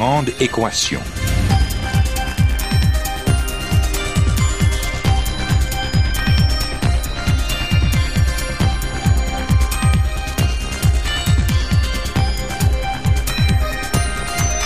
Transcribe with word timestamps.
Grande 0.00 0.30
équation. 0.40 0.98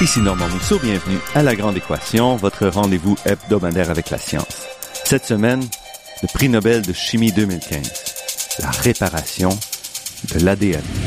Ici 0.01 0.21
Normand 0.21 0.49
Mousseau, 0.51 0.79
bienvenue 0.79 1.19
à 1.35 1.43
La 1.43 1.57
Grande 1.57 1.77
Équation, 1.79 2.37
votre 2.37 2.69
rendez-vous 2.69 3.17
hebdomadaire 3.27 3.91
avec 3.91 4.11
la 4.11 4.19
science. 4.19 4.69
Cette 5.05 5.25
semaine, 5.25 5.65
le 6.23 6.29
prix 6.33 6.49
Nobel 6.49 6.83
de 6.83 6.93
chimie 6.93 7.33
2015, 7.33 8.61
la 8.61 8.71
réparation 8.71 9.49
de 10.33 10.45
l'ADN. 10.45 11.04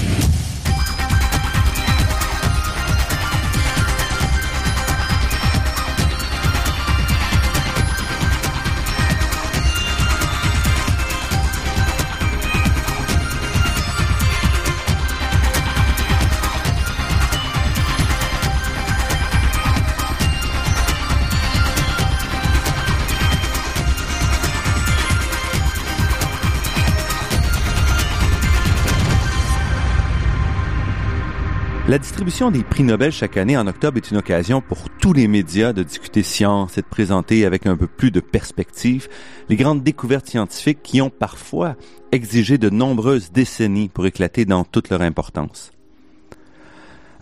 La 32.27 32.29
distribution 32.29 32.59
des 32.59 32.67
prix 32.67 32.83
Nobel 32.83 33.13
chaque 33.13 33.37
année 33.37 33.55
en 33.55 33.67
octobre 33.67 33.95
est 33.95 34.11
une 34.11 34.17
occasion 34.17 34.59
pour 34.59 34.89
tous 34.89 35.13
les 35.13 35.29
médias 35.29 35.71
de 35.71 35.81
discuter 35.81 36.23
science 36.23 36.77
et 36.77 36.81
de 36.81 36.85
présenter 36.85 37.45
avec 37.45 37.65
un 37.65 37.77
peu 37.77 37.87
plus 37.87 38.11
de 38.11 38.19
perspective 38.19 39.07
les 39.47 39.55
grandes 39.55 39.81
découvertes 39.81 40.27
scientifiques 40.27 40.83
qui 40.83 40.99
ont 40.99 41.09
parfois 41.09 41.77
exigé 42.11 42.57
de 42.57 42.69
nombreuses 42.69 43.31
décennies 43.31 43.87
pour 43.87 44.05
éclater 44.07 44.43
dans 44.43 44.65
toute 44.65 44.89
leur 44.89 45.03
importance. 45.03 45.71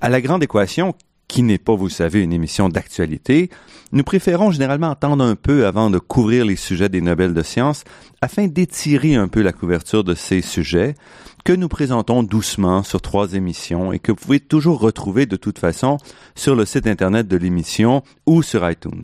À 0.02 0.10
la 0.10 0.22
grande 0.22 0.42
équation, 0.42 0.96
qui 1.28 1.44
n'est 1.44 1.58
pas, 1.58 1.76
vous 1.76 1.90
savez, 1.90 2.22
une 2.22 2.34
émission 2.34 2.70
d'actualité, 2.70 3.50
nous 3.92 4.04
préférons 4.04 4.52
généralement 4.52 4.92
attendre 4.92 5.24
un 5.24 5.36
peu 5.36 5.66
avant 5.66 5.90
de 5.90 6.00
couvrir 6.00 6.46
les 6.46 6.56
sujets 6.56 6.90
des 6.90 7.02
Nobel 7.02 7.34
de 7.34 7.42
sciences 7.42 7.84
afin 8.22 8.48
d'étirer 8.48 9.16
un 9.16 9.28
peu 9.28 9.42
la 9.42 9.54
couverture 9.54 10.04
de 10.04 10.16
ces 10.16 10.42
sujets, 10.42 10.96
que 11.44 11.54
nous 11.54 11.68
présentons 11.68 12.24
doucement 12.24 12.84
sur 12.84 13.02
trois 13.02 13.34
émissions 13.34 13.94
et 13.94 14.00
que 14.00 14.12
vous 14.12 14.18
pouvez 14.18 14.40
toujours 14.40 14.80
retrouver 14.80 15.28
de 15.28 15.36
toute 15.36 15.60
façon 15.60 15.98
sur 16.36 16.56
le 16.56 16.66
site 16.66 16.88
internet 16.88 17.28
de 17.28 17.38
l'émission 17.38 18.04
ou 18.26 18.42
sur 18.42 18.70
iTunes. 18.70 19.04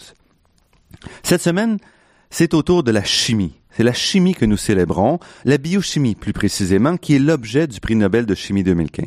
Cette 1.24 1.42
semaine, 1.42 1.78
c'est 2.30 2.54
au 2.54 2.64
tour 2.64 2.84
de 2.84 2.92
la 2.92 3.04
chimie. 3.04 3.54
C'est 3.72 3.84
la 3.84 3.94
chimie 3.94 4.34
que 4.34 4.46
nous 4.46 4.58
célébrons, 4.58 5.20
la 5.46 5.58
biochimie 5.58 6.16
plus 6.16 6.34
précisément, 6.34 6.98
qui 6.98 7.16
est 7.16 7.20
l'objet 7.20 7.68
du 7.68 7.80
prix 7.80 7.96
Nobel 7.96 8.26
de 8.26 8.36
chimie 8.36 8.64
2015. 8.64 9.06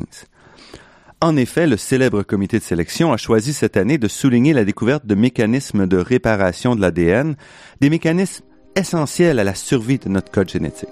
En 1.25 1.37
effet, 1.37 1.65
le 1.65 1.75
célèbre 1.75 2.21
comité 2.21 2.59
de 2.59 2.63
sélection 2.63 3.11
a 3.11 3.17
choisi 3.17 3.51
cette 3.51 3.77
année 3.77 3.97
de 3.97 4.07
souligner 4.07 4.53
la 4.53 4.63
découverte 4.63 5.07
de 5.07 5.15
mécanismes 5.15 5.87
de 5.87 5.97
réparation 5.97 6.75
de 6.75 6.81
l'ADN, 6.81 7.35
des 7.81 7.89
mécanismes 7.89 8.45
essentiels 8.75 9.39
à 9.39 9.43
la 9.43 9.55
survie 9.55 9.97
de 9.97 10.07
notre 10.07 10.31
code 10.31 10.51
génétique. 10.51 10.87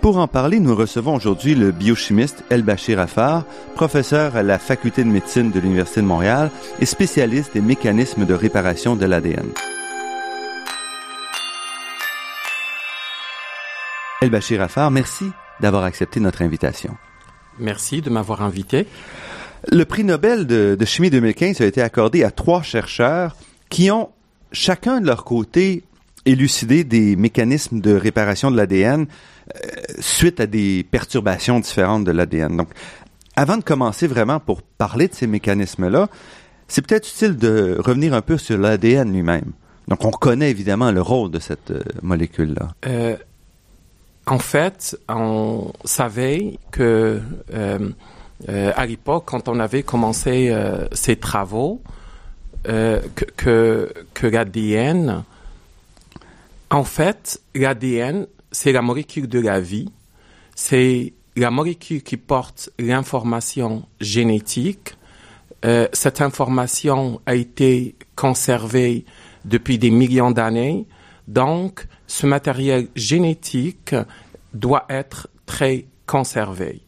Pour 0.00 0.18
en 0.18 0.26
parler, 0.26 0.58
nous 0.58 0.74
recevons 0.74 1.14
aujourd'hui 1.14 1.54
le 1.54 1.70
biochimiste 1.70 2.42
El 2.50 2.64
Bachir 2.64 2.98
Afar, 2.98 3.44
professeur 3.76 4.34
à 4.34 4.42
la 4.42 4.58
Faculté 4.58 5.04
de 5.04 5.10
médecine 5.10 5.52
de 5.52 5.60
l'Université 5.60 6.00
de 6.00 6.06
Montréal 6.06 6.50
et 6.80 6.84
spécialiste 6.84 7.54
des 7.54 7.60
mécanismes 7.60 8.26
de 8.26 8.34
réparation 8.34 8.96
de 8.96 9.06
l'ADN. 9.06 9.46
El 14.22 14.30
Bachir 14.30 14.60
Afar, 14.60 14.90
merci 14.90 15.30
d'avoir 15.60 15.84
accepté 15.84 16.18
notre 16.18 16.42
invitation. 16.42 16.96
Merci 17.60 18.02
de 18.02 18.10
m'avoir 18.10 18.42
invité. 18.42 18.86
Le 19.70 19.84
prix 19.84 20.04
Nobel 20.04 20.46
de, 20.46 20.76
de, 20.78 20.84
chimie 20.84 21.10
2015 21.10 21.60
a 21.60 21.66
été 21.66 21.82
accordé 21.82 22.22
à 22.22 22.30
trois 22.30 22.62
chercheurs 22.62 23.36
qui 23.68 23.90
ont 23.90 24.10
chacun 24.52 25.00
de 25.00 25.06
leur 25.06 25.24
côté 25.24 25.82
élucidé 26.24 26.84
des 26.84 27.16
mécanismes 27.16 27.80
de 27.80 27.94
réparation 27.94 28.50
de 28.50 28.56
l'ADN 28.56 29.06
euh, 29.54 29.68
suite 29.98 30.40
à 30.40 30.46
des 30.46 30.86
perturbations 30.90 31.58
différentes 31.60 32.04
de 32.04 32.12
l'ADN. 32.12 32.56
Donc, 32.56 32.68
avant 33.36 33.56
de 33.56 33.62
commencer 33.62 34.06
vraiment 34.06 34.40
pour 34.40 34.62
parler 34.62 35.08
de 35.08 35.14
ces 35.14 35.26
mécanismes-là, 35.26 36.08
c'est 36.66 36.86
peut-être 36.86 37.08
utile 37.08 37.36
de 37.36 37.76
revenir 37.78 38.14
un 38.14 38.20
peu 38.20 38.36
sur 38.36 38.58
l'ADN 38.58 39.12
lui-même. 39.12 39.52
Donc, 39.88 40.04
on 40.04 40.10
connaît 40.10 40.50
évidemment 40.50 40.92
le 40.92 41.00
rôle 41.00 41.30
de 41.30 41.38
cette 41.38 41.70
euh, 41.70 41.82
molécule-là. 42.02 42.74
Euh, 42.86 43.16
en 44.28 44.38
fait, 44.38 44.98
on 45.08 45.72
savait 45.84 46.58
que 46.70 47.20
euh, 47.54 47.90
euh, 48.48 48.72
à 48.76 48.86
l'époque, 48.86 49.24
quand 49.26 49.48
on 49.48 49.58
avait 49.58 49.82
commencé 49.82 50.50
euh, 50.50 50.86
ces 50.92 51.16
travaux, 51.16 51.82
que, 52.64 53.24
que, 53.36 53.94
que 54.12 54.26
l'ADN, 54.26 55.24
en 56.70 56.84
fait, 56.84 57.40
l'ADN, 57.54 58.26
c'est 58.52 58.72
la 58.72 58.82
molécule 58.82 59.26
de 59.26 59.40
la 59.40 59.58
vie, 59.58 59.90
c'est 60.54 61.14
la 61.34 61.50
molécule 61.50 62.02
qui 62.02 62.18
porte 62.18 62.68
l'information 62.78 63.86
génétique. 64.02 64.98
cette 65.94 66.20
information 66.20 67.22
a 67.24 67.36
été 67.36 67.94
conservée 68.16 69.06
depuis 69.46 69.78
des 69.78 69.90
millions 69.90 70.32
d'années, 70.32 70.84
donc 71.26 71.86
ce 72.08 72.26
matériel 72.26 72.88
génétique 72.96 73.94
doit 74.52 74.86
être 74.88 75.28
très 75.46 75.86
conservé. 76.06 76.80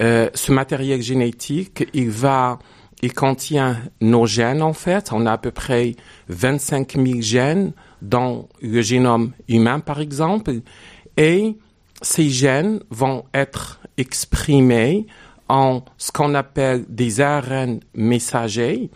Euh, 0.00 0.30
ce 0.32 0.52
matériel 0.52 1.02
génétique, 1.02 1.86
il 1.92 2.08
va, 2.08 2.58
il 3.02 3.12
contient 3.12 3.78
nos 4.00 4.24
gènes 4.24 4.62
en 4.62 4.72
fait. 4.72 5.10
On 5.12 5.26
a 5.26 5.32
à 5.32 5.38
peu 5.38 5.50
près 5.50 5.96
25 6.28 6.94
000 6.96 7.20
gènes 7.20 7.72
dans 8.00 8.48
le 8.62 8.80
génome 8.80 9.32
humain 9.48 9.80
par 9.80 10.00
exemple, 10.00 10.52
et 11.16 11.56
ces 12.00 12.30
gènes 12.30 12.80
vont 12.90 13.24
être 13.34 13.80
exprimés 13.98 15.06
en 15.48 15.82
ce 15.98 16.10
qu'on 16.12 16.34
appelle 16.34 16.84
des 16.88 17.20
ARN 17.20 17.80
messagers, 17.94 18.88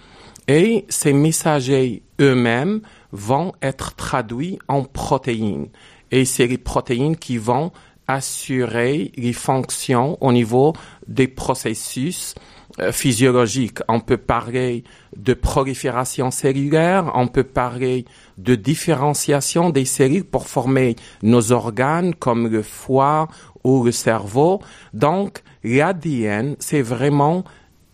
et 0.48 0.86
ces 0.88 1.12
messagers 1.12 2.02
eux-mêmes 2.20 2.80
vont 3.12 3.52
être 3.62 3.94
traduits 3.94 4.58
en 4.68 4.84
protéines. 4.84 5.68
Et 6.10 6.24
c'est 6.24 6.46
les 6.46 6.58
protéines 6.58 7.16
qui 7.16 7.38
vont 7.38 7.72
assurer 8.08 9.10
les 9.16 9.32
fonctions 9.32 10.16
au 10.20 10.32
niveau 10.32 10.72
des 11.08 11.26
processus 11.26 12.34
euh, 12.78 12.92
physiologiques. 12.92 13.78
On 13.88 14.00
peut 14.00 14.16
parler 14.16 14.84
de 15.16 15.34
prolifération 15.34 16.30
cellulaire, 16.30 17.10
on 17.14 17.26
peut 17.26 17.44
parler 17.44 18.04
de 18.38 18.54
différenciation 18.54 19.70
des 19.70 19.84
cellules 19.84 20.24
pour 20.24 20.46
former 20.46 20.94
nos 21.22 21.52
organes 21.52 22.14
comme 22.14 22.48
le 22.48 22.62
foie 22.62 23.28
ou 23.64 23.84
le 23.84 23.92
cerveau. 23.92 24.60
Donc, 24.92 25.42
l'ADN, 25.64 26.56
c'est 26.58 26.82
vraiment 26.82 27.44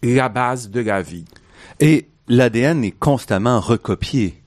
la 0.03 0.29
base 0.29 0.69
de 0.69 0.81
la 0.81 1.01
vie. 1.01 1.25
Et 1.81 2.09
l'ADN 2.29 2.85
est 2.85 2.99
constamment 2.99 3.61
recopié. 3.61 4.42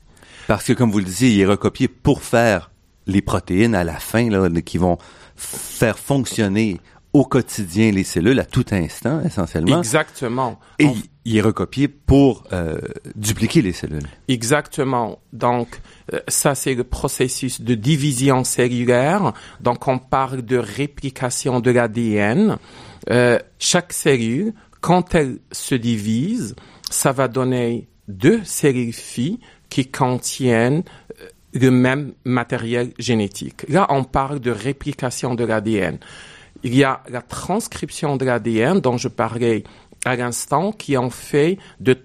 Parce 0.48 0.64
que, 0.64 0.74
comme 0.74 0.92
vous 0.92 1.00
le 1.00 1.06
disiez, 1.06 1.30
il 1.30 1.40
est 1.40 1.46
recopié 1.46 1.88
pour 1.88 2.22
faire 2.22 2.72
les 3.08 3.22
protéines 3.22 3.76
à 3.76 3.84
la 3.84 4.00
fin, 4.00 4.30
là, 4.30 4.50
qui 4.62 4.78
vont 4.78 4.98
faire 5.36 6.00
fonctionner 6.00 6.80
au 7.16 7.24
quotidien 7.24 7.92
les 7.92 8.04
cellules 8.04 8.40
à 8.42 8.46
tout 8.46 8.66
instant, 8.72 9.22
essentiellement. 9.24 9.78
Exactement. 9.78 10.60
Et 10.80 10.88
On... 10.88 10.96
il 11.24 11.38
est 11.38 11.42
recopié 11.42 11.88
pour 11.88 12.44
euh, 12.52 12.78
dupliquer 13.16 13.62
les 13.62 13.72
cellules. 13.72 14.08
Exactement. 14.28 15.20
Donc, 15.32 15.80
euh, 16.14 16.20
ça, 16.28 16.56
c'est 16.56 16.74
le 16.74 16.84
processus 16.84 17.62
de 17.62 17.74
division 17.74 18.44
cellulaire. 18.44 19.32
Donc, 19.62 19.88
on 19.88 19.98
parle 19.98 20.42
de 20.42 20.58
réplication 20.58 21.62
de 21.62 21.72
l'ADN. 21.72 22.58
Euh, 23.10 23.40
chaque 23.60 23.94
cellule, 23.94 24.54
quand 24.82 25.16
elle 25.16 25.40
se 25.54 25.76
divise, 25.76 26.54
ça 26.90 27.14
va 27.14 27.30
donner 27.30 27.88
deux 28.10 28.42
cellules 28.44 28.94
filles 28.94 29.40
qui 29.70 29.88
contiennent 29.88 30.84
le 31.54 31.72
même 31.72 32.14
matériel 32.26 32.94
génétique. 33.00 33.68
Là, 33.70 33.88
on 33.90 34.04
parle 34.04 34.40
de 34.40 34.52
réplication 34.52 35.36
de 35.36 35.46
l'ADN. 35.46 35.98
Il 36.64 36.76
y 36.76 36.84
a 36.84 37.02
la 37.10 37.22
transcription 37.22 38.18
de 38.18 38.26
l'ADN 38.26 38.80
dont 38.80 38.98
je 38.98 39.08
parlais 39.08 39.64
à 40.04 40.16
l'instant 40.16 40.72
qui 40.72 40.98
en 40.98 41.10
fait 41.10 41.58
de, 41.80 41.98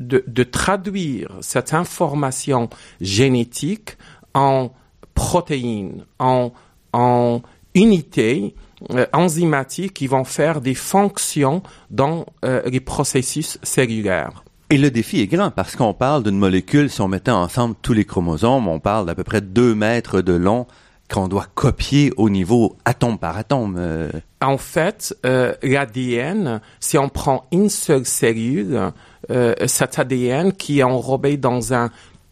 de, 0.00 0.24
de, 0.26 0.42
traduire 0.42 1.36
cette 1.40 1.74
information 1.74 2.70
génétique 3.00 3.96
en 4.34 4.70
protéines, 5.14 6.04
en, 6.18 6.52
en 6.92 7.42
unités 7.74 8.54
euh, 8.90 9.06
enzymatiques 9.12 9.94
qui 9.94 10.06
vont 10.06 10.24
faire 10.24 10.60
des 10.60 10.74
fonctions 10.74 11.62
dans 11.90 12.26
euh, 12.44 12.62
les 12.68 12.80
processus 12.80 13.58
cellulaires. 13.62 14.44
Et 14.72 14.78
le 14.78 14.90
défi 14.90 15.20
est 15.20 15.26
grand 15.26 15.50
parce 15.50 15.76
qu'on 15.76 15.92
parle 15.92 16.22
d'une 16.22 16.38
molécule, 16.38 16.88
si 16.88 17.02
on 17.02 17.08
mettait 17.08 17.30
ensemble 17.30 17.74
tous 17.82 17.92
les 17.92 18.06
chromosomes, 18.06 18.68
on 18.68 18.80
parle 18.80 19.04
d'à 19.04 19.14
peu 19.14 19.22
près 19.22 19.42
2 19.42 19.74
mètres 19.74 20.22
de 20.22 20.32
long 20.32 20.66
qu'on 21.12 21.28
doit 21.28 21.44
copier 21.54 22.10
au 22.16 22.30
niveau 22.30 22.74
atome 22.86 23.18
par 23.18 23.36
atome. 23.36 23.76
Euh. 23.78 24.10
En 24.40 24.56
fait, 24.56 25.14
euh, 25.26 25.52
l'ADN, 25.62 26.62
si 26.80 26.96
on 26.96 27.10
prend 27.10 27.44
une 27.52 27.68
seule 27.68 28.06
cellule, 28.06 28.92
euh, 29.30 29.54
cet 29.66 29.98
ADN 29.98 30.54
qui 30.54 30.78
est 30.78 30.84
enrobé 30.84 31.36
dans 31.36 31.74
un 31.74 31.90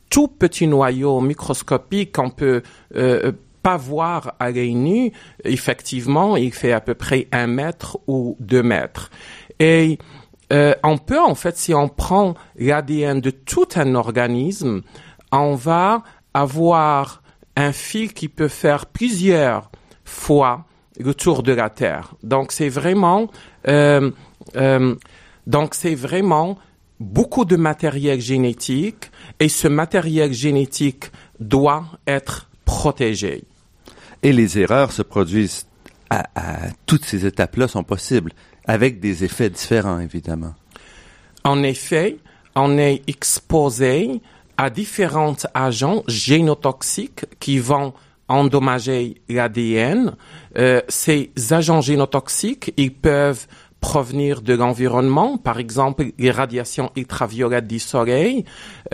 tout 0.08 0.28
petit 0.28 0.66
noyau 0.66 1.20
microscopique 1.20 2.12
qu'on 2.12 2.30
peut 2.30 2.62
euh, 2.96 3.32
pas 3.62 3.76
voir 3.76 4.32
à 4.40 4.50
l'œil 4.50 4.76
nu, 4.76 5.12
effectivement, 5.44 6.38
il 6.38 6.54
fait 6.54 6.72
à 6.72 6.80
peu 6.80 6.94
près 6.94 7.28
un 7.32 7.48
mètre 7.48 7.98
ou 8.06 8.38
deux 8.40 8.62
mètres. 8.62 9.10
Et 9.58 9.98
euh, 10.52 10.74
on 10.82 10.98
peut, 10.98 11.20
en 11.20 11.34
fait, 11.34 11.56
si 11.56 11.74
on 11.74 11.88
prend 11.88 12.34
l'ADN 12.56 13.20
de 13.20 13.30
tout 13.30 13.68
un 13.76 13.94
organisme, 13.94 14.82
on 15.32 15.54
va 15.54 16.02
avoir 16.34 17.22
un 17.56 17.72
fil 17.72 18.12
qui 18.12 18.28
peut 18.28 18.48
faire 18.48 18.86
plusieurs 18.86 19.70
fois 20.04 20.64
le 20.98 21.14
tour 21.14 21.42
de 21.42 21.52
la 21.52 21.70
Terre. 21.70 22.14
Donc 22.22 22.52
c'est 22.52 22.68
vraiment, 22.68 23.30
euh, 23.68 24.10
euh, 24.56 24.94
donc 25.46 25.74
c'est 25.74 25.94
vraiment 25.94 26.58
beaucoup 26.98 27.44
de 27.44 27.56
matériel 27.56 28.20
génétique 28.20 29.10
et 29.38 29.48
ce 29.48 29.68
matériel 29.68 30.32
génétique 30.32 31.10
doit 31.38 31.84
être 32.06 32.50
protégé. 32.64 33.44
Et 34.22 34.32
les 34.32 34.58
erreurs 34.58 34.92
se 34.92 35.02
produisent 35.02 35.66
à, 36.10 36.24
toutes 36.86 37.04
ces 37.04 37.24
étapes-là 37.24 37.68
sont 37.68 37.84
possibles, 37.84 38.32
avec 38.70 39.00
des 39.00 39.24
effets 39.24 39.50
différents, 39.50 39.98
évidemment. 39.98 40.54
En 41.42 41.64
effet, 41.64 42.18
on 42.54 42.78
est 42.78 43.02
exposé 43.08 44.20
à 44.56 44.70
différents 44.70 45.34
agents 45.54 46.04
génotoxiques 46.06 47.24
qui 47.40 47.58
vont 47.58 47.92
endommager 48.28 49.16
l'ADN. 49.28 50.14
Euh, 50.56 50.82
ces 50.88 51.32
agents 51.50 51.80
génotoxiques, 51.80 52.72
ils 52.76 52.94
peuvent 52.94 53.48
provenir 53.80 54.40
de 54.40 54.54
l'environnement, 54.54 55.36
par 55.36 55.58
exemple 55.58 56.04
les 56.16 56.30
radiations 56.30 56.92
ultraviolettes 56.94 57.66
du 57.66 57.80
soleil. 57.80 58.44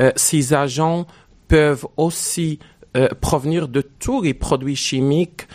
Euh, 0.00 0.10
ces 0.16 0.54
agents 0.54 1.06
peuvent 1.48 1.86
aussi 1.98 2.60
euh, 2.96 3.08
provenir 3.20 3.68
de 3.68 3.82
tous 3.82 4.22
les 4.22 4.32
produits 4.32 4.76
chimiques 4.76 5.46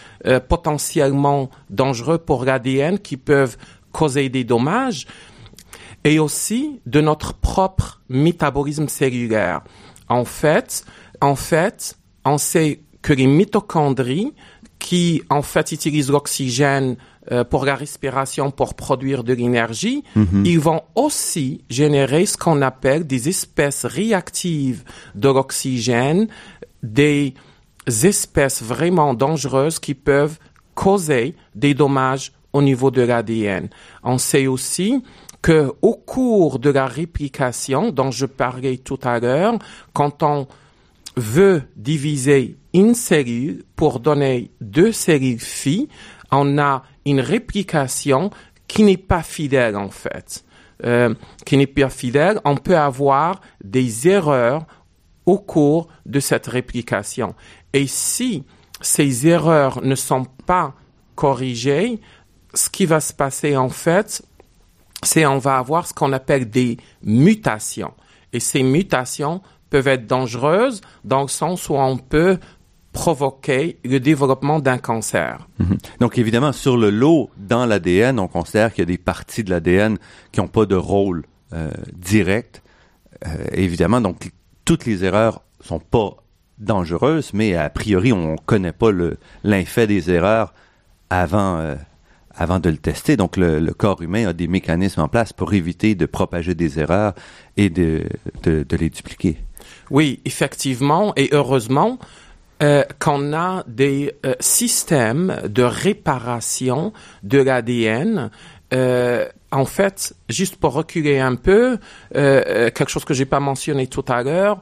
potentiellement 0.48 1.50
dangereux 1.72 2.20
pour 2.20 2.46
l'ADN 2.46 3.00
qui 3.00 3.18
peuvent 3.18 3.58
causer 3.92 4.30
des 4.30 4.44
dommages 4.44 5.08
et 6.04 6.20
aussi 6.20 6.80
de 6.86 7.02
notre 7.02 7.34
propre 7.34 8.02
métabolisme 8.10 8.88
cellulaire. 8.88 9.62
En 10.10 10.26
fait, 10.26 10.84
en 11.22 11.36
fait, 11.36 11.98
on 12.26 12.38
sait 12.38 12.82
que 13.02 13.14
les 13.14 13.28
mitochondries 13.28 14.34
qui 14.80 15.22
en 15.30 15.44
fait 15.44 15.72
utilisent 15.72 16.10
l'oxygène 16.10 16.98
euh, 17.32 17.44
pour 17.44 17.66
la 17.66 17.76
respiration, 17.76 18.50
pour 18.50 18.74
produire 18.74 19.24
de 19.24 19.34
l'énergie, 19.34 20.04
mhm. 20.16 20.44
ils 20.44 20.60
vont 20.60 20.82
aussi 20.96 21.64
générer 21.70 22.26
ce 22.26 22.36
qu'on 22.36 22.64
appelle 22.64 23.06
des 23.06 23.30
espèces 23.30 23.86
réactives 23.86 24.84
de 25.14 25.30
l'oxygène, 25.30 26.28
des 26.82 27.36
espèces 27.88 28.64
vraiment 28.64 29.14
dangereuses 29.14 29.78
qui 29.78 29.94
peuvent 29.94 30.40
causer 30.74 31.36
des 31.54 31.76
dommages 31.76 32.32
au 32.54 32.62
niveau 32.62 32.92
de 32.92 33.02
l'ADN. 33.02 33.70
On 34.04 34.18
sait 34.18 34.48
aussi 34.48 35.04
que 35.42 35.72
au 35.82 35.96
cours 35.96 36.60
de 36.60 36.70
la 36.70 36.86
réplication 36.86 37.92
dont 37.92 38.12
je 38.12 38.26
parlais 38.26 38.78
tout 38.78 39.00
à 39.04 39.20
l'heure, 39.20 39.58
quand 39.94 40.24
on 40.24 40.48
veut 41.18 41.64
diviser 41.76 42.58
une 42.74 42.94
cellule 42.94 43.64
pour 43.76 44.00
donner 44.00 44.52
deux 44.62 44.92
cellules 44.92 45.40
filles, 45.40 45.90
on 46.32 46.58
a 46.58 46.84
une 47.06 47.20
réplication 47.20 48.30
qui 48.68 48.84
n'est 48.84 48.98
pas 48.98 49.24
fidèle 49.24 49.76
en 49.76 49.90
fait. 49.90 50.46
Euh, 50.84 51.14
qui 51.46 51.58
n'est 51.58 51.68
pas 51.68 51.90
fidèle, 51.90 52.40
on 52.44 52.56
peut 52.56 52.78
avoir 52.78 53.40
des 53.64 54.08
erreurs 54.08 54.66
au 55.28 55.38
cours 55.38 55.88
de 56.08 56.20
cette 56.20 56.48
réplication. 56.48 57.36
Et 57.72 57.86
si 57.86 58.44
ces 58.82 59.28
erreurs 59.28 59.84
ne 59.84 59.94
sont 59.94 60.26
pas 60.48 60.74
corrigées, 61.14 62.00
ce 62.54 62.70
qui 62.70 62.86
va 62.86 63.00
se 63.00 63.14
passer 63.14 63.56
en 63.58 63.70
fait, 63.70 64.24
c'est 65.04 65.26
on 65.26 65.38
va 65.38 65.58
avoir 65.58 65.88
ce 65.88 65.94
qu'on 65.94 66.14
appelle 66.14 66.50
des 66.50 66.78
mutations. 67.04 67.94
Et 68.34 68.40
ces 68.40 68.64
mutations 68.64 69.42
peuvent 69.70 69.88
être 69.88 70.06
dangereuses 70.06 70.82
dans 71.04 71.22
le 71.22 71.28
sens 71.28 71.70
où 71.70 71.76
on 71.76 71.98
peut 71.98 72.38
provoquer 72.94 73.80
le 73.86 74.00
développement 74.00 74.60
d'un 74.60 74.78
cancer. 74.78 75.48
Mhm. 75.60 75.78
Donc 76.00 76.18
évidemment, 76.18 76.52
sur 76.52 76.78
le 76.78 76.90
lot, 76.90 77.30
dans 77.38 77.66
l'ADN, 77.66 78.20
on 78.20 78.28
considère 78.28 78.74
qu'il 78.74 78.82
y 78.82 78.84
a 78.84 78.86
des 78.86 78.98
parties 78.98 79.44
de 79.44 79.50
l'ADN 79.50 79.98
qui 80.32 80.42
n'ont 80.42 80.48
pas 80.48 80.66
de 80.66 80.76
rôle 80.76 81.24
euh, 81.54 81.72
direct. 81.94 82.62
Euh, 83.26 83.30
évidemment, 83.54 84.02
donc 84.02 84.32
toutes 84.66 84.86
les 84.86 85.04
erreurs 85.06 85.42
sont 85.62 85.80
pas 85.80 86.18
dangereuses, 86.58 87.32
mais 87.34 87.56
a 87.56 87.70
priori, 87.70 88.14
on 88.14 88.36
connaît 88.36 88.72
pas 88.74 88.92
l'effet 89.44 89.88
des 89.88 90.12
erreurs 90.12 90.54
avant, 91.10 91.58
euh, 91.58 91.76
avant 92.42 92.60
de 92.60 92.70
le 92.70 92.78
tester. 92.78 93.18
Donc 93.18 93.38
le, 93.38 93.60
le, 93.60 93.74
corps 93.74 94.02
humain 94.02 94.28
a 94.28 94.34
des 94.34 94.48
mécanismes 94.48 95.02
en 95.02 95.08
place 95.08 95.34
pour 95.34 95.54
éviter 95.54 95.96
de 95.96 96.06
propager 96.06 96.56
des 96.56 96.80
erreurs 96.80 97.14
et 97.58 97.70
de, 97.70 98.04
de, 98.44 98.64
de 98.68 98.78
les 98.78 98.90
dupliquer. 98.90 99.38
Oui, 99.90 100.20
effectivement, 100.26 101.14
et 101.16 101.30
heureusement, 101.32 102.00
euh, 102.62 102.84
qu'on 103.00 103.34
a 103.34 103.64
des 103.68 104.14
euh, 104.26 104.34
systèmes 104.40 105.36
de 105.50 105.64
réparation 105.64 106.94
de 107.24 107.40
l'ADN. 107.40 108.30
Euh, 108.74 109.28
en 109.52 109.66
fait, 109.66 110.16
juste 110.30 110.56
pour 110.58 110.74
reculer 110.74 111.20
un 111.20 111.36
peu, 111.36 111.78
euh, 112.16 112.70
quelque 112.70 112.90
chose 112.90 113.04
que 113.04 113.14
j'ai 113.14 113.26
pas 113.26 113.40
mentionné 113.40 113.88
tout 113.88 114.06
à 114.08 114.24
l'heure, 114.24 114.62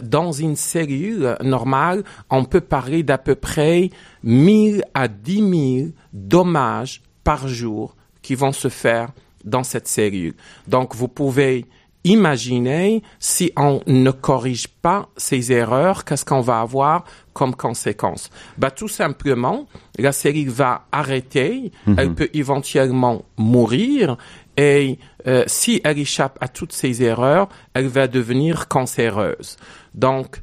dans 0.00 0.32
une 0.32 0.56
cellule 0.56 1.36
normale, 1.42 2.04
on 2.30 2.44
peut 2.44 2.62
parler 2.62 3.02
d'à 3.02 3.18
peu 3.18 3.34
près 3.34 3.90
1000 4.22 4.82
à 4.94 5.08
10 5.08 5.80
000 5.82 5.88
dommages 6.14 7.02
par 7.24 7.48
jour 7.48 7.94
qui 8.22 8.34
vont 8.34 8.52
se 8.52 8.68
faire 8.68 9.10
dans 9.44 9.64
cette 9.64 9.88
cellule. 9.88 10.34
Donc, 10.68 10.94
vous 10.94 11.08
pouvez 11.08 11.66
Imaginez 12.04 13.02
si 13.18 13.52
on 13.56 13.82
ne 13.86 14.10
corrige 14.10 14.68
pas 14.68 15.10
ces 15.18 15.52
erreurs, 15.52 16.06
qu'est-ce 16.06 16.24
qu'on 16.24 16.40
va 16.40 16.60
avoir 16.60 17.04
comme 17.34 17.54
conséquence 17.54 18.30
bah, 18.56 18.70
Tout 18.70 18.88
simplement, 18.88 19.66
la 19.98 20.12
cellule 20.12 20.48
va 20.48 20.86
arrêter, 20.92 21.72
mhm. 21.86 21.96
elle 21.98 22.14
peut 22.14 22.30
éventuellement 22.32 23.22
mourir, 23.36 24.16
et 24.56 24.98
euh, 25.26 25.44
si 25.46 25.82
elle 25.84 25.98
échappe 25.98 26.38
à 26.40 26.48
toutes 26.48 26.72
ces 26.72 27.02
erreurs, 27.02 27.50
elle 27.74 27.88
va 27.88 28.08
devenir 28.08 28.68
cancéreuse. 28.68 29.58
Donc, 29.94 30.42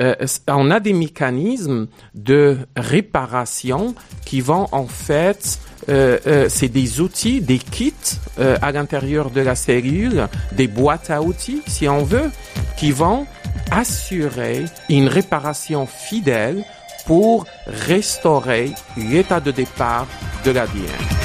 euh, 0.00 0.14
on 0.48 0.70
a 0.70 0.78
des 0.78 0.92
mécanismes 0.92 1.88
de 2.14 2.58
réparation 2.76 3.94
qui 4.24 4.40
vont 4.40 4.68
en 4.72 4.86
fait, 4.86 5.58
euh, 5.88 6.18
euh, 6.26 6.46
c'est 6.48 6.68
des 6.68 7.00
outils, 7.00 7.40
des 7.40 7.58
kits 7.58 7.92
à 8.38 8.72
l'intérieur 8.72 9.30
de 9.30 9.40
la 9.40 9.54
cellule, 9.54 10.28
des 10.52 10.68
boîtes 10.68 11.10
à 11.10 11.22
outils 11.22 11.62
si 11.66 11.88
on 11.88 12.04
veut, 12.04 12.30
qui 12.76 12.92
vont 12.92 13.26
assurer 13.70 14.64
une 14.88 15.08
réparation 15.08 15.86
fidèle 15.86 16.64
pour 17.06 17.46
restaurer 17.66 18.70
l'état 18.96 19.40
de 19.40 19.50
départ 19.50 20.06
de 20.44 20.50
l'ADN. 20.50 21.22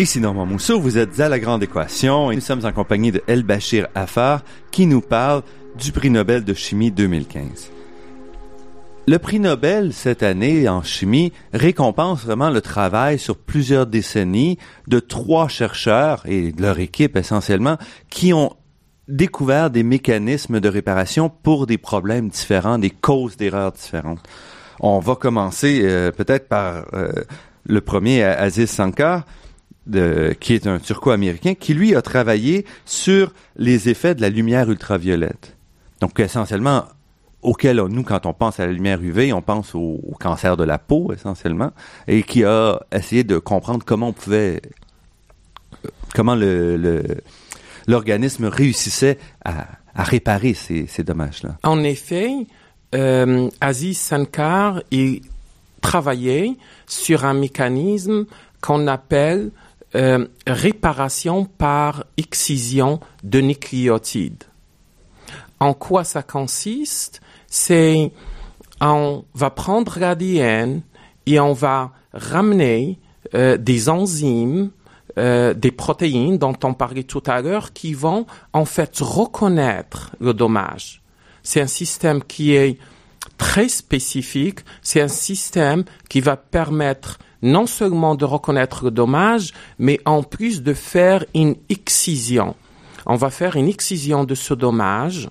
Ici 0.00 0.20
Normand 0.20 0.46
Mousseau, 0.46 0.78
vous 0.78 0.96
êtes 0.96 1.18
à 1.18 1.28
La 1.28 1.40
Grande 1.40 1.64
Équation 1.64 2.30
et 2.30 2.36
nous 2.36 2.40
sommes 2.40 2.64
en 2.64 2.70
compagnie 2.70 3.10
de 3.10 3.20
El 3.26 3.42
Bachir 3.42 3.88
Afar 3.96 4.44
qui 4.70 4.86
nous 4.86 5.00
parle 5.00 5.42
du 5.78 5.92
prix 5.92 6.10
Nobel 6.10 6.44
de 6.44 6.54
chimie 6.54 6.90
2015. 6.90 7.70
Le 9.06 9.18
prix 9.18 9.38
Nobel 9.38 9.92
cette 9.92 10.22
année 10.22 10.68
en 10.68 10.82
chimie 10.82 11.32
récompense 11.52 12.24
vraiment 12.24 12.50
le 12.50 12.60
travail 12.60 13.18
sur 13.18 13.36
plusieurs 13.36 13.86
décennies 13.86 14.58
de 14.88 14.98
trois 14.98 15.48
chercheurs 15.48 16.22
et 16.26 16.52
de 16.52 16.62
leur 16.62 16.78
équipe 16.80 17.16
essentiellement 17.16 17.78
qui 18.10 18.32
ont 18.32 18.54
découvert 19.06 19.70
des 19.70 19.84
mécanismes 19.84 20.60
de 20.60 20.68
réparation 20.68 21.30
pour 21.30 21.66
des 21.66 21.78
problèmes 21.78 22.28
différents, 22.28 22.78
des 22.78 22.90
causes 22.90 23.36
d'erreurs 23.36 23.72
différentes. 23.72 24.20
On 24.80 24.98
va 24.98 25.14
commencer 25.14 25.80
euh, 25.84 26.10
peut-être 26.10 26.48
par 26.48 26.86
euh, 26.92 27.12
le 27.64 27.80
premier, 27.80 28.24
Aziz 28.24 28.68
Sankar 28.68 29.24
qui 30.40 30.52
est 30.52 30.66
un 30.66 30.78
turco-américain, 30.78 31.54
qui 31.54 31.72
lui 31.72 31.94
a 31.94 32.02
travaillé 32.02 32.66
sur 32.84 33.32
les 33.56 33.88
effets 33.88 34.14
de 34.14 34.20
la 34.20 34.28
lumière 34.28 34.70
ultraviolette. 34.70 35.57
Donc 36.00 36.18
essentiellement, 36.20 36.84
auquel 37.42 37.76
nous, 37.76 38.02
quand 38.02 38.26
on 38.26 38.32
pense 38.32 38.60
à 38.60 38.66
la 38.66 38.72
lumière 38.72 39.00
UV, 39.00 39.32
on 39.32 39.42
pense 39.42 39.74
au, 39.74 40.00
cancer 40.20 40.56
de 40.56 40.64
la 40.64 40.78
peau 40.78 41.12
essentiellement, 41.12 41.72
et 42.06 42.22
qui 42.22 42.44
a 42.44 42.80
essayé 42.92 43.24
de 43.24 43.38
comprendre 43.38 43.84
comment 43.84 44.08
on 44.08 44.12
pouvait, 44.12 44.60
comment 46.14 46.34
le, 46.34 47.02
l'organisme 47.86 48.46
réussissait 48.46 49.18
à, 49.44 49.66
réparer 49.94 50.54
ces, 50.54 51.02
dommages-là. 51.02 51.58
En 51.64 51.82
effet, 51.82 52.30
euh, 52.94 53.50
Aziz 53.60 53.98
Sankar 53.98 54.80
il 54.92 55.22
travaillait 55.80 56.52
sur 56.86 57.24
un 57.24 57.34
mécanisme 57.34 58.26
qu'on 58.60 58.86
appelle 58.86 59.50
euh, 59.94 60.26
réparation 60.46 61.46
par 61.46 62.04
excision 62.16 63.00
de 63.24 63.40
nucléotides. 63.40 64.44
En 65.60 65.74
quoi 65.74 66.04
ça 66.04 66.22
consiste 66.22 67.20
C'est 67.48 68.12
on 68.80 69.24
va 69.34 69.50
prendre 69.50 69.98
l'ADN 69.98 70.82
et 71.26 71.40
on 71.40 71.52
va 71.52 71.92
ramener 72.12 72.98
euh, 73.34 73.56
des 73.56 73.88
enzymes, 73.88 74.70
euh, 75.18 75.52
des 75.52 75.72
protéines 75.72 76.38
dont 76.38 76.56
on 76.62 76.74
parlait 76.74 77.02
tout 77.02 77.22
à 77.26 77.42
l'heure, 77.42 77.72
qui 77.72 77.92
vont 77.92 78.26
en 78.52 78.64
fait 78.64 78.98
reconnaître 79.00 80.14
le 80.20 80.32
dommage. 80.32 81.02
C'est 81.42 81.60
un 81.60 81.66
système 81.66 82.22
qui 82.22 82.54
est 82.54 82.78
très 83.36 83.68
spécifique. 83.68 84.60
C'est 84.82 85.00
un 85.00 85.08
système 85.08 85.84
qui 86.08 86.20
va 86.20 86.36
permettre 86.36 87.18
non 87.42 87.66
seulement 87.66 88.14
de 88.14 88.24
reconnaître 88.24 88.84
le 88.84 88.90
dommage, 88.90 89.52
mais 89.78 90.00
en 90.04 90.22
plus 90.22 90.62
de 90.62 90.74
faire 90.74 91.24
une 91.34 91.56
excision. 91.68 92.54
On 93.06 93.16
va 93.16 93.30
faire 93.30 93.56
une 93.56 93.68
excision 93.68 94.24
de 94.24 94.34
ce 94.34 94.54
dommage 94.54 95.28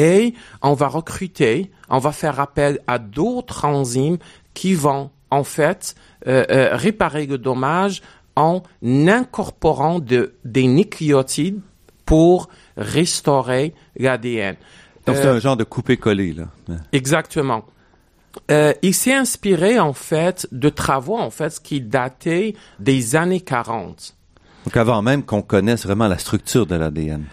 et 0.00 0.32
on 0.62 0.72
va 0.72 0.88
recruter, 0.88 1.70
on 1.90 1.98
va 1.98 2.12
faire 2.12 2.40
appel 2.40 2.80
à 2.86 2.98
d'autres 2.98 3.66
enzymes 3.66 4.16
qui 4.54 4.72
vont 4.72 5.10
en 5.30 5.44
fait 5.44 5.94
euh, 6.26 6.44
euh, 6.50 6.74
réparer 6.74 7.26
le 7.26 7.36
dommage 7.36 8.00
en 8.34 8.62
incorporant 8.82 9.98
de, 9.98 10.36
des 10.46 10.66
nucléotides 10.66 11.60
pour 12.06 12.48
restaurer 12.78 13.74
l'ADN. 13.96 14.56
Donc 15.06 15.16
c'est 15.16 15.26
euh, 15.26 15.34
un 15.34 15.38
genre 15.38 15.58
de 15.58 15.64
coupé-collé 15.64 16.32
là. 16.32 16.46
Exactement. 16.92 17.66
il 18.48 18.94
s'est 18.94 19.12
inspiré 19.14 19.78
en 19.78 19.92
fait 19.92 20.48
de 20.50 20.70
travaux 20.70 21.18
en 21.18 21.30
fait 21.30 21.60
qui 21.62 21.82
dataient 21.82 22.54
des 22.78 23.16
années 23.16 23.42
40. 23.42 24.16
Donc 24.64 24.76
avant 24.78 25.02
même 25.02 25.24
qu'on 25.24 25.42
connaisse 25.42 25.84
vraiment 25.84 26.08
la 26.08 26.18
structure 26.18 26.64
de 26.64 26.74
l'ADN. 26.74 27.24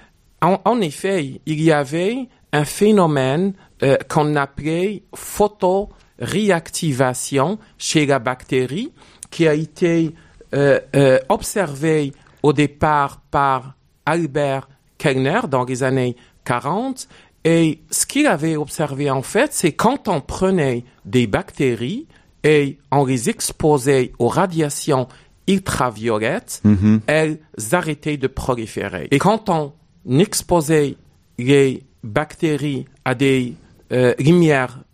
En, 0.42 0.82
effet, 0.82 1.40
il 1.46 1.62
y 1.62 1.72
avait 1.72 2.28
un 2.54 2.64
phénomène 2.64 3.54
euh, 3.82 3.98
qu'on 4.08 4.36
appelait 4.36 5.02
photoréactivation 5.16 7.58
chez 7.78 8.06
la 8.06 8.20
bactérie 8.20 8.94
qui 9.32 9.48
a 9.48 9.56
été 9.56 10.14
euh, 10.54 10.80
euh, 10.96 11.18
observé 11.30 12.14
au 12.44 12.54
départ 12.54 13.22
par 13.32 13.74
Albert 14.06 14.70
Kellner 14.98 15.42
dans 15.50 15.66
les 15.66 15.84
années 15.84 16.16
40 16.46 17.10
et 17.44 17.82
ce 17.92 18.06
qu'il 18.06 18.28
avait 18.28 18.56
observé 18.56 19.10
en 19.10 19.22
fait, 19.22 19.52
c'est 19.54 19.74
quand 19.74 20.08
on 20.08 20.22
prenait 20.22 20.86
des 21.06 21.28
bactéries 21.28 22.08
et 22.44 22.78
on 22.92 23.06
les 23.06 23.30
exposait 23.30 24.12
aux 24.20 24.28
radiations 24.28 25.08
ultraviolettes, 25.48 26.62
mm-hmm. 26.66 27.00
elles 27.08 27.40
arrêtaient 27.72 28.18
de 28.18 28.28
proliférer. 28.28 29.08
Et 29.12 29.18
quand 29.18 29.50
on 29.50 29.74
exposait 30.10 30.96
les 31.38 31.84
bactéries 32.04 32.86
à 33.06 33.16
des 33.16 33.56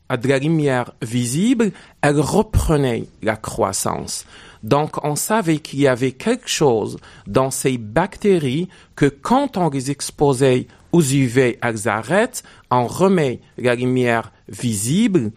à 0.10 0.18
de 0.18 0.28
la 0.28 0.38
lumière 0.38 0.94
visible, 1.02 1.72
elles 2.02 2.20
reprenaient 2.20 3.06
la 3.22 3.36
croissance. 3.36 4.26
Donc, 4.62 5.04
on 5.04 5.16
savait 5.16 5.58
qu'il 5.58 5.80
y 5.80 5.88
avait 5.88 6.12
quelque 6.12 6.48
chose 6.48 6.98
dans 7.28 7.52
ces 7.52 7.78
bactéries 7.78 8.70
que 8.96 9.08
quand 9.08 9.58
on 9.58 9.70
les 9.70 9.92
exposait 9.92 10.68
aux 10.92 11.02
UV, 11.02 11.58
elles 11.62 11.88
arrêtent, 11.88 12.44
on 12.70 12.86
remet 12.86 13.42
la 13.58 13.76
lumière 13.76 14.32
visible, 14.48 15.32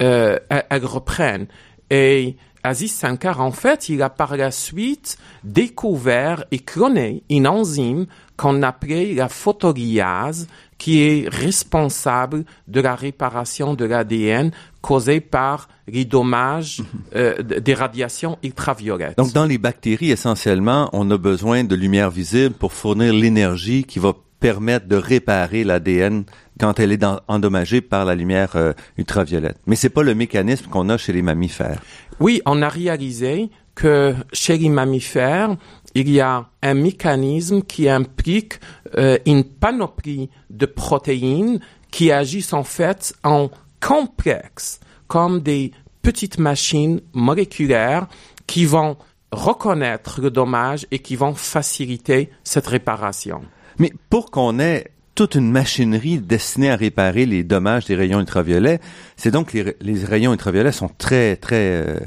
euh, 0.00 0.38
elles 0.48 0.86
reprennent. 0.86 1.46
Et 1.90 2.36
Aziz 2.62 2.92
Sankar, 2.92 3.40
en 3.40 3.52
fait, 3.52 3.88
il 3.88 4.02
a 4.02 4.10
par 4.10 4.36
la 4.36 4.50
suite 4.50 5.18
découvert 5.44 6.44
et 6.50 6.58
cloné 6.58 7.22
une 7.28 7.48
enzyme 7.48 8.06
qu'on 8.40 8.62
appelait 8.62 9.12
la 9.12 9.28
photolyase, 9.28 10.48
qui 10.78 11.02
est 11.02 11.28
responsable 11.28 12.46
de 12.68 12.80
la 12.80 12.94
réparation 12.94 13.74
de 13.74 13.84
l'ADN 13.84 14.50
causée 14.80 15.20
par 15.20 15.68
les 15.86 16.06
dommages 16.06 16.82
euh, 17.14 17.42
des 17.42 17.74
radiations 17.74 18.38
ultraviolettes. 18.42 19.18
Donc, 19.18 19.34
dans 19.34 19.44
les 19.44 19.58
bactéries, 19.58 20.10
essentiellement, 20.10 20.88
on 20.94 21.10
a 21.10 21.18
besoin 21.18 21.64
de 21.64 21.74
lumière 21.76 22.08
visible 22.08 22.54
pour 22.54 22.72
fournir 22.72 23.12
l'énergie 23.12 23.84
qui 23.84 23.98
va 23.98 24.14
permettre 24.40 24.88
de 24.88 24.96
réparer 24.96 25.62
l'ADN 25.62 26.24
quand 26.58 26.80
elle 26.80 26.92
est 26.92 27.04
endommagée 27.28 27.82
par 27.82 28.06
la 28.06 28.14
lumière 28.14 28.56
euh, 28.56 28.72
ultraviolette. 28.96 29.58
Mais 29.66 29.76
c'est 29.76 29.90
pas 29.90 30.02
le 30.02 30.14
mécanisme 30.14 30.64
qu'on 30.70 30.88
a 30.88 30.96
chez 30.96 31.12
les 31.12 31.20
mammifères. 31.20 31.82
Oui, 32.20 32.40
on 32.46 32.62
a 32.62 32.70
réalisé 32.70 33.50
que 33.74 34.14
chez 34.32 34.58
les 34.58 34.68
mammifères, 34.68 35.56
il 35.94 36.10
y 36.10 36.20
a 36.20 36.46
un 36.62 36.74
mécanisme 36.74 37.62
qui 37.62 37.88
implique 37.88 38.60
euh, 38.96 39.18
une 39.26 39.44
panoplie 39.44 40.30
de 40.50 40.66
protéines 40.66 41.60
qui 41.90 42.12
agissent 42.12 42.52
en 42.52 42.64
fait 42.64 43.14
en 43.24 43.50
complexe, 43.80 44.80
comme 45.08 45.40
des 45.40 45.72
petites 46.02 46.38
machines 46.38 47.00
moléculaires 47.12 48.06
qui 48.46 48.64
vont 48.64 48.96
reconnaître 49.32 50.20
le 50.20 50.30
dommage 50.30 50.86
et 50.90 50.98
qui 50.98 51.16
vont 51.16 51.34
faciliter 51.34 52.30
cette 52.44 52.66
réparation. 52.66 53.42
Mais 53.78 53.92
pour 54.08 54.30
qu'on 54.30 54.58
ait 54.58 54.88
toute 55.14 55.34
une 55.34 55.50
machinerie 55.50 56.18
destinée 56.18 56.70
à 56.70 56.76
réparer 56.76 57.26
les 57.26 57.44
dommages 57.44 57.84
des 57.86 57.94
rayons 57.94 58.20
ultraviolets, 58.20 58.80
c'est 59.16 59.30
donc 59.30 59.52
les, 59.52 59.76
les 59.80 60.04
rayons 60.04 60.32
ultraviolets 60.32 60.72
sont 60.72 60.88
très 60.88 61.36
très 61.36 61.84
euh, 61.86 62.00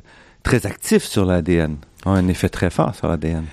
très 0.43 0.65
actifs 0.65 1.03
sur 1.03 1.25
l'ADN, 1.25 1.77
ont 2.05 2.11
un 2.11 2.27
effet 2.27 2.49
très 2.49 2.69
fort 2.69 2.95
sur 2.95 3.07
l'ADN. 3.07 3.45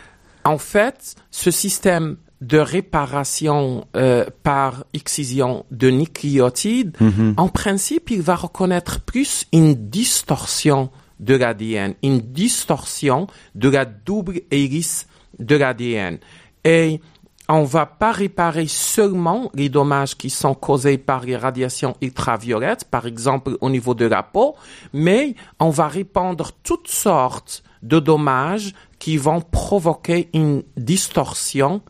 En 0.45 0.59
fait, 0.59 1.17
ce 1.31 1.51
système 1.51 2.17
de 2.41 2.59
réparation 2.59 3.87
euh, 3.97 4.25
par 4.43 4.85
excision 4.95 5.67
de 5.71 5.91
nucléotides, 5.91 6.97
mhm. 7.01 7.35
en 7.37 7.49
principe, 7.49 8.11
il 8.11 8.23
va 8.23 8.35
reconnaître 8.35 9.01
plus 9.01 9.47
une 9.53 9.75
distorsion 9.75 10.91
de 11.19 11.35
l'ADN, 11.35 11.95
une 12.03 12.21
distorsion 12.21 13.27
de 13.55 13.69
la 13.69 13.85
double 13.85 14.41
hélice 14.51 15.07
de 15.39 15.57
l'ADN. 15.57 16.19
Et 16.65 17.01
on 17.49 17.65
va 17.65 17.85
pas 17.85 18.13
réparer 18.13 18.67
seulement 18.69 19.51
les 19.55 19.69
dommages 19.69 20.17
qui 20.17 20.31
sont 20.31 20.55
causés 20.55 20.99
par 20.99 21.25
les 21.25 21.37
radiations 21.37 21.97
ultraviolettes, 22.01 22.85
par 22.85 23.07
exemple 23.07 23.57
au 23.61 23.71
niveau 23.71 23.95
de 23.95 24.07
la 24.07 24.23
peau, 24.23 24.55
mais 24.93 25.35
on 25.59 25.71
va 25.71 25.89
répandre 25.89 26.53
toutes 26.63 26.89
sortes 26.89 27.63
de 27.83 27.99
dommages 27.99 28.73
qui 29.01 29.17
vont 29.17 29.41
provoquer 29.41 30.29
une 30.33 30.63
distorsion 30.77 31.83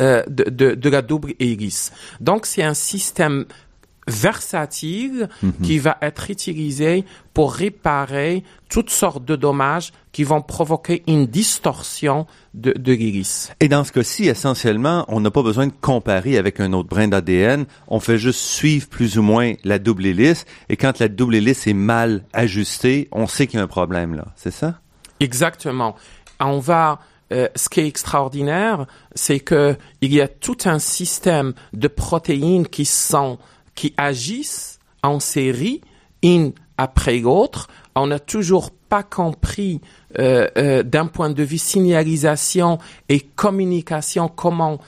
euh, 0.00 0.24
de, 0.26 0.42
de, 0.50 0.74
de, 0.74 0.88
la 0.88 1.02
double 1.02 1.34
hélice. 1.38 1.92
Donc 2.20 2.46
c'est 2.46 2.64
un 2.64 2.74
système 2.74 3.44
versatile 4.08 5.28
mhm. 5.40 5.52
qui 5.62 5.78
va 5.78 5.96
être 6.02 6.30
utilisé 6.30 7.04
pour 7.32 7.54
réparer 7.54 8.42
toutes 8.68 8.90
sortes 8.90 9.24
de 9.24 9.36
dommages 9.36 9.92
qui 10.12 10.24
vont 10.24 10.42
provoquer 10.42 11.02
une 11.06 11.26
distorsion 11.26 12.26
de, 12.54 12.72
de 12.72 12.92
l'hélice. 12.92 13.52
Et 13.60 13.68
dans 13.68 13.84
ce 13.84 13.92
cas-ci, 13.92 14.26
essentiellement, 14.26 15.04
on 15.08 15.20
n'a 15.20 15.30
pas 15.30 15.42
besoin 15.42 15.68
de 15.68 15.72
comparer 15.80 16.38
avec 16.38 16.58
un 16.58 16.72
autre 16.72 16.88
brin 16.88 17.08
d'ADN. 17.08 17.66
On 17.86 18.00
fait 18.00 18.18
juste 18.18 18.40
suivre 18.40 18.88
plus 18.88 19.16
ou 19.18 19.22
moins 19.22 19.52
la 19.62 19.78
double 19.78 20.06
hélice. 20.06 20.44
Et 20.68 20.76
quand 20.76 20.98
la 20.98 21.08
double 21.08 21.36
hélice 21.36 21.66
est 21.66 21.72
mal 21.72 22.24
ajustée, 22.32 23.08
on 23.12 23.26
sait 23.26 23.46
qu'il 23.46 23.58
y 23.58 23.60
a 23.60 23.64
un 23.64 23.68
problème 23.68 24.14
là. 24.14 24.26
C'est 24.36 24.52
ça? 24.52 24.80
Exactement. 25.20 25.96
On 26.40 26.58
va 26.58 27.00
euh, 27.32 27.48
ce 27.56 27.68
qui 27.68 27.80
est 27.80 27.86
extraordinaire, 27.86 28.86
c'est 29.14 29.40
que 29.40 29.76
il 30.02 30.12
y 30.12 30.20
a 30.20 30.28
tout 30.28 30.58
un 30.66 30.78
système 30.78 31.54
de 31.72 31.88
protéines 31.88 32.68
qui 32.68 32.84
sont 32.84 33.38
qui 33.74 33.94
agissent 33.96 34.78
en 35.02 35.20
série, 35.20 35.80
une 36.22 36.52
après 36.76 37.18
l'autre. 37.18 37.68
On 37.94 38.08
n'a 38.08 38.18
toujours 38.18 38.70
pas 38.70 39.02
compris 39.02 39.80
euh, 40.18 40.48
euh, 40.58 40.82
d'un 40.82 41.06
point 41.06 41.30
de 41.30 41.42
vue 41.42 41.58
signalisation 41.58 42.78
et 43.08 43.20
communication 43.20 44.28
comment 44.28 44.78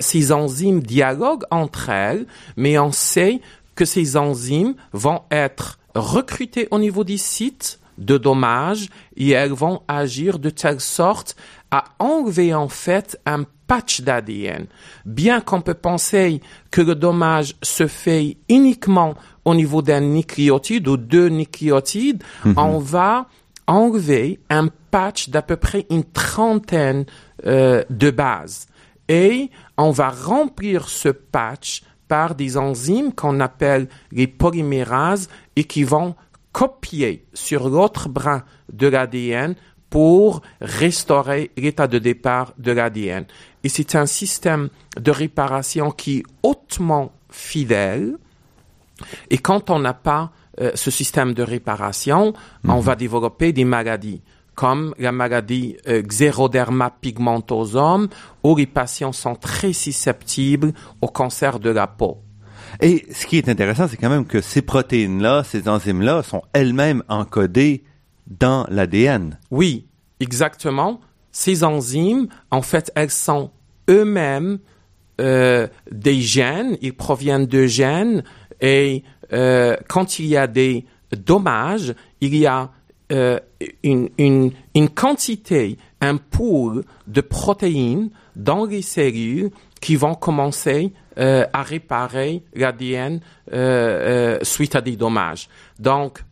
ces 0.00 0.32
enzymes 0.32 0.82
dialoguent 0.82 1.46
entre 1.50 1.88
elles, 1.88 2.26
mais 2.58 2.78
on 2.78 2.92
sait 2.92 3.40
que 3.74 3.86
ces 3.86 4.18
enzymes 4.18 4.74
vont 4.92 5.22
être 5.30 5.78
recrutées 5.94 6.68
au 6.70 6.78
niveau 6.78 7.04
des 7.04 7.16
sites 7.16 7.80
de 8.04 8.18
dommages 8.18 8.88
et 9.16 9.30
elles 9.30 9.52
vont 9.52 9.82
agir 9.88 10.38
de 10.38 10.50
telle 10.50 10.80
sorte 10.80 11.36
à 11.70 11.84
enlever 11.98 12.54
en 12.54 12.68
fait 12.68 13.18
un 13.24 13.44
patch 13.66 14.02
d'ADN. 14.02 14.66
Bien 15.06 15.40
qu'on 15.40 15.62
peut 15.62 15.74
penser 15.74 16.40
que 16.70 16.82
le 16.82 16.94
dommage 16.94 17.54
se 17.62 17.86
fait 17.86 18.36
uniquement 18.48 19.14
au 19.44 19.54
niveau 19.54 19.80
d'un 19.80 20.00
nucléotide 20.00 20.86
ou 20.88 20.96
deux 20.96 21.28
nucléotides, 21.28 22.22
on 22.56 22.78
va 22.78 23.26
enlever 23.66 24.40
un 24.50 24.68
patch 24.90 25.30
d'à 25.30 25.42
peu 25.42 25.56
près 25.56 25.86
une 25.90 26.04
trentaine 26.04 27.06
euh, 27.46 27.82
de 27.88 28.10
bases. 28.10 28.66
Et 29.08 29.50
on 29.78 29.90
va 29.90 30.10
remplir 30.10 30.88
ce 30.88 31.08
patch 31.08 31.82
par 32.08 32.34
des 32.34 32.58
enzymes 32.58 33.12
qu'on 33.12 33.40
appelle 33.40 33.88
les 34.10 34.26
polymérases 34.26 35.28
et 35.56 35.64
qui 35.64 35.84
vont 35.84 36.14
copier 36.52 37.26
sur 37.34 37.68
l'autre 37.68 38.08
brin 38.08 38.44
de 38.72 38.86
l'ADN 38.86 39.54
pour 39.90 40.40
restaurer 40.60 41.50
l'état 41.56 41.86
de 41.86 41.98
départ 41.98 42.54
de 42.58 42.72
l'ADN. 42.72 43.26
Et 43.64 43.68
c'est 43.68 43.94
un 43.94 44.06
système 44.06 44.68
de 44.98 45.10
réparation 45.10 45.90
qui 45.90 46.18
est 46.18 46.22
hautement 46.42 47.12
fidèle. 47.30 48.16
Et 49.30 49.38
quand 49.38 49.70
on 49.70 49.78
n'a 49.78 49.94
pas 49.94 50.32
euh, 50.60 50.72
ce 50.74 50.90
système 50.90 51.34
de 51.34 51.42
réparation, 51.42 52.32
on 52.66 52.80
va 52.80 52.94
développer 52.94 53.52
des 53.52 53.64
maladies 53.64 54.22
comme 54.54 54.94
la 54.98 55.12
maladie 55.12 55.76
euh, 55.88 56.02
xéroderma 56.02 56.90
pigmentosum, 56.90 58.08
où 58.42 58.56
les 58.56 58.66
patients 58.66 59.12
sont 59.12 59.34
très 59.34 59.72
susceptibles 59.72 60.72
au 61.00 61.08
cancer 61.08 61.58
de 61.58 61.70
la 61.70 61.86
peau. 61.86 62.22
Et 62.80 63.06
ce 63.12 63.26
qui 63.26 63.38
est 63.38 63.48
intéressant, 63.48 63.88
c'est 63.88 63.96
quand 63.96 64.10
même 64.10 64.26
que 64.26 64.40
ces 64.40 64.62
protéines-là, 64.62 65.44
ces 65.44 65.68
enzymes-là, 65.68 66.22
sont 66.22 66.42
elles-mêmes 66.52 67.02
encodées 67.08 67.84
dans 68.26 68.66
l'ADN. 68.68 69.38
Oui, 69.50 69.86
exactement. 70.20 71.00
Ces 71.32 71.64
enzymes, 71.64 72.28
en 72.50 72.62
fait, 72.62 72.92
elles 72.94 73.10
sont 73.10 73.50
eux-mêmes 73.88 74.58
euh, 75.20 75.66
des 75.90 76.20
gènes, 76.20 76.76
ils 76.80 76.94
proviennent 76.94 77.46
de 77.46 77.66
gènes, 77.66 78.24
et 78.60 79.02
euh, 79.32 79.76
quand 79.88 80.18
il 80.18 80.26
y 80.26 80.36
a 80.36 80.46
des 80.46 80.86
dommages, 81.16 81.94
il 82.20 82.36
y 82.36 82.46
a 82.46 82.70
euh, 83.12 83.38
une, 83.82 84.08
une, 84.18 84.52
une 84.74 84.88
quantité, 84.88 85.76
un 86.00 86.16
pool 86.16 86.84
de 87.06 87.20
protéines 87.20 88.10
dans 88.36 88.64
les 88.64 88.82
cellules 88.82 89.50
qui 89.80 89.96
vont 89.96 90.14
commencer 90.14 90.92
euh, 91.18 91.46
à 91.52 91.62
réparer 91.62 92.42
l'ADN 92.54 93.20
euh, 93.52 93.56
euh, 93.56 94.38
suite 94.42 94.74
à 94.76 94.80
des 94.80 94.96
dommages. 94.96 95.48
Donc, 95.78 96.24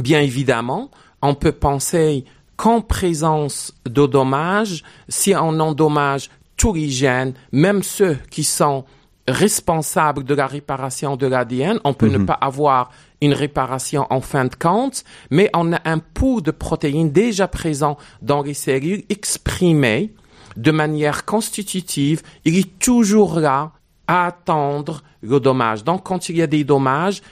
bien 0.00 0.20
évidemment, 0.20 0.90
on 1.22 1.34
peut 1.34 1.52
penser 1.52 2.24
qu'en 2.56 2.80
présence 2.80 3.74
de 3.86 4.06
dommages, 4.06 4.82
si 5.08 5.34
on 5.34 5.60
endommage 5.60 6.30
tous 6.56 6.74
les 6.74 6.88
gènes, 6.88 7.34
même 7.52 7.82
ceux 7.82 8.18
qui 8.30 8.44
sont 8.44 8.84
responsables 9.28 10.24
de 10.24 10.34
la 10.34 10.46
réparation 10.46 11.16
de 11.16 11.26
l'ADN, 11.26 11.80
on 11.84 11.94
peut 11.94 12.08
ne 12.08 12.18
pas 12.18 12.34
avoir 12.34 12.90
une 13.20 13.32
réparation 13.32 14.06
en 14.10 14.20
fin 14.20 14.44
de 14.44 14.54
compte, 14.54 15.04
mais 15.30 15.50
on 15.54 15.72
a 15.72 15.80
un 15.84 15.98
pool 15.98 16.42
de 16.42 16.50
protéines 16.50 17.10
déjà 17.10 17.48
présent 17.48 17.96
dans 18.22 18.42
les 18.42 18.54
cellules 18.54 19.04
exprimées 19.08 20.12
de 20.56 20.70
manière 20.70 21.24
constitutive. 21.24 22.22
Il 22.44 22.56
est 22.58 22.78
toujours 22.78 23.40
là 23.40 23.72
attendre 24.06 25.02
le 25.22 25.40
dommage. 25.40 25.84
Donc, 25.84 26.04
quand 26.04 26.28
il 26.28 26.36
y 26.36 26.42
a 26.42 26.46
des 26.46 26.64
dommages, 26.64 27.22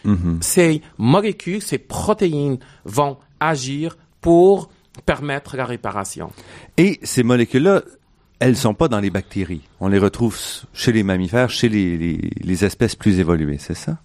ces 0.41 0.83
molécules, 0.99 1.63
ces 1.63 1.79
protéines 1.79 2.59
vont 2.85 3.17
agir 3.41 3.97
pour 4.21 4.71
permettre 5.07 5.57
la 5.57 5.65
réparation. 5.65 6.31
Et 6.77 7.01
ces 7.03 7.23
molécules-là, 7.23 7.83
elles 8.39 8.57
sont 8.57 8.75
pas 8.75 8.89
dans 8.89 9.01
les 9.01 9.11
bactéries. 9.11 9.63
On 9.81 9.89
les 9.89 9.99
retrouve 9.99 10.39
chez 10.73 10.93
les 10.93 11.03
mammifères, 11.03 11.51
chez 11.51 11.69
les, 11.69 11.97
les, 11.97 12.31
les 12.41 12.65
espèces 12.65 12.97
plus 12.97 13.21
évoluées, 13.21 13.59
c'est 13.59 13.75
ça? 13.75 13.99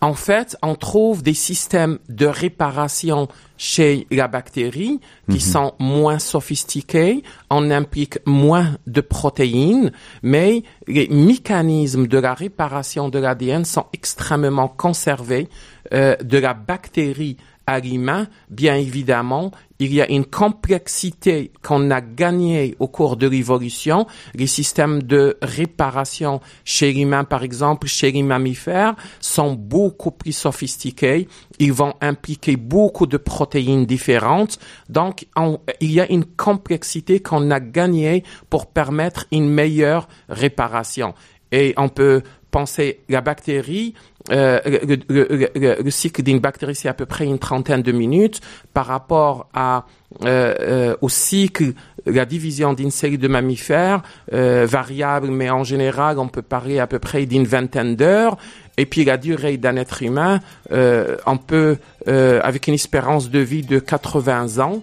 En 0.00 0.14
fait, 0.14 0.56
on 0.62 0.76
trouve 0.76 1.22
des 1.24 1.34
systèmes 1.34 1.98
de 2.08 2.26
réparation 2.26 3.28
chez 3.58 4.06
la 4.10 4.28
bactérie 4.28 5.00
qui 5.30 5.40
sont 5.40 5.74
moins 5.78 6.18
sophistiqués, 6.18 7.22
on 7.50 7.70
implique 7.70 8.18
moins 8.24 8.76
de 8.86 9.00
protéines, 9.02 9.92
mais 10.22 10.62
les 10.86 11.08
mécanismes 11.08 12.06
de 12.06 12.18
la 12.18 12.32
réparation 12.32 13.08
de 13.08 13.18
l'ADN 13.18 13.64
sont 13.64 13.86
extrêmement 13.92 14.68
conservés 14.68 15.48
euh, 15.92 16.16
de 16.16 16.38
la 16.38 16.54
bactérie 16.54 17.36
l'humain. 17.78 18.26
Bien 18.48 18.76
évidemment, 18.76 19.50
il 19.78 19.92
y 19.92 20.00
a 20.00 20.10
une 20.10 20.24
complexité 20.24 21.52
qu'on 21.62 21.90
a 21.90 22.00
gagnée 22.00 22.74
au 22.78 22.88
cours 22.88 23.16
de 23.16 23.28
l'évolution. 23.28 24.06
Les 24.34 24.46
systèmes 24.46 25.02
de 25.02 25.36
réparation 25.42 26.40
chez 26.64 26.92
l'humain, 26.92 27.24
par 27.24 27.42
exemple, 27.42 27.86
chez 27.86 28.10
les 28.10 28.22
mammifères, 28.22 28.96
sont 29.20 29.52
beaucoup 29.52 30.10
plus 30.10 30.32
sophistiqués. 30.32 31.28
Ils 31.58 31.72
vont 31.72 31.94
impliquer 32.00 32.56
beaucoup 32.56 33.06
de 33.06 33.18
protéines 33.18 33.86
différentes. 33.86 34.58
Donc, 34.88 35.26
on- 35.36 35.60
il 35.80 35.92
y 35.92 36.00
a 36.00 36.10
une 36.10 36.24
complexité 36.24 37.20
qu'on 37.20 37.50
a 37.50 37.60
gagnée 37.60 38.24
pour 38.50 38.66
permettre 38.66 39.26
une 39.30 39.48
meilleure 39.48 40.08
réparation. 40.28 41.14
Et 41.52 41.74
on 41.76 41.88
peut 41.88 42.22
penser 42.50 43.00
la 43.08 43.20
bactérie, 43.20 43.94
euh, 44.30 44.60
le, 44.66 44.96
le- 45.08 45.50
le- 45.54 45.82
le 45.82 45.90
cycle 45.90 46.22
d'une 46.22 46.38
bactérie, 46.38 46.74
c'est 46.74 46.88
à 46.88 46.94
peu 46.94 47.06
près 47.06 47.24
une 47.24 47.38
trentaine 47.38 47.82
de 47.82 47.92
minutes 47.92 48.40
par 48.74 48.86
rapport 48.86 49.48
à, 49.54 49.86
euh, 50.24 50.54
euh, 50.60 50.96
au 51.00 51.08
cycle, 51.08 51.72
la 52.06 52.24
division 52.24 52.72
d'une 52.74 52.90
série 52.90 53.18
de 53.18 53.28
mammifères, 53.28 54.02
euh, 54.32 54.66
variable, 54.68 55.28
mais 55.28 55.50
en 55.50 55.64
général, 55.64 56.18
on 56.18 56.28
peut 56.28 56.42
parler 56.42 56.78
à 56.78 56.86
peu 56.86 56.98
près 56.98 57.26
d'une 57.26 57.44
vingtaine 57.46 57.96
d'heures. 57.96 58.36
Et 58.76 58.86
puis 58.86 59.04
la 59.04 59.16
durée 59.16 59.56
d'un 59.56 59.76
être 59.76 60.02
humain, 60.02 60.40
euh, 60.72 61.16
on 61.26 61.36
peut, 61.36 61.78
euh, 62.06 62.40
avec 62.42 62.66
une 62.68 62.74
espérance 62.74 63.28
de 63.30 63.40
vie 63.40 63.62
de 63.62 63.78
80 63.78 64.58
ans, 64.58 64.82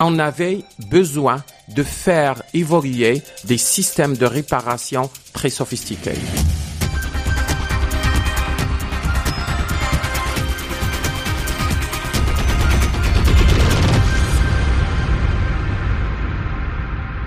on 0.00 0.18
avait 0.20 0.60
besoin 0.90 1.42
de 1.74 1.82
faire 1.82 2.42
évoluer 2.54 3.22
des 3.46 3.58
systèmes 3.58 4.16
de 4.16 4.26
réparation 4.26 5.10
très 5.32 5.50
sophistiqués. 5.50 6.12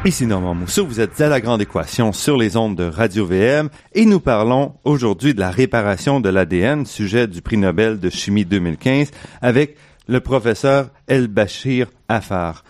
Ici 0.04 0.26
Normand 0.26 0.56
Mousseau, 0.56 0.88
vous 0.88 1.00
êtes 1.00 1.22
à 1.22 1.30
la 1.30 1.40
grande 1.40 1.62
équation 1.62 2.12
sur 2.12 2.36
les 2.36 2.58
ondes 2.58 2.76
de 2.76 2.86
Radio 2.86 3.28
VM 3.28 3.70
et 3.94 4.06
nous 4.06 4.20
parlons 4.20 4.74
aujourd'hui 4.84 5.36
de 5.36 5.40
la 5.40 5.52
réparation 5.52 6.20
de 6.20 6.28
l'ADN, 6.28 6.88
sujet 6.88 7.28
du 7.28 7.44
prix 7.44 7.58
Nobel 7.58 8.00
de 8.00 8.10
chimie 8.10 8.44
2015 8.44 9.12
avec 9.44 9.78
le 10.08 10.20
professeur 10.20 10.90
El 11.06 11.28
Bachir 11.28 11.86
Afar. 12.10 12.64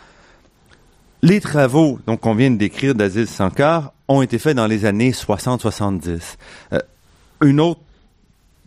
Les 1.22 1.39
travaux 1.39 2.00
donc 2.06 2.20
qu'on 2.20 2.36
vient 2.36 2.52
de 2.52 2.58
décrire 2.58 2.96
d'Aziz 2.96 3.30
Sankar 3.30 3.94
ont 4.10 4.22
été 4.22 4.38
faits 4.38 4.58
dans 4.58 4.67
les 4.67 4.84
années 4.84 5.12
60-70. 5.12 6.36
Euh, 6.74 6.80
une 7.41 7.62
autre 7.62 7.80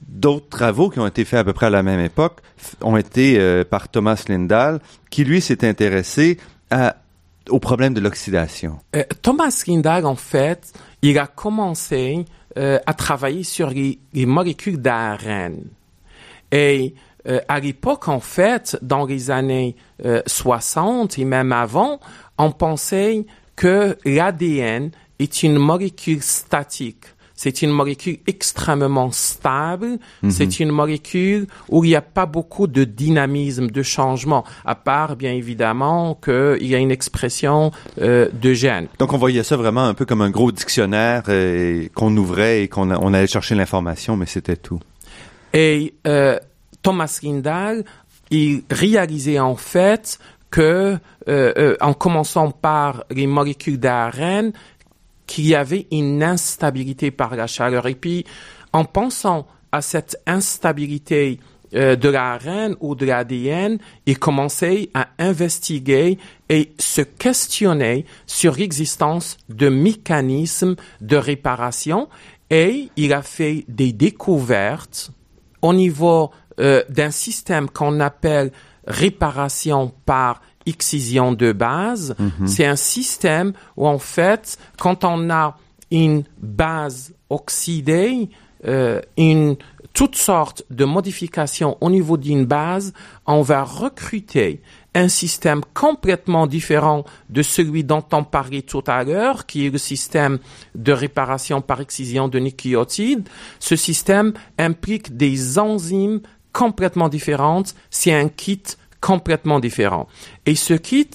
d'autres 0.09 0.49
travaux 0.49 0.89
qui 0.89 1.01
ont 1.01 1.07
été 1.07 1.27
faits 1.27 1.41
à 1.41 1.45
peu 1.45 1.53
près 1.53 1.67
à 1.67 1.71
la 1.71 1.83
même 1.83 2.01
époque 2.01 2.41
ont 2.81 2.97
été 2.97 3.39
euh, 3.39 3.63
par 3.63 3.91
Thomas 3.91 4.25
Lindahl, 4.27 4.81
qui 5.11 5.25
lui 5.25 5.43
s'est 5.43 5.69
intéressé 5.69 6.39
à, 6.71 6.97
au 7.49 7.59
problème 7.59 7.95
de 7.95 8.01
l'oxydation? 8.01 8.79
Euh, 8.97 9.05
Thomas 9.23 9.65
Lindahl, 9.67 10.07
en 10.07 10.17
fait, 10.17 10.73
il 11.03 11.19
a 11.19 11.27
commencé 11.27 12.25
euh, 12.57 12.79
à 12.87 12.95
travailler 12.95 13.43
sur 13.43 13.71
les, 13.71 13.99
les 14.13 14.27
molécules 14.27 14.81
d'ARN. 14.81 15.57
Et 16.53 16.95
euh, 17.27 17.41
à 17.49 17.61
l'époque, 17.61 18.09
en 18.09 18.21
fait, 18.21 18.79
dans 18.83 19.07
les 19.07 19.31
années 19.31 19.77
euh, 20.05 20.23
60 20.27 21.19
et 21.19 21.25
même 21.25 21.53
avant, 21.53 22.01
on 22.39 22.53
pensait 22.53 23.27
que 23.57 23.97
l'ADN 24.05 24.91
est 25.19 25.43
une 25.43 25.59
molécule 25.59 26.23
statique. 26.23 27.07
C'est 27.37 27.63
une 27.63 27.71
molécule 27.71 28.19
extrêmement 28.27 29.11
stable. 29.11 29.99
C'est 30.29 30.61
une 30.61 30.71
molécule 30.71 31.47
où 31.69 31.85
il 31.85 31.89
n'y 31.89 31.97
a 31.97 32.01
pas 32.01 32.27
beaucoup 32.27 32.67
de 32.67 32.85
dynamisme, 32.85 33.69
de 33.69 33.83
changement, 33.83 34.45
à 34.65 34.75
part 34.75 35.17
bien 35.17 35.33
évidemment 35.33 36.15
qu'il 36.15 36.67
y 36.67 36.75
a 36.75 36.79
une 36.79 36.91
expression 36.93 37.73
euh, 38.01 38.29
de 38.33 38.53
gènes. 38.53 38.89
Donc 38.99 39.13
on 39.13 39.19
voyait 39.19 39.43
ça 39.43 39.57
vraiment 39.57 39.85
un 39.85 39.95
peu 39.95 40.05
comme 40.05 40.23
un 40.23 40.31
gros 40.31 40.53
dictionnaire 40.53 41.25
euh, 41.29 41.89
qu'on 41.95 42.17
ouvrait 42.17 42.63
et 42.63 42.69
qu'on 42.69 42.91
on 42.91 43.13
allait 43.13 43.27
chercher 43.27 43.55
l'information, 43.55 44.17
mais 44.17 44.27
c'était 44.27 44.57
tout. 44.57 44.81
Et 45.53 45.95
euh, 46.07 46.39
Thomas 46.83 47.19
Lindahl, 47.23 47.85
il 48.31 48.63
réalisait 48.71 49.39
en 49.39 49.57
fait 49.57 50.19
que, 50.51 50.97
euh, 51.29 51.53
euh, 51.59 51.77
en 51.81 51.95
commençant 51.95 52.53
par 52.53 53.05
les 53.11 53.27
molécules 53.27 53.79
d'ARN, 53.79 54.53
qu'il 55.27 55.47
y 55.47 55.55
avait 55.55 55.87
une 55.91 56.23
instabilité 56.23 57.11
par 57.11 57.37
la 57.37 57.47
chaleur. 57.47 57.87
Et 57.87 57.95
puis, 57.95 58.25
en 58.73 58.85
pensant 58.85 59.47
à 59.73 59.83
cette 59.83 60.21
instabilité 60.27 61.41
euh, 61.75 61.97
de 61.97 62.09
l'ARN 62.09 62.77
ou 62.81 62.95
de 62.95 63.05
l'ADN 63.05 63.79
et 64.07 64.15
commencer 64.15 64.91
à 64.95 65.09
investiguer 65.19 66.19
et 66.49 66.73
se 66.79 67.01
questionner 67.01 68.05
sur 68.27 68.55
l'existence 68.55 69.39
de 69.49 69.69
mécanismes 69.69 70.77
de 71.01 71.17
réparation 71.17 72.09
et 72.51 72.91
il 72.97 73.13
a 73.13 73.23
fait 73.23 73.65
des 73.67 73.93
découvertes 73.93 75.11
au 75.63 75.75
niveau 75.75 76.31
euh, 76.61 76.85
d'un 76.89 77.11
système 77.11 77.69
qu'on 77.69 77.99
appelle 77.99 78.53
réparation 78.87 79.93
par 80.07 80.43
excision 80.67 81.33
de 81.33 81.53
base. 81.53 82.15
C'est 82.47 82.67
un 82.67 82.77
système 82.77 83.53
où 83.77 83.87
en 83.87 83.99
fait, 83.99 84.59
quand 84.79 85.05
on 85.05 85.31
a 85.31 85.57
une 85.91 86.25
base 86.41 87.13
oxydée, 87.29 88.29
euh, 88.67 89.01
une 89.17 89.57
toutes 89.95 90.17
sortes 90.17 90.65
de 90.71 90.85
modifications 90.85 91.79
au 91.81 91.89
niveau 91.89 92.17
d'une 92.17 92.45
base, 92.45 92.93
on 93.27 93.43
va 93.43 93.63
recruter 93.63 94.61
un 94.95 95.09
système 95.09 95.61
complètement 95.73 96.47
différent 96.47 97.05
de 97.31 97.43
celui 97.43 97.85
dont 97.85 98.05
on 98.13 98.25
parlait 98.25 98.63
tout 98.63 98.83
à 98.87 99.05
l'heure, 99.05 99.47
qui 99.47 99.67
est 99.67 99.71
le 99.71 99.79
système 99.79 100.39
de 100.75 100.93
réparation 100.93 101.61
par 101.61 101.81
excision 101.81 102.29
de 102.29 102.41
nucléotides. 102.41 103.29
Ce 103.61 103.77
système 103.77 104.33
implique 104.59 105.17
des 105.17 105.59
enzymes 105.59 106.21
complètement 106.53 107.09
différentes. 107.09 107.75
C'est 107.91 108.15
un 108.15 108.29
kit 108.29 108.63
complètement 109.13 109.61
différent. 109.61 110.07
Et 110.47 110.55
ce 110.55 110.75
kit, 110.89 111.11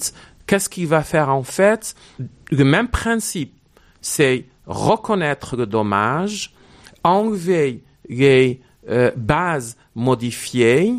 qu'est-ce 0.46 0.68
qu'il 0.68 0.86
va 0.86 1.02
faire 1.02 1.28
en 1.30 1.42
fait? 1.42 1.82
Le 2.50 2.64
même 2.64 2.88
principe, 2.88 3.52
c'est 4.00 4.44
reconnaître 4.66 5.56
le 5.56 5.66
dommage, 5.66 6.52
enlever 7.02 7.82
les 8.08 8.60
euh, 8.88 9.10
bases 9.16 9.76
modifiées 9.94 10.94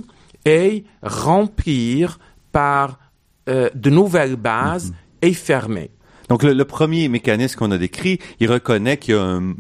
et 0.46 0.84
remplir 1.02 2.20
par 2.52 3.00
euh, 3.48 3.70
de 3.74 3.90
nouvelles 3.90 4.36
bases 4.36 4.94
et 5.22 5.34
fermer. 5.34 5.90
Donc 6.30 6.44
le, 6.44 6.54
le 6.54 6.66
premier 6.66 7.08
mécanisme 7.08 7.58
qu'on 7.60 7.72
a 7.72 7.78
décrit, 7.78 8.20
il 8.40 8.52
reconnaît 8.52 8.98
qu'il 8.98 9.16
y 9.16 9.18
a 9.18 9.22
un- 9.22 9.56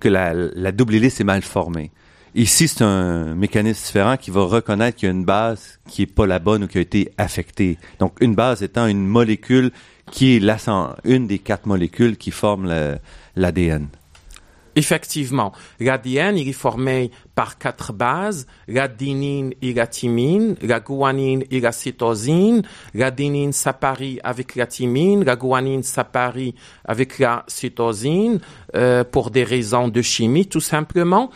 que 0.00 0.08
la, 0.08 0.34
la 0.34 0.72
double 0.72 0.94
hélice 0.94 1.20
est 1.20 1.24
mal 1.24 1.42
formée. 1.42 1.90
Ici, 2.34 2.68
c'est 2.68 2.84
un 2.84 3.34
mécanisme 3.34 3.84
différent 3.86 4.16
qui 4.16 4.30
va 4.30 4.42
reconnaître 4.42 4.96
qu'il 4.96 5.08
y 5.08 5.10
a 5.10 5.14
une 5.14 5.24
base 5.24 5.80
qui 5.88 6.02
est 6.02 6.06
pas 6.06 6.26
la 6.26 6.38
bonne 6.38 6.64
ou 6.64 6.68
qui 6.68 6.78
a 6.78 6.80
été 6.80 7.10
affectée. 7.18 7.76
Donc 7.98 8.14
une 8.20 8.36
base 8.36 8.62
étant 8.62 8.86
une 8.86 9.04
molécule 9.04 9.72
qui 10.12 10.36
est 10.36 10.68
une 11.04 11.26
des 11.26 11.38
quatre 11.40 11.66
molécules 11.66 12.16
qui 12.16 12.30
forment 12.30 12.98
l'ADN. 13.36 13.88
Effectivement, 14.76 15.52
l'ADN 15.80 16.36
est 16.36 16.52
formé 16.52 17.10
par 17.34 17.58
quatre 17.58 17.92
bases, 17.92 18.46
l'adenine 18.68 19.52
et 19.60 19.74
la 19.74 19.88
thymine, 19.88 20.54
la 20.62 20.78
guanine 20.78 21.42
et 21.50 21.58
la 21.58 21.72
cytosine. 21.72 22.62
L'adenine 22.94 23.52
s'apparie 23.52 24.20
avec 24.22 24.54
la 24.54 24.66
thymine, 24.66 25.24
la 25.24 25.34
guanine 25.34 25.82
s'apparie 25.82 26.54
avec 26.84 27.18
la 27.18 27.44
cytosine 27.48 28.38
euh, 28.76 29.02
pour 29.02 29.32
des 29.32 29.42
raisons 29.42 29.88
de 29.88 30.02
chimie 30.02 30.46
tout 30.46 30.60
simplement. 30.60 31.30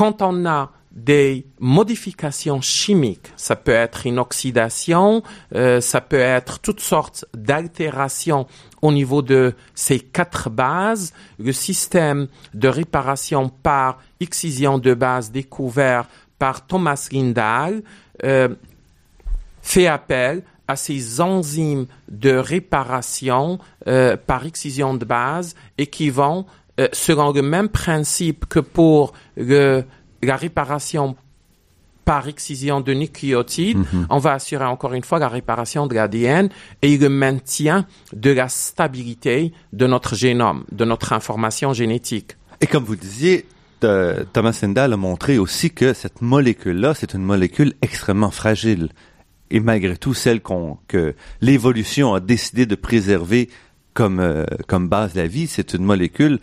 Quand 0.00 0.22
on 0.22 0.46
a 0.46 0.70
des 0.92 1.44
modifications 1.58 2.62
chimiques, 2.62 3.30
ça 3.36 3.54
peut 3.54 3.70
être 3.70 4.06
une 4.06 4.18
oxydation, 4.18 5.22
euh, 5.54 5.82
ça 5.82 6.00
peut 6.00 6.16
être 6.16 6.58
toutes 6.58 6.80
sortes 6.80 7.26
d'altérations 7.34 8.46
au 8.80 8.92
niveau 8.92 9.20
de 9.20 9.54
ces 9.74 10.00
quatre 10.00 10.48
bases. 10.48 11.12
Le 11.38 11.52
système 11.52 12.28
de 12.54 12.68
réparation 12.68 13.50
par 13.50 13.98
excision 14.20 14.78
de 14.78 14.94
base 14.94 15.32
découvert 15.32 16.06
par 16.38 16.66
Thomas 16.66 17.06
Lindahl 17.12 17.82
euh, 18.24 18.48
fait 19.60 19.86
appel 19.86 20.42
à 20.66 20.76
ces 20.76 21.20
enzymes 21.20 21.86
de 22.08 22.30
réparation 22.30 23.58
euh, 23.88 24.16
par 24.16 24.46
excision 24.46 24.94
de 24.94 25.04
base 25.04 25.56
et 25.78 25.88
qui 25.88 26.10
vont, 26.10 26.46
euh, 26.78 26.88
selon 26.92 27.32
le 27.32 27.42
même 27.42 27.68
principe 27.68 28.46
que 28.46 28.60
pour 28.60 29.12
le, 29.36 29.84
la 30.22 30.36
réparation 30.36 31.16
par 32.04 32.28
excision 32.28 32.80
de 32.80 32.92
nucléotides, 32.92 33.78
on 34.08 34.18
va 34.18 34.32
assurer 34.32 34.64
encore 34.64 34.94
une 34.94 35.04
fois 35.04 35.20
la 35.20 35.28
réparation 35.28 35.86
de 35.86 35.94
l'ADN 35.94 36.48
et 36.82 36.98
le 36.98 37.08
maintien 37.08 37.86
de 38.12 38.30
la 38.30 38.48
stabilité 38.48 39.52
de 39.72 39.86
notre 39.86 40.16
génome, 40.16 40.64
de 40.72 40.84
notre 40.84 41.12
information 41.12 41.72
génétique. 41.72 42.36
Et 42.60 42.66
comme 42.66 42.84
vous 42.84 42.96
disiez, 42.96 43.46
euh, 43.84 44.24
Thomas 44.32 44.52
Sendal 44.52 44.92
a 44.92 44.96
montré 44.96 45.38
aussi 45.38 45.70
que 45.70 45.92
cette 45.92 46.20
molécule-là, 46.20 46.94
c'est 46.94 47.14
une 47.14 47.22
molécule 47.22 47.74
extrêmement 47.80 48.30
fragile. 48.30 48.88
Et 49.50 49.60
malgré 49.60 49.96
tout, 49.96 50.14
celle 50.14 50.40
que 50.40 51.14
l'évolution 51.40 52.14
a 52.14 52.20
décidé 52.20 52.66
de 52.66 52.74
préserver 52.74 53.48
comme, 53.94 54.20
euh, 54.20 54.44
comme 54.66 54.88
base 54.88 55.14
de 55.14 55.20
la 55.20 55.26
vie, 55.26 55.46
c'est 55.46 55.74
une 55.74 55.84
molécule 55.84 56.38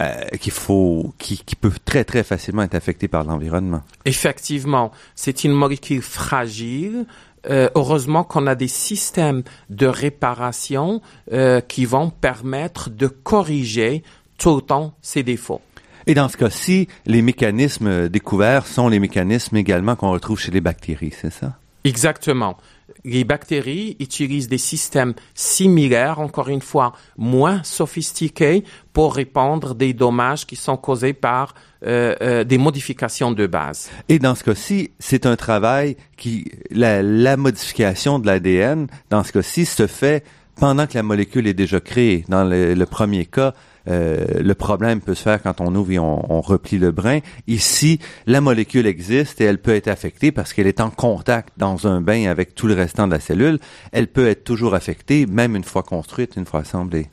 euh, 0.00 0.22
qu'il 0.40 0.52
faut, 0.52 1.12
qui, 1.18 1.42
qui 1.44 1.54
peut 1.54 1.70
très 1.84 2.02
très 2.04 2.24
facilement 2.24 2.62
être 2.62 2.74
affectée 2.74 3.08
par 3.08 3.24
l'environnement. 3.24 3.82
Effectivement, 4.06 4.90
c'est 5.14 5.44
une 5.44 5.52
molécule 5.52 6.00
fragile. 6.00 7.04
Euh, 7.50 7.68
heureusement 7.74 8.24
qu'on 8.24 8.46
a 8.46 8.54
des 8.54 8.68
systèmes 8.68 9.42
de 9.68 9.86
réparation 9.86 11.02
euh, 11.32 11.60
qui 11.60 11.84
vont 11.84 12.08
permettre 12.08 12.88
de 12.88 13.06
corriger 13.06 14.02
tout 14.38 14.62
temps 14.62 14.94
ces 15.02 15.22
défauts. 15.22 15.60
Et 16.06 16.14
dans 16.14 16.28
ce 16.28 16.38
cas-ci, 16.38 16.88
les 17.04 17.20
mécanismes 17.20 18.08
découverts 18.08 18.66
sont 18.66 18.88
les 18.88 18.98
mécanismes 18.98 19.56
également 19.56 19.94
qu'on 19.94 20.10
retrouve 20.10 20.38
chez 20.40 20.52
les 20.52 20.60
bactéries, 20.60 21.12
c'est 21.20 21.32
ça? 21.32 21.58
Exactement. 21.84 22.56
Les 23.04 23.24
bactéries 23.24 23.96
utilisent 23.98 24.48
des 24.48 24.58
systèmes 24.58 25.14
similaires, 25.34 26.20
encore 26.20 26.48
une 26.48 26.60
fois, 26.60 26.92
moins 27.16 27.62
sophistiqués 27.64 28.62
pour 28.92 29.14
répandre 29.14 29.74
des 29.74 29.92
dommages 29.92 30.46
qui 30.46 30.54
sont 30.54 30.76
causés 30.76 31.12
par 31.12 31.54
euh, 31.84 32.14
euh, 32.22 32.44
des 32.44 32.58
modifications 32.58 33.32
de 33.32 33.46
base. 33.46 33.90
Et 34.08 34.18
dans 34.18 34.36
ce 34.36 34.44
cas-ci, 34.44 34.90
c'est 35.00 35.26
un 35.26 35.34
travail 35.34 35.96
qui, 36.16 36.50
la, 36.70 37.36
modification 37.36 38.20
de 38.20 38.26
l'ADN, 38.26 38.86
dans 39.10 39.24
ce 39.24 39.32
cas-ci, 39.32 39.66
se 39.66 39.88
fait 39.88 40.24
pendant 40.54 40.86
que 40.86 40.94
la 40.94 41.02
molécule 41.02 41.48
est 41.48 41.54
déjà 41.54 41.80
créée. 41.80 42.24
Dans 42.28 42.44
le 42.44 42.84
premier 42.84 43.26
cas, 43.26 43.52
euh, 43.88 44.42
le 44.42 44.54
problème 44.54 45.00
peut 45.00 45.14
se 45.14 45.22
faire 45.22 45.42
quand 45.42 45.60
on 45.60 45.74
ouvre 45.74 45.90
et 45.90 45.98
on, 45.98 46.40
replie 46.40 46.78
le 46.78 46.90
brin. 46.90 47.20
Ici, 47.46 47.98
la 48.26 48.40
molécule 48.40 48.86
existe 48.86 49.40
et 49.40 49.44
elle 49.44 49.58
peut 49.58 49.74
être 49.74 49.88
affectée 49.88 50.32
parce 50.32 50.52
qu'elle 50.52 50.66
est 50.66 50.80
en 50.80 50.90
contact 50.90 51.50
dans 51.56 51.86
un 51.86 52.00
bain 52.00 52.26
avec 52.26 52.54
tout 52.54 52.66
le 52.66 52.74
restant 52.74 53.06
de 53.06 53.12
la 53.12 53.20
cellule. 53.20 53.58
Elle 53.92 54.08
peut 54.08 54.26
être 54.26 54.44
toujours 54.44 54.74
affectée, 54.74 55.26
même 55.26 55.56
une 55.56 55.64
fois 55.64 55.82
construite, 55.82 56.34
une 56.36 56.46
fois 56.46 56.60
assemblée. 56.60 57.08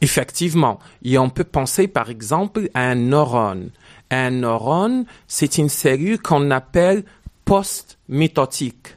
Effectivement. 0.00 0.78
Et 1.02 1.18
on 1.18 1.30
peut 1.30 1.44
penser, 1.44 1.88
par 1.88 2.10
exemple, 2.10 2.68
à 2.74 2.90
un 2.90 2.94
neurone. 2.94 3.70
Un 4.10 4.30
neurone, 4.30 5.06
c'est 5.26 5.58
une 5.58 5.68
cellule 5.68 6.20
qu'on 6.20 6.50
appelle 6.50 7.04
post-mitotique. 7.44 8.96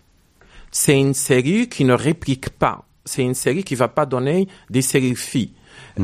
C'est 0.72 1.00
une 1.00 1.14
cellule 1.14 1.70
qui 1.70 1.86
ne 1.86 1.94
réplique 1.94 2.50
pas. 2.50 2.84
C'est 3.06 3.24
une 3.24 3.34
cellule 3.34 3.64
qui 3.64 3.76
va 3.76 3.88
pas 3.88 4.06
donner 4.06 4.48
des 4.70 4.82
cellules 4.82 5.16
filles. 5.16 5.54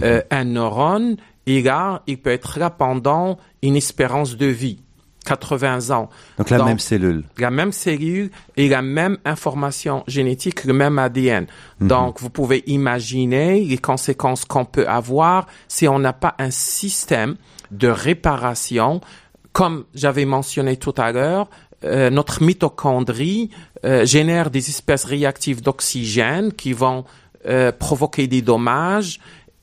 Euh, 0.01 0.21
un 0.32 0.45
neurone, 0.45 1.17
il 1.45 1.67
a, 1.69 2.01
il 2.08 2.17
peut 2.17 2.32
être 2.32 2.60
là 2.60 2.69
pendant 2.69 3.38
une 3.62 3.75
espérance 3.75 4.38
de 4.38 4.47
vie. 4.47 4.79
80 5.25 5.91
ans. 5.91 6.10
Donc 6.38 6.49
la 6.49 6.58
Donc, 6.58 6.67
même 6.67 6.79
cellule. 6.79 7.23
la 7.38 7.49
même 7.49 7.71
cellule 7.71 8.29
et 8.58 8.67
la 8.67 8.82
même 8.82 9.17
information 9.25 10.03
génétique, 10.06 10.65
le 10.65 10.73
même 10.73 10.99
ADN. 10.99 11.47
Donc, 11.79 12.19
vous 12.19 12.29
pouvez 12.29 12.63
imaginer 12.67 13.63
les 13.63 13.77
conséquences 13.77 14.43
qu'on 14.45 14.65
peut 14.65 14.88
avoir 14.88 15.47
si 15.69 15.88
on 15.88 15.99
n'a 15.99 16.12
pas 16.12 16.36
un 16.39 16.51
système 16.51 17.36
de 17.71 17.88
réparation. 17.88 19.01
Comme 19.53 19.86
j'avais 19.93 20.25
mentionné 20.25 20.77
tout 20.77 20.95
à 20.97 21.12
l'heure, 21.12 21.49
euh, 21.84 22.10
notre 22.10 22.41
mitochondrie 22.41 23.49
euh, 23.86 24.06
génère 24.06 24.49
des 24.49 24.69
espèces 24.69 25.03
réactives 25.03 25.62
d'oxygène 25.62 26.53
qui 26.53 26.71
vont 26.71 27.03
euh, 27.45 27.71
provoquer 27.71 28.27
des 28.27 28.41
dommages 28.41 29.19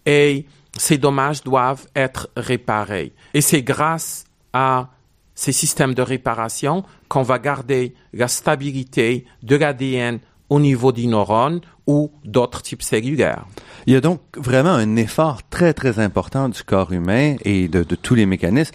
et 0.06 0.46
ces 0.76 0.98
dommages 0.98 1.42
doivent 1.42 1.86
être 1.94 2.30
réparés. 2.36 3.12
Et 3.34 3.40
c'est 3.40 3.62
grâce 3.62 4.24
à 4.52 4.90
ces 5.34 5.52
systèmes 5.52 5.94
de 5.94 6.02
réparation 6.02 6.84
qu'on 7.08 7.22
va 7.22 7.38
garder 7.38 7.94
la 8.12 8.28
stabilité 8.28 9.24
de 9.42 9.56
l'ADN 9.56 10.20
au 10.48 10.60
niveau 10.60 10.92
des 10.92 11.06
neurones 11.06 11.60
ou 11.86 12.12
d'autres 12.24 12.62
types 12.62 12.82
cellulaires. 12.82 13.46
Il 13.86 13.94
y 13.94 13.96
a 13.96 14.00
donc 14.00 14.20
vraiment 14.36 14.72
un 14.74 14.96
effort 14.96 15.40
très, 15.48 15.72
très 15.72 15.98
important 15.98 16.48
du 16.48 16.62
corps 16.62 16.92
humain 16.92 17.36
et 17.44 17.68
de, 17.68 17.82
de 17.84 17.94
tous 17.94 18.14
les 18.14 18.26
mécanismes. 18.26 18.74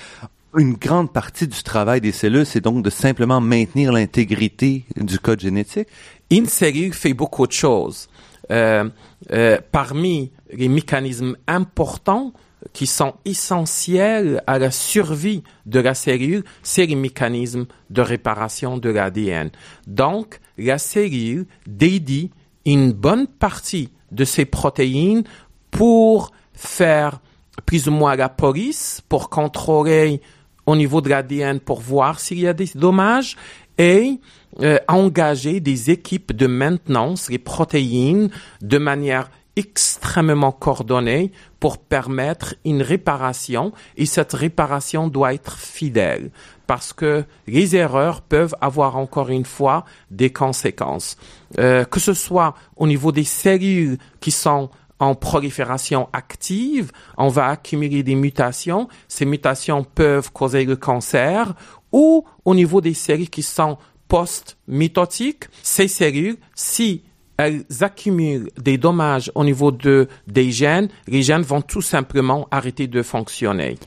Une 0.58 0.74
grande 0.74 1.12
partie 1.12 1.48
du 1.48 1.62
travail 1.64 2.00
des 2.00 2.14
cellules, 2.14 2.46
c'est 2.46 2.62
donc 2.62 2.82
de 2.82 2.90
simplement 2.90 3.42
maintenir 3.42 3.92
l'intégrité 3.92 4.86
du 4.96 5.20
code 5.20 5.42
génétique. 5.42 5.90
Une 6.32 6.46
cellule 6.46 6.94
fait 6.94 7.14
beaucoup 7.14 7.46
de 7.46 7.52
choses. 7.52 8.08
Euh, 8.52 8.90
euh, 9.32 9.58
parmi 9.72 10.32
les 10.52 10.68
mécanismes 10.68 11.36
importants 11.48 12.34
qui 12.74 12.88
sont 12.88 13.16
essentiels 13.26 14.44
à 14.48 14.60
la 14.60 14.72
survie 14.72 15.44
de 15.66 15.80
la 15.80 15.94
cellule, 15.94 16.44
c'est 16.64 16.86
les 16.86 16.96
mécanismes 16.96 17.66
de 17.90 18.02
réparation 18.02 18.78
de 18.78 18.90
l'ADN. 18.90 19.50
Donc, 19.88 20.40
la 20.58 20.78
cellule 20.78 21.46
dédie 21.68 22.32
une 22.66 22.92
bonne 22.92 23.28
partie 23.28 23.90
de 24.12 24.26
ses 24.26 24.46
protéines 24.46 25.24
pour 25.72 26.32
faire 26.54 27.20
plus 27.66 27.88
ou 27.88 27.92
moins 27.92 28.16
la 28.16 28.30
police, 28.30 29.02
pour 29.08 29.30
contrôler 29.30 30.22
au 30.66 30.76
niveau 30.76 31.02
de 31.02 31.10
l'ADN 31.10 31.60
pour 31.60 31.82
voir 31.82 32.20
s'il 32.20 32.40
y 32.40 32.48
a 32.48 32.54
des 32.54 32.70
dommages 32.76 33.36
et 33.78 34.20
euh, 34.62 34.80
engager 34.88 35.60
des 35.60 35.92
équipes 35.92 36.32
de 36.32 36.48
maintenance, 36.48 37.30
les 37.30 37.38
protéines, 37.38 38.30
de 38.62 38.78
manière 38.78 39.30
extrêmement 39.56 40.52
coordonnée 40.52 41.32
pour 41.60 41.78
permettre 41.78 42.56
une 42.66 42.82
réparation 42.82 43.72
et 43.96 44.06
cette 44.06 44.34
réparation 44.34 45.08
doit 45.08 45.34
être 45.34 45.58
fidèle 45.58 46.32
parce 46.68 46.94
que 46.94 47.24
les 47.48 47.76
erreurs 47.76 48.22
peuvent 48.22 48.56
avoir 48.60 48.98
encore 48.98 49.30
une 49.30 49.46
fois 49.46 49.86
des 50.12 50.32
conséquences. 50.32 51.16
Euh, 51.60 51.86
que 51.86 52.00
ce 52.00 52.14
soit 52.14 52.56
au 52.76 52.88
niveau 52.88 53.12
des 53.12 53.24
cellules 53.24 53.98
qui 54.20 54.32
sont 54.32 54.70
en 55.00 55.16
prolifération 55.16 56.08
active, 56.14 56.92
on 57.18 57.28
va 57.28 57.48
accumuler 57.48 58.04
des 58.04 58.16
mutations. 58.16 58.88
Ces 59.08 59.26
mutations 59.26 59.84
peuvent 59.84 60.32
causer 60.32 60.66
le 60.66 60.76
cancer 60.76 61.54
ou 61.92 62.26
au 62.44 62.56
niveau 62.56 62.82
des 62.82 62.94
cellules 62.94 63.30
qui 63.30 63.44
sont 63.44 63.78
post-mitotiques, 64.08 65.46
ces 65.64 65.88
cellules, 65.88 66.38
si 66.54 67.04
elles 67.38 67.66
accumulent 67.82 68.50
des 68.58 68.78
dommages 68.78 69.32
au 69.36 69.44
niveau 69.44 69.72
de, 69.72 70.08
des 70.28 70.52
gènes, 70.52 70.90
les 71.08 71.22
gènes 71.22 71.42
vont 71.42 71.62
tout 71.62 71.82
simplement 71.82 72.48
arrêter 72.52 72.88
de 72.88 73.02
fonctionner. 73.02 73.78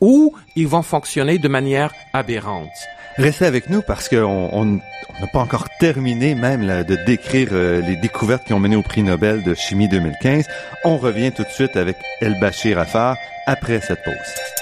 Ou 0.00 0.34
ils 0.56 0.68
vont 0.68 0.82
fonctionner 0.82 1.38
de 1.38 1.48
manière 1.48 1.92
aberrante. 2.12 2.68
Restez 3.18 3.44
avec 3.44 3.68
nous 3.68 3.82
parce 3.82 4.08
qu'on 4.08 4.64
n'a 4.64 5.26
pas 5.32 5.40
encore 5.40 5.68
terminé 5.78 6.34
même 6.34 6.84
de 6.84 6.96
décrire 7.04 7.48
euh, 7.52 7.82
les 7.82 7.96
découvertes 7.96 8.44
qui 8.44 8.54
ont 8.54 8.60
mené 8.60 8.76
au 8.76 8.82
prix 8.82 9.02
Nobel 9.02 9.42
de 9.42 9.54
chimie 9.54 9.88
2015. 9.88 10.46
On 10.84 10.96
revient 10.96 11.30
tout 11.30 11.42
de 11.42 11.50
suite 11.50 11.76
avec 11.76 11.98
El 12.20 12.40
Bachir 12.40 12.78
Afar 12.78 13.16
après 13.46 13.80
cette 13.80 14.02
pause. 14.02 14.61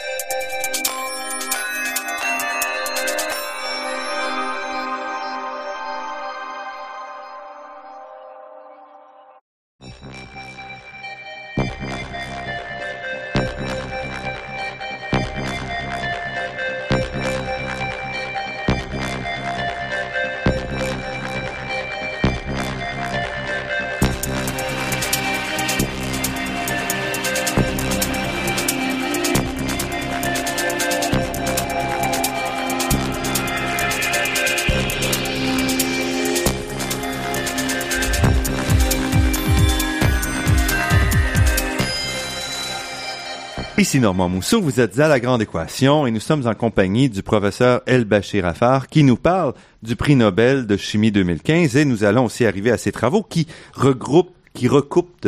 Ici 43.81 43.99
Normand 43.99 44.29
Mousseau, 44.29 44.61
vous 44.61 44.79
êtes 44.79 45.01
à 45.01 45.09
La 45.09 45.21
Grande 45.21 45.41
Équation 45.41 46.07
et 46.07 46.11
nous 46.11 46.21
sommes 46.21 46.47
en 46.47 46.55
compagnie 46.55 47.09
du 47.09 47.23
professeur 47.23 47.81
El 47.87 48.05
Bachir 48.05 48.45
Afar 48.45 48.89
qui 48.89 49.03
nous 49.03 49.17
parle 49.17 49.55
du 49.83 49.97
prix 49.97 50.17
Nobel 50.17 50.67
de 50.67 50.77
chimie 50.77 51.11
2015 51.11 51.77
et 51.77 51.87
nous 51.87 52.05
allons 52.05 52.27
aussi 52.27 52.45
arriver 52.45 52.71
à 52.71 52.77
ses 52.77 52.93
travaux 52.93 53.23
qui 53.23 53.47
regroupent, 53.73 54.37
qui 54.53 54.69
recoupent 54.69 55.27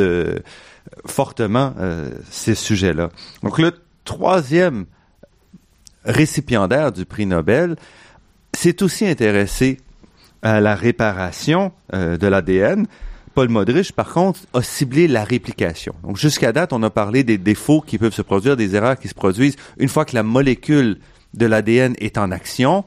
fortement 1.07 1.73
euh, 1.79 2.11
ces 2.29 2.53
sujets-là. 2.53 3.09
Donc 3.41 3.57
le 3.57 3.73
troisième 4.05 4.85
récipiendaire 6.05 6.91
du 6.91 7.05
prix 7.05 7.25
Nobel 7.25 7.75
s'est 8.53 8.83
aussi 8.83 9.07
intéressé 9.07 9.79
à 10.43 10.61
la 10.61 10.75
réparation 10.75 11.71
euh, 11.95 12.17
de 12.17 12.27
l'ADN 12.27 12.85
Paul 13.33 13.49
Modrich, 13.49 13.91
par 13.93 14.13
contre, 14.13 14.41
a 14.53 14.61
ciblé 14.61 15.07
la 15.07 15.23
réplication. 15.23 15.95
Donc, 16.03 16.17
jusqu'à 16.17 16.51
date, 16.51 16.71
on 16.73 16.83
a 16.83 16.89
parlé 16.89 17.23
des 17.23 17.37
défauts 17.37 17.81
qui 17.81 17.97
peuvent 17.97 18.13
se 18.13 18.21
produire, 18.21 18.55
des 18.55 18.75
erreurs 18.75 18.99
qui 18.99 19.07
se 19.07 19.15
produisent 19.15 19.55
une 19.77 19.89
fois 19.89 20.05
que 20.05 20.15
la 20.15 20.23
molécule 20.23 20.99
de 21.33 21.45
l'ADN 21.45 21.95
est 21.99 22.17
en 22.17 22.31
action. 22.31 22.85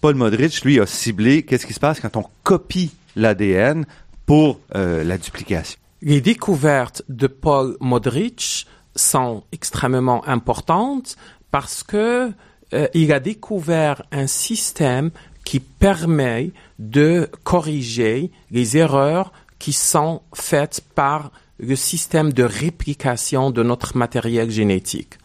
Paul 0.00 0.14
Modrich, 0.14 0.62
lui, 0.64 0.78
a 0.78 0.86
ciblé 0.86 1.42
qu'est-ce 1.42 1.66
qui 1.66 1.72
se 1.72 1.80
passe 1.80 2.00
quand 2.00 2.16
on 2.16 2.24
copie 2.42 2.92
l'ADN 3.16 3.86
pour 4.26 4.60
euh, 4.74 5.04
la 5.04 5.16
duplication. 5.16 5.78
Les 6.02 6.20
découvertes 6.20 7.02
de 7.08 7.26
Paul 7.26 7.76
Modrich 7.80 8.66
sont 8.94 9.42
extrêmement 9.52 10.26
importantes 10.28 11.16
parce 11.50 11.82
que 11.82 12.30
euh, 12.74 12.88
il 12.94 13.12
a 13.12 13.20
découvert 13.20 14.02
un 14.12 14.26
système 14.26 15.10
qui 15.44 15.60
permet 15.60 16.50
de 16.78 17.30
corriger 17.42 18.30
les 18.50 18.76
erreurs 18.76 19.32
qui 19.58 19.72
sont 19.72 20.22
faites 20.34 20.82
par 20.94 21.30
le 21.58 21.76
système 21.76 22.32
de 22.32 22.44
réplication 22.44 23.50
de 23.50 23.62
notre 23.62 23.96
matériel 23.96 24.50
génétique. 24.50 25.18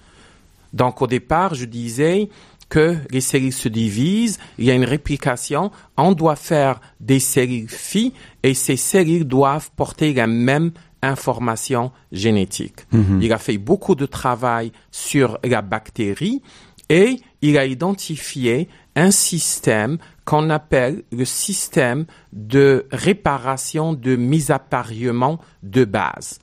Donc 0.74 1.02
au 1.02 1.08
départ, 1.08 1.54
je 1.54 1.66
disais 1.66 2.30
que 2.70 2.98
les 3.12 3.22
cellules 3.22 3.54
se 3.54 3.70
divisent, 3.70 4.40
il 4.58 4.66
y 4.66 4.72
a 4.72 4.74
une 4.74 4.86
réplication, 4.86 5.72
on 5.96 6.12
doit 6.12 6.36
faire 6.36 6.82
des 7.00 7.20
cellules 7.20 7.70
filles 7.70 8.14
et 8.42 8.56
ces 8.56 8.78
cellules 8.78 9.26
doivent 9.26 9.70
porter 9.76 10.14
la 10.14 10.26
même 10.26 10.72
information 11.04 11.92
génétique. 12.12 12.88
Mm-hmm. 12.92 13.22
Il 13.22 13.34
a 13.34 13.38
fait 13.38 13.60
beaucoup 13.60 13.94
de 13.94 14.08
travail 14.08 14.72
sur 14.90 15.38
la 15.44 15.62
bactérie 15.62 16.42
et 16.90 17.20
il 17.42 17.58
a 17.58 17.66
identifié 17.66 18.70
un 18.96 19.12
système 19.12 19.98
qu'on 20.26 20.50
appelle 20.50 21.04
le 21.12 21.26
système 21.26 22.06
de 22.32 22.86
réparation 22.92 23.94
de 23.94 24.16
mise 24.16 24.52
à 24.52 24.60
pariement 24.60 25.40
de 25.64 25.86
base. 25.86 26.40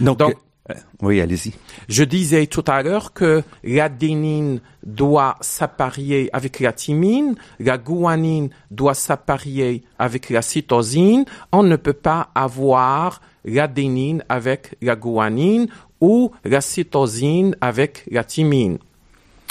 Donc, 0.00 0.20
euh, 0.22 0.74
oui, 1.02 1.20
allez-y. 1.20 1.52
Je 1.88 2.04
disais 2.04 2.46
tout 2.46 2.64
à 2.66 2.82
l'heure 2.82 3.12
que 3.12 3.42
l'adénine 3.64 4.60
doit 4.84 5.36
s'apparier 5.40 6.30
avec 6.32 6.60
la 6.60 6.72
thymine, 6.72 7.34
la 7.58 7.78
guanine 7.78 8.50
doit 8.70 8.94
s'apparier 8.94 9.82
avec 9.98 10.30
la 10.30 10.42
cytosine. 10.42 11.24
On 11.52 11.62
ne 11.62 11.76
peut 11.76 11.92
pas 11.92 12.30
avoir 12.34 13.20
l'adénine 13.44 14.24
avec 14.28 14.76
la 14.82 14.96
guanine 14.96 15.68
ou 16.00 16.30
la 16.44 16.60
cytosine 16.60 17.56
avec 17.60 18.04
la 18.10 18.24
thymine. 18.24 18.78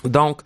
Donc, 0.03 0.41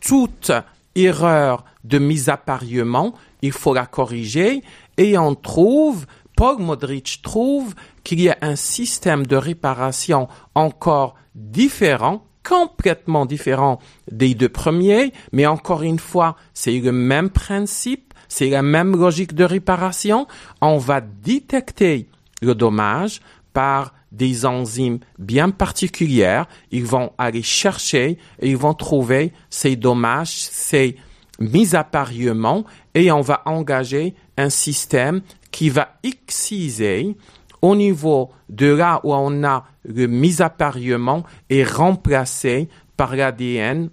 toute 0.00 0.52
erreur 0.94 1.64
de 1.84 1.98
mise 1.98 2.28
à 2.28 2.36
pariement, 2.36 3.14
il 3.42 3.52
faut 3.52 3.74
la 3.74 3.86
corriger 3.86 4.62
et 4.96 5.16
on 5.16 5.34
trouve, 5.34 6.06
Paul 6.36 6.58
Modric 6.58 7.20
trouve 7.22 7.74
qu'il 8.04 8.20
y 8.20 8.28
a 8.28 8.38
un 8.42 8.56
système 8.56 9.26
de 9.26 9.36
réparation 9.36 10.28
encore 10.54 11.14
différent, 11.34 12.24
complètement 12.42 13.26
différent 13.26 13.78
des 14.10 14.34
deux 14.34 14.48
premiers, 14.48 15.12
mais 15.32 15.46
encore 15.46 15.82
une 15.82 15.98
fois, 15.98 16.36
c'est 16.54 16.78
le 16.78 16.92
même 16.92 17.30
principe, 17.30 18.14
c'est 18.28 18.50
la 18.50 18.62
même 18.62 18.96
logique 18.96 19.34
de 19.34 19.44
réparation. 19.44 20.26
On 20.60 20.78
va 20.78 21.00
détecter 21.00 22.08
le 22.42 22.54
dommage 22.54 23.20
par 23.52 23.92
des 24.12 24.46
enzymes 24.46 24.98
bien 25.18 25.50
particulières. 25.50 26.46
Ils 26.70 26.84
vont 26.84 27.12
aller 27.18 27.42
chercher 27.42 28.18
et 28.40 28.50
ils 28.50 28.56
vont 28.56 28.74
trouver 28.74 29.32
ces 29.50 29.76
dommages, 29.76 30.34
ces 30.34 30.96
mises 31.40 31.74
à 31.74 31.84
pariement 31.84 32.64
et 32.94 33.10
on 33.10 33.22
va 33.22 33.42
engager 33.46 34.14
un 34.36 34.50
système 34.50 35.22
qui 35.50 35.70
va 35.70 35.96
exciser 36.02 37.16
au 37.62 37.74
niveau 37.74 38.30
de 38.48 38.66
là 38.66 39.00
où 39.04 39.12
on 39.14 39.44
a 39.44 39.64
le 39.84 40.06
mise 40.06 40.40
à 40.40 40.50
pariement 40.50 41.24
et 41.48 41.64
remplacé 41.64 42.68
par 42.96 43.16
l'ADN 43.16 43.90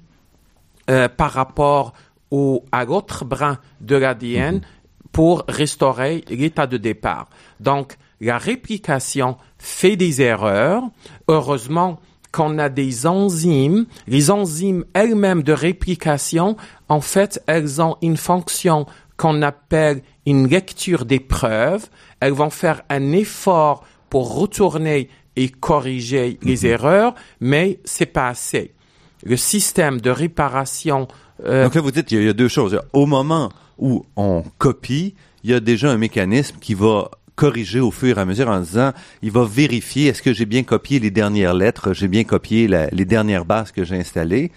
euh, 0.90 1.10
par 1.10 1.32
rapport 1.32 1.94
au, 2.32 2.64
à 2.72 2.86
l'autre 2.86 3.26
brin 3.26 3.58
de 3.82 3.96
l'ADN 3.96 4.62
pour 5.12 5.44
restaurer 5.48 6.24
l'état 6.30 6.68
de 6.68 6.78
départ. 6.78 7.30
Donc, 7.60 7.98
la 8.22 8.38
réplication 8.38 9.38
fait 9.58 9.96
des 9.96 10.22
erreurs. 10.22 10.84
Heureusement 11.28 12.00
qu'on 12.32 12.58
a 12.60 12.70
des 12.70 13.08
enzymes. 13.08 13.86
Les 14.08 14.32
enzymes 14.32 14.86
elles-mêmes 14.94 15.44
de 15.44 15.54
réplication, 15.54 16.56
en 16.90 17.02
fait, 17.02 17.42
elles 17.48 17.82
ont 17.82 17.98
une 18.02 18.18
fonction 18.18 18.86
qu'on 19.18 19.42
appelle 19.42 20.02
une 20.26 20.48
lecture 20.48 21.06
des 21.06 21.20
preuves. 21.20 21.88
Elles 22.20 22.34
vont 22.34 22.50
faire 22.50 22.84
un 22.90 23.12
effort 23.12 23.84
pour 24.10 24.36
retourner 24.36 25.10
et 25.36 25.50
corriger 25.50 26.40
les 26.42 26.66
erreurs, 26.66 27.14
mais 27.40 27.80
c'est 27.84 28.08
pas 28.08 28.28
assez. 28.30 28.74
Le 29.24 29.38
système 29.38 30.00
de 30.02 30.10
réparation. 30.10 31.08
euh, 31.46 31.64
Donc 31.66 31.76
là, 31.76 31.82
vous 31.82 31.92
dites 31.92 32.12
il 32.12 32.24
y, 32.24 32.30
a 32.30 32.34
deux 32.34 32.48
choses. 32.48 32.80
Au 32.94 33.06
moment 33.06 33.50
où 33.78 34.06
on 34.16 34.44
copie, 34.58 35.16
il 35.44 35.52
y 35.52 35.54
a 35.54 35.60
déjà 35.60 35.92
un 35.92 35.98
mécanisme 35.98 36.58
qui 36.60 36.74
va 36.74 37.12
corriger 37.38 37.80
au 37.80 37.92
fur 37.92 38.18
et 38.18 38.22
à 38.22 38.26
mesure 38.26 38.50
en 38.50 38.60
disant, 38.60 38.92
il 39.22 39.32
va 39.32 39.46
vérifier 39.46 40.08
est-ce 40.08 40.24
que 40.24 40.34
j'ai 40.34 40.48
bien 40.48 40.64
copié 40.64 41.00
les 41.00 41.12
dernières 41.12 41.54
lettres, 41.54 41.94
j'ai 41.94 42.08
bien 42.08 42.24
copié 42.24 42.68
les 42.68 43.06
dernières 43.06 43.46
bases 43.46 43.72
que 43.72 43.86
j'ai 43.86 43.96
installées. 43.96 44.52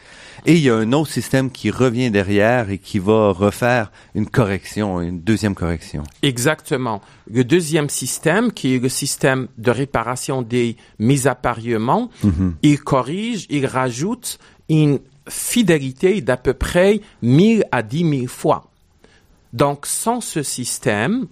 Et 0.46 0.54
il 0.54 0.62
y 0.62 0.70
a 0.70 0.76
un 0.76 0.90
autre 0.92 1.10
système 1.10 1.50
qui 1.50 1.70
revient 1.70 2.10
derrière 2.10 2.70
et 2.70 2.78
qui 2.78 2.98
va 2.98 3.32
refaire 3.32 3.92
une 4.14 4.26
correction, 4.26 5.02
une 5.02 5.20
deuxième 5.20 5.54
correction. 5.54 6.02
Exactement. 6.22 7.02
Le 7.30 7.44
deuxième 7.44 7.90
système, 7.90 8.50
qui 8.50 8.74
est 8.74 8.78
le 8.78 8.88
système 8.88 9.48
de 9.58 9.70
réparation 9.70 10.40
des 10.40 10.76
mises 10.98 11.26
à 11.26 11.34
pariement, 11.34 12.08
mm-hmm. 12.24 12.52
il 12.62 12.80
corrige, 12.80 13.46
il 13.50 13.66
rajoute 13.66 14.38
une 14.70 15.00
fidélité 15.28 16.22
d'à 16.22 16.38
peu 16.38 16.54
près 16.54 17.02
1000 17.20 17.66
à 17.70 17.82
10 17.82 18.20
000 18.20 18.26
fois. 18.26 18.70
Donc, 19.52 19.84
sans 19.84 20.22
ce 20.22 20.42
système, 20.42 21.26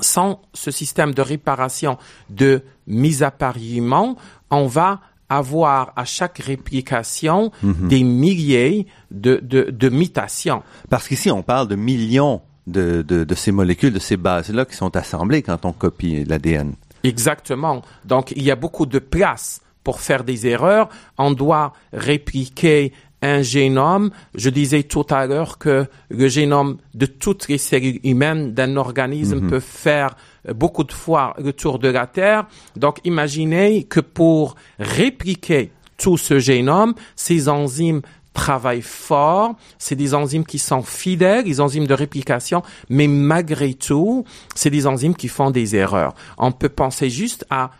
sans 0.00 0.40
ce 0.54 0.70
système 0.70 1.12
de 1.14 1.22
réparation 1.22 1.98
de 2.30 2.62
mise 2.86 3.22
à 3.22 3.30
pariement, 3.30 4.16
on 4.50 4.66
va 4.66 5.00
avoir 5.28 5.92
à 5.96 6.04
chaque 6.04 6.38
réplication 6.38 7.52
mhm. 7.62 7.88
des 7.88 8.02
milliers 8.02 8.86
de, 9.10 9.40
de, 9.42 9.70
de 9.70 9.88
mutations. 9.88 10.62
Parce 10.90 11.08
qu'ici, 11.08 11.30
on 11.30 11.42
parle 11.42 11.68
de 11.68 11.76
millions 11.76 12.42
de, 12.66 13.02
de, 13.02 13.24
de 13.24 13.34
ces 13.34 13.50
molécules, 13.50 13.92
de 13.92 13.98
ces 13.98 14.16
bases-là 14.16 14.64
qui 14.64 14.76
sont 14.76 14.94
assemblées 14.96 15.42
quand 15.42 15.64
on 15.64 15.72
copie 15.72 16.24
l'ADN. 16.24 16.74
Exactement. 17.02 17.82
Donc, 18.04 18.32
il 18.36 18.42
y 18.42 18.50
a 18.50 18.56
beaucoup 18.56 18.86
de 18.86 18.98
place 18.98 19.60
pour 19.82 20.00
faire 20.00 20.22
des 20.22 20.46
erreurs. 20.46 20.88
On 21.18 21.32
doit 21.32 21.72
répliquer 21.92 22.92
un 23.22 23.42
génome. 23.42 24.10
Je 24.34 24.50
disais 24.50 24.82
tout 24.82 25.06
à 25.08 25.26
l'heure 25.26 25.58
que 25.58 25.86
le 26.10 26.28
génome 26.28 26.78
de 26.94 27.06
toutes 27.06 27.48
les 27.48 27.58
cellules 27.58 28.00
humaines 28.04 28.52
d'un 28.52 28.76
organisme 28.76 29.40
mhm. 29.40 29.48
peut 29.48 29.60
faire 29.60 30.16
beaucoup 30.54 30.84
de 30.84 30.92
fois 30.92 31.34
le 31.38 31.52
tour 31.52 31.78
de 31.78 31.88
la 31.88 32.06
Terre. 32.06 32.46
Donc 32.76 32.98
imaginez 33.04 33.84
que 33.84 34.00
pour 34.00 34.56
répliquer 34.78 35.70
tout 35.96 36.18
ce 36.18 36.38
génome, 36.38 36.94
ces 37.14 37.48
enzymes 37.48 38.02
travaillent 38.32 38.82
fort, 38.82 39.54
c'est 39.78 39.94
des 39.94 40.14
enzymes 40.14 40.44
qui 40.44 40.58
sont 40.58 40.82
fidèles, 40.82 41.44
des 41.44 41.60
enzymes 41.60 41.86
de 41.86 41.94
réplication, 41.94 42.62
mais 42.88 43.06
malgré 43.06 43.74
tout, 43.74 44.24
c'est 44.54 44.70
des 44.70 44.86
enzymes 44.86 45.14
qui 45.14 45.28
font 45.28 45.50
des 45.50 45.76
erreurs. 45.76 46.14
On 46.38 46.50
peut 46.50 46.70
penser 46.70 47.10
juste 47.10 47.44
à 47.50 47.70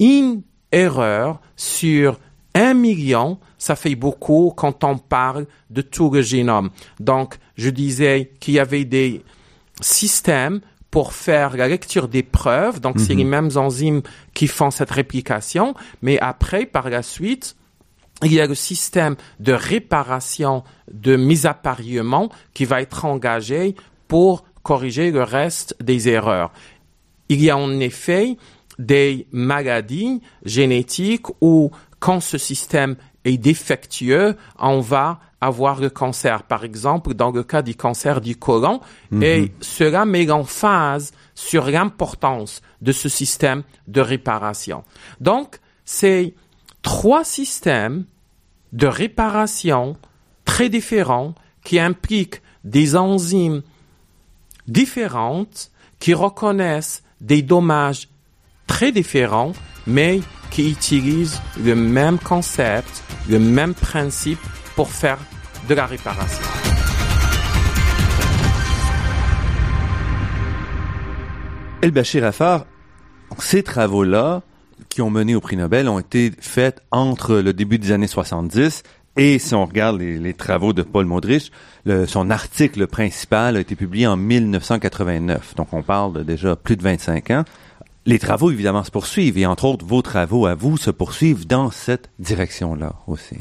une 0.00 0.42
erreur 0.72 1.40
sur 1.56 2.18
un 2.54 2.74
million, 2.74 3.38
ça 3.58 3.76
fait 3.76 3.94
beaucoup 3.94 4.52
quand 4.56 4.84
on 4.84 4.98
parle 4.98 5.46
de 5.70 5.82
tout 5.82 6.10
le 6.10 6.22
génome. 6.22 6.70
Donc, 7.00 7.38
je 7.56 7.70
disais 7.70 8.32
qu'il 8.40 8.54
y 8.54 8.58
avait 8.58 8.84
des 8.84 9.22
systèmes 9.80 10.60
pour 10.90 11.14
faire 11.14 11.56
la 11.56 11.68
lecture 11.68 12.08
des 12.08 12.22
preuves. 12.22 12.80
Donc, 12.80 13.00
c'est 13.00 13.14
les 13.14 13.24
mhm. 13.24 13.30
mêmes 13.30 13.50
enzymes 13.56 14.02
qui 14.34 14.46
font 14.46 14.70
cette 14.70 14.90
réplication. 14.90 15.74
Mais 16.02 16.18
après, 16.20 16.66
par 16.66 16.90
la 16.90 17.02
suite, 17.02 17.56
il 18.22 18.34
y 18.34 18.40
a 18.40 18.46
le 18.46 18.54
système 18.54 19.16
de 19.40 19.52
réparation 19.52 20.62
de 20.92 21.16
mise 21.16 21.46
à 21.46 21.54
pariement 21.54 22.28
qui 22.52 22.66
va 22.66 22.82
être 22.82 23.06
engagé 23.06 23.74
pour 24.06 24.44
corriger 24.62 25.10
le 25.10 25.22
reste 25.22 25.74
des 25.82 26.08
erreurs. 26.08 26.52
Il 27.30 27.42
y 27.42 27.50
a 27.50 27.56
en 27.56 27.80
effet 27.80 28.36
des 28.78 29.26
maladies 29.32 30.20
génétiques 30.44 31.26
où 31.40 31.70
quand 32.02 32.18
ce 32.18 32.36
système 32.36 32.96
est 33.24 33.38
défectueux, 33.38 34.36
on 34.58 34.80
va 34.80 35.20
avoir 35.40 35.80
le 35.80 35.88
cancer. 35.88 36.42
Par 36.42 36.64
exemple, 36.64 37.14
dans 37.14 37.30
le 37.30 37.44
cas 37.44 37.62
du 37.62 37.76
cancer 37.76 38.20
du 38.20 38.34
côlon, 38.34 38.80
mhm. 39.12 39.22
et 39.22 39.52
cela 39.60 40.04
met 40.04 40.28
en 40.28 40.42
phase 40.42 41.12
sur 41.36 41.70
l'importance 41.70 42.60
de 42.80 42.90
ce 42.90 43.08
système 43.08 43.62
de 43.86 44.00
réparation. 44.00 44.82
Donc, 45.20 45.60
c'est 45.84 46.34
trois 46.82 47.22
systèmes 47.22 48.04
de 48.72 48.88
réparation 48.88 49.96
très 50.44 50.68
différents 50.68 51.36
qui 51.62 51.78
impliquent 51.78 52.42
des 52.64 52.96
enzymes 52.96 53.62
différentes 54.66 55.70
qui 56.00 56.14
reconnaissent 56.14 57.04
des 57.20 57.42
dommages 57.42 58.08
très 58.66 58.90
différents, 58.90 59.52
mais 59.86 60.20
qui 60.50 60.70
utilisent 60.70 61.40
le 61.62 61.74
même 61.74 62.18
concept, 62.18 63.02
le 63.28 63.38
même 63.38 63.74
principe 63.74 64.40
pour 64.76 64.88
faire 64.88 65.18
de 65.68 65.74
la 65.74 65.86
réparation. 65.86 66.44
El 71.82 71.90
Bachir 71.90 72.24
Afar, 72.24 72.66
ces 73.38 73.62
travaux-là 73.62 74.42
qui 74.88 75.02
ont 75.02 75.10
mené 75.10 75.34
au 75.34 75.40
prix 75.40 75.56
Nobel 75.56 75.88
ont 75.88 75.98
été 75.98 76.32
faits 76.38 76.80
entre 76.90 77.36
le 77.36 77.52
début 77.52 77.78
des 77.78 77.92
années 77.92 78.06
70 78.06 78.82
et 79.16 79.38
si 79.38 79.54
on 79.54 79.66
regarde 79.66 80.00
les, 80.00 80.32
travaux 80.32 80.72
de 80.72 80.82
Paul 80.82 81.04
Modrich, 81.04 81.52
son 82.06 82.30
article 82.30 82.86
principal 82.86 83.56
a 83.56 83.60
été 83.60 83.74
publié 83.74 84.06
en 84.06 84.16
1989. 84.16 85.54
Donc 85.56 85.72
on 85.72 85.82
parle 85.82 86.14
de 86.14 86.22
déjà 86.22 86.56
plus 86.56 86.76
de 86.76 86.82
25 86.82 87.30
ans 87.30 87.44
les 88.06 88.18
travaux, 88.18 88.50
évidemment, 88.50 88.84
se 88.84 88.90
poursuivent 88.90 89.38
et, 89.38 89.46
entre 89.46 89.64
autres, 89.64 89.84
vos 89.84 90.02
travaux 90.02 90.46
à 90.46 90.54
vous 90.54 90.76
se 90.76 90.90
poursuivent 90.90 91.46
dans 91.46 91.70
cette 91.70 92.10
direction-là 92.18 92.94
aussi. 93.06 93.36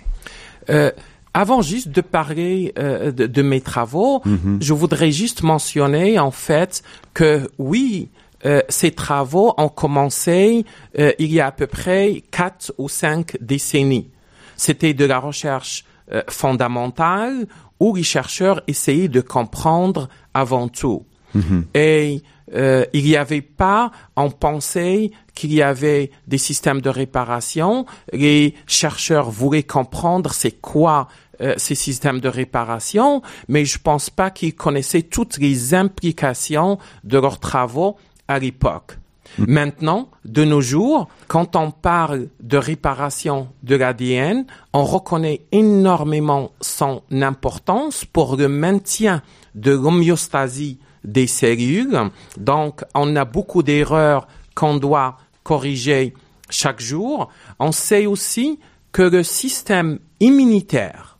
Euh, 0.69 0.91
avant 1.33 1.61
juste 1.61 1.89
de 1.89 2.01
parler 2.01 2.73
euh, 2.77 3.11
de, 3.11 3.41
mes 3.41 3.61
travaux, 3.61 4.21
mhm. 4.25 4.59
je 4.61 4.73
voudrais 4.73 5.11
juste 5.11 5.43
mentionner, 5.43 6.19
en 6.19 6.31
fait, 6.31 6.83
que 7.13 7.49
oui, 7.57 8.09
euh, 8.45 8.61
ces 8.69 8.91
travaux 8.91 9.53
ont 9.57 9.69
commencé 9.69 10.65
il 10.97 11.31
y 11.31 11.39
a 11.39 11.47
à 11.47 11.51
peu 11.51 11.67
près 11.67 12.23
quatre 12.31 12.73
ou 12.77 12.89
cinq 12.89 13.37
décennies. 13.41 14.09
C'était 14.57 14.93
de 14.93 15.05
la 15.05 15.19
recherche 15.19 15.85
fondamentale 16.27 17.47
où 17.79 17.95
les 17.95 18.03
chercheurs 18.03 18.61
essayaient 18.67 19.07
de 19.07 19.21
comprendre 19.21 20.09
avant 20.33 20.67
tout. 20.67 21.05
Mhm. 21.33 21.65
Et 21.73 22.21
euh, 22.53 22.85
il 22.93 23.05
n'y 23.05 23.15
avait 23.15 23.41
pas, 23.41 23.91
on 24.15 24.29
pensait 24.29 25.11
qu'il 25.33 25.53
y 25.53 25.61
avait 25.61 26.11
des 26.27 26.37
systèmes 26.37 26.81
de 26.81 26.89
réparation. 26.89 27.85
Les 28.11 28.55
chercheurs 28.67 29.29
voulaient 29.29 29.63
comprendre 29.63 30.33
c'est 30.33 30.59
quoi 30.59 31.07
euh, 31.41 31.55
ces 31.57 31.75
systèmes 31.75 32.19
de 32.19 32.27
réparation, 32.27 33.21
mais 33.47 33.65
je 33.65 33.79
pense 33.79 34.09
pas 34.09 34.29
qu'ils 34.29 34.53
connaissaient 34.53 35.01
toutes 35.01 35.37
les 35.37 35.73
implications 35.73 36.77
de 37.03 37.17
leurs 37.17 37.39
travaux 37.39 37.95
à 38.27 38.37
l'époque. 38.37 38.97
Hmm. 39.37 39.45
Maintenant, 39.47 40.09
de 40.25 40.43
nos 40.43 40.61
jours, 40.61 41.07
quand 41.27 41.55
on 41.55 41.71
parle 41.71 42.27
de 42.41 42.57
réparation 42.57 43.47
de 43.63 43.75
l'ADN, 43.75 44.45
on 44.73 44.83
reconnaît 44.83 45.41
énormément 45.51 46.51
son 46.59 47.01
importance 47.11 48.05
pour 48.05 48.35
le 48.35 48.47
maintien 48.47 49.21
de 49.55 49.71
l'homéostasie 49.71 50.79
des 51.03 51.27
cellules. 51.27 52.09
Donc, 52.37 52.83
on 52.95 53.15
a 53.15 53.25
beaucoup 53.25 53.63
d'erreurs 53.63 54.27
qu'on 54.55 54.77
doit 54.77 55.17
corriger 55.43 56.13
chaque 56.49 56.81
jour. 56.81 57.29
On 57.59 57.71
sait 57.71 58.05
aussi 58.05 58.59
que 58.91 59.01
le 59.01 59.23
système 59.23 59.99
immunitaire 60.19 61.17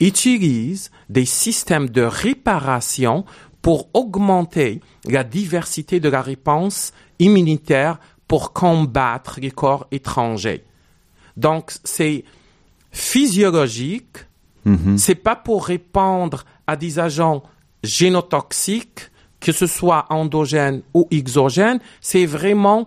utilise 0.00 0.90
des 1.08 1.24
systèmes 1.24 1.90
de 1.90 2.02
réparation 2.02 3.24
pour 3.62 3.88
augmenter 3.94 4.80
la 5.04 5.24
diversité 5.24 6.00
de 6.00 6.08
la 6.08 6.22
réponse 6.22 6.92
immunitaire 7.18 7.98
pour 8.26 8.52
combattre 8.52 9.40
les 9.40 9.50
corps 9.50 9.86
étrangers. 9.90 10.64
Donc, 11.36 11.72
c'est 11.84 12.24
physiologique. 12.92 14.18
Mm-hmm. 14.66 14.98
C'est 14.98 15.14
pas 15.14 15.36
pour 15.36 15.66
répondre 15.66 16.44
à 16.66 16.76
des 16.76 16.98
agents 16.98 17.42
génotoxique, 17.82 19.10
que 19.40 19.52
ce 19.52 19.66
soit 19.66 20.06
endogène 20.10 20.82
ou 20.94 21.06
exogène, 21.10 21.78
c'est 22.00 22.26
vraiment 22.26 22.86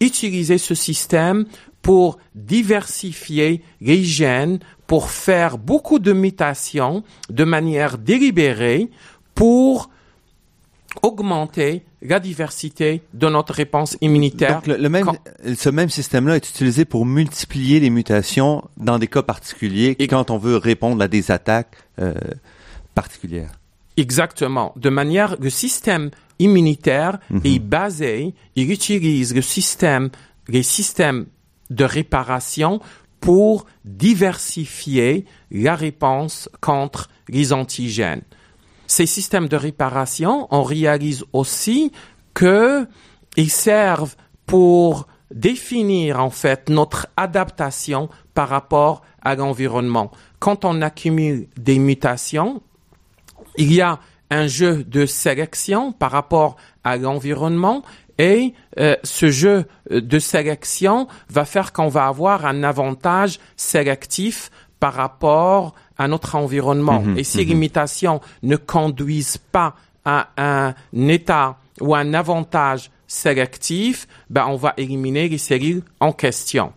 utiliser 0.00 0.58
ce 0.58 0.74
système 0.74 1.46
pour 1.82 2.18
diversifier 2.34 3.62
les 3.80 4.02
gènes, 4.04 4.58
pour 4.86 5.10
faire 5.10 5.58
beaucoup 5.58 5.98
de 5.98 6.12
mutations 6.12 7.02
de 7.28 7.44
manière 7.44 7.98
délibérée 7.98 8.90
pour 9.34 9.90
augmenter 11.02 11.84
la 12.02 12.18
diversité 12.18 13.02
de 13.14 13.28
notre 13.28 13.52
réponse 13.52 13.96
immunitaire. 14.00 14.62
Donc, 14.62 14.66
le, 14.66 14.88
même, 14.88 15.10
ce 15.56 15.68
même 15.68 15.90
système-là 15.90 16.36
est 16.36 16.48
utilisé 16.48 16.84
pour 16.84 17.06
multiplier 17.06 17.78
les 17.80 17.90
mutations 17.90 18.64
dans 18.76 18.98
des 18.98 19.06
cas 19.06 19.22
particuliers 19.22 19.96
et 19.98 20.08
quand 20.08 20.30
on 20.30 20.38
veut 20.38 20.56
répondre 20.56 21.02
à 21.02 21.08
des 21.08 21.30
attaques 21.30 21.76
euh, 22.00 22.14
particulières. 22.94 23.59
Exactement. 23.96 24.72
De 24.76 24.88
manière, 24.88 25.36
le 25.40 25.50
système 25.50 26.10
immunitaire 26.38 27.18
mhm. 27.30 27.40
est 27.44 27.58
basé, 27.58 28.34
il 28.56 28.70
utilise 28.70 29.34
le 29.34 29.42
système, 29.42 30.10
les 30.48 30.62
systèmes 30.62 31.26
de 31.68 31.84
réparation 31.84 32.80
pour 33.20 33.66
diversifier 33.84 35.26
la 35.50 35.74
réponse 35.74 36.48
contre 36.60 37.10
les 37.28 37.52
antigènes. 37.52 38.22
Ces 38.86 39.06
systèmes 39.06 39.48
de 39.48 39.56
réparation, 39.56 40.48
on 40.50 40.62
réalise 40.62 41.24
aussi 41.32 41.92
qu'ils 42.34 43.50
servent 43.50 44.16
pour 44.46 45.06
définir 45.30 46.20
en 46.20 46.30
fait 46.30 46.68
notre 46.68 47.06
adaptation 47.16 48.08
par 48.34 48.48
rapport 48.48 49.02
à 49.22 49.36
l'environnement. 49.36 50.10
Quand 50.40 50.64
on 50.64 50.82
accumule 50.82 51.46
des 51.56 51.78
mutations, 51.78 52.62
il 53.56 53.72
y 53.72 53.80
a 53.80 53.98
un 54.30 54.46
jeu 54.46 54.84
de 54.84 55.06
sélection 55.06 55.92
par 55.92 56.12
rapport 56.12 56.56
à 56.84 56.96
l'environnement 56.96 57.82
et 58.18 58.54
euh, 58.78 58.96
ce 59.02 59.30
jeu 59.30 59.64
de 59.90 60.18
sélection 60.18 61.08
va 61.28 61.44
faire 61.44 61.72
qu'on 61.72 61.88
va 61.88 62.06
avoir 62.06 62.46
un 62.46 62.62
avantage 62.62 63.40
sélectif 63.56 64.50
par 64.78 64.94
rapport 64.94 65.74
à 65.98 66.08
notre 66.08 66.34
environnement. 66.34 67.00
Mhm, 67.00 67.18
et 67.18 67.24
si 67.24 67.44
les 67.44 67.54
mutations 67.54 68.20
ne 68.42 68.56
conduisent 68.56 69.38
pas 69.38 69.74
à 70.04 70.28
un 70.36 70.74
état 71.08 71.56
ou 71.80 71.94
un 71.94 72.14
avantage 72.14 72.90
sélectif, 73.06 74.06
ben 74.30 74.46
on 74.48 74.56
va 74.56 74.74
éliminer 74.76 75.28
les 75.28 75.38
cellules 75.38 75.82
en 75.98 76.12
question. 76.12 76.72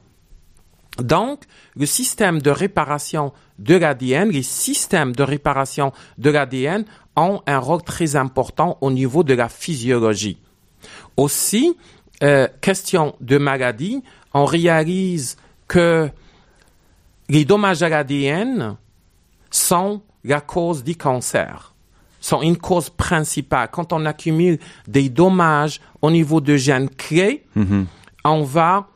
Donc, 0.98 1.44
le 1.76 1.86
système 1.86 2.42
de 2.42 2.52
réparation 2.52 3.34
de 3.60 3.76
l'ADN, 3.76 4.30
les 4.30 4.44
systèmes 4.44 5.16
de 5.16 5.24
réparation 5.24 5.92
de 6.18 6.30
l'ADN 6.30 6.86
ont 7.16 7.42
un 7.48 7.58
rôle 7.58 7.82
très 7.84 8.16
important 8.16 8.78
au 8.82 8.92
niveau 8.92 9.24
de 9.24 9.34
la 9.34 9.50
physiologie. 9.50 10.38
Aussi, 11.18 11.76
euh, 12.22 12.48
question 12.62 13.16
de 13.22 13.38
maladie, 13.38 14.04
on 14.34 14.46
réalise 14.46 15.38
que 15.68 16.10
les 17.30 17.46
dommages 17.46 17.82
à 17.82 17.90
l'ADN 17.90 18.76
sont 19.50 20.02
la 20.24 20.42
cause 20.42 20.84
du 20.84 20.96
cancer, 20.96 21.74
sont 22.20 22.42
une 22.42 22.58
cause 22.58 22.90
principale. 22.90 23.70
Quand 23.72 23.94
on 23.94 24.06
accumule 24.06 24.60
des 24.88 25.10
dommages 25.10 25.82
au 26.02 26.12
niveau 26.12 26.42
de 26.42 26.56
gènes 26.56 26.90
clés, 26.90 27.46
on 28.24 28.44
va 28.44 28.88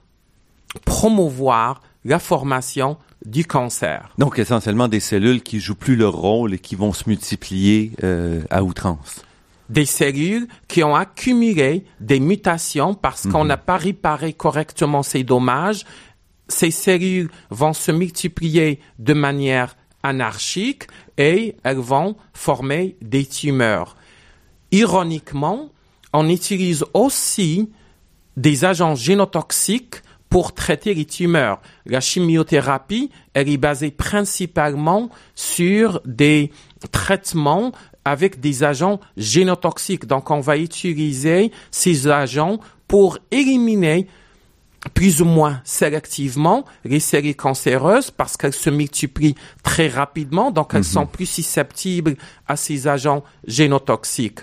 promouvoir 0.79 1.81
la 2.05 2.19
formation 2.19 2.97
du 3.25 3.45
cancer. 3.45 4.09
Donc 4.17 4.39
essentiellement 4.39 4.87
des 4.87 4.99
cellules 4.99 5.41
qui 5.41 5.59
jouent 5.59 5.75
plus 5.75 5.95
leur 5.95 6.13
rôle 6.13 6.53
et 6.53 6.59
qui 6.59 6.75
vont 6.75 6.93
se 6.93 7.03
multiplier 7.07 7.91
euh, 8.03 8.41
à 8.49 8.63
outrance. 8.63 9.23
Des 9.69 9.85
cellules 9.85 10.47
qui 10.69 10.83
ont 10.83 10.95
accumulé 10.95 11.83
des 11.99 12.21
mutations 12.21 12.93
parce 12.93 13.27
qu'on 13.27 13.43
n'a 13.43 13.57
pas 13.57 13.75
réparé 13.75 14.31
correctement 14.31 15.03
ces 15.03 15.23
dommages. 15.23 15.83
Ces 16.47 16.71
cellules 16.71 17.29
vont 17.49 17.73
se 17.73 17.91
multiplier 17.91 18.79
de 18.99 19.13
manière 19.13 19.75
anarchique 20.03 20.83
et 21.17 21.57
elles 21.63 21.77
vont 21.77 22.15
former 22.33 22.95
des 23.01 23.25
tumeurs. 23.25 23.97
Ironiquement, 24.71 25.69
on 26.13 26.29
utilise 26.29 26.85
aussi 26.93 27.69
des 28.37 28.63
agents 28.63 28.95
génotoxiques 28.95 30.01
pour 30.29 30.53
traiter 30.53 30.93
les 30.93 31.05
tumeurs. 31.05 31.61
La 31.85 32.01
chimiothérapie, 32.01 33.11
elle 33.33 33.49
est 33.49 33.57
basée 33.57 33.91
principalement 33.91 35.09
sur 35.35 36.01
des 36.05 36.51
traitements 36.91 37.71
avec 38.05 38.39
des 38.39 38.63
agents 38.63 38.99
génotoxiques. 39.17 40.05
Donc, 40.05 40.31
on 40.31 40.39
va 40.39 40.57
utiliser 40.57 41.51
ces 41.71 42.07
agents 42.07 42.59
pour 42.87 43.17
éliminer 43.31 44.07
plus 44.93 45.21
ou 45.21 45.25
moins 45.25 45.59
sélectivement 45.63 46.65
les 46.85 46.99
cellules 46.99 47.35
cancéreuses 47.35 48.11
parce 48.11 48.37
qu'elles 48.37 48.53
se 48.53 48.69
multiplient 48.69 49.35
très 49.63 49.87
rapidement, 49.87 50.51
donc 50.51 50.73
elles 50.73 50.83
sont 50.83 51.05
plus 51.05 51.25
susceptibles 51.25 52.15
à 52.47 52.55
ces 52.55 52.87
agents 52.87 53.23
génotoxiques. 53.45 54.39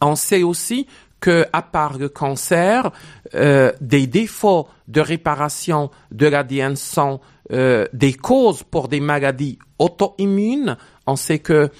On 0.00 0.14
sait 0.14 0.42
aussi 0.42 0.86
que, 1.20 1.46
à 1.52 1.62
part 1.62 1.98
le 1.98 2.08
cancer, 2.08 2.90
euh, 3.34 3.72
des 3.80 4.06
défauts 4.06 4.68
de 4.88 5.00
réparation 5.00 5.90
de 6.12 6.26
l'ADN 6.26 6.76
sont 6.76 7.20
euh, 7.52 7.86
des 7.92 8.12
causes 8.14 8.62
pour 8.62 8.88
des 8.88 9.00
maladies 9.00 9.58
auto-immunes. 9.78 10.76
On 11.06 11.16
sait 11.16 11.38
que 11.40 11.70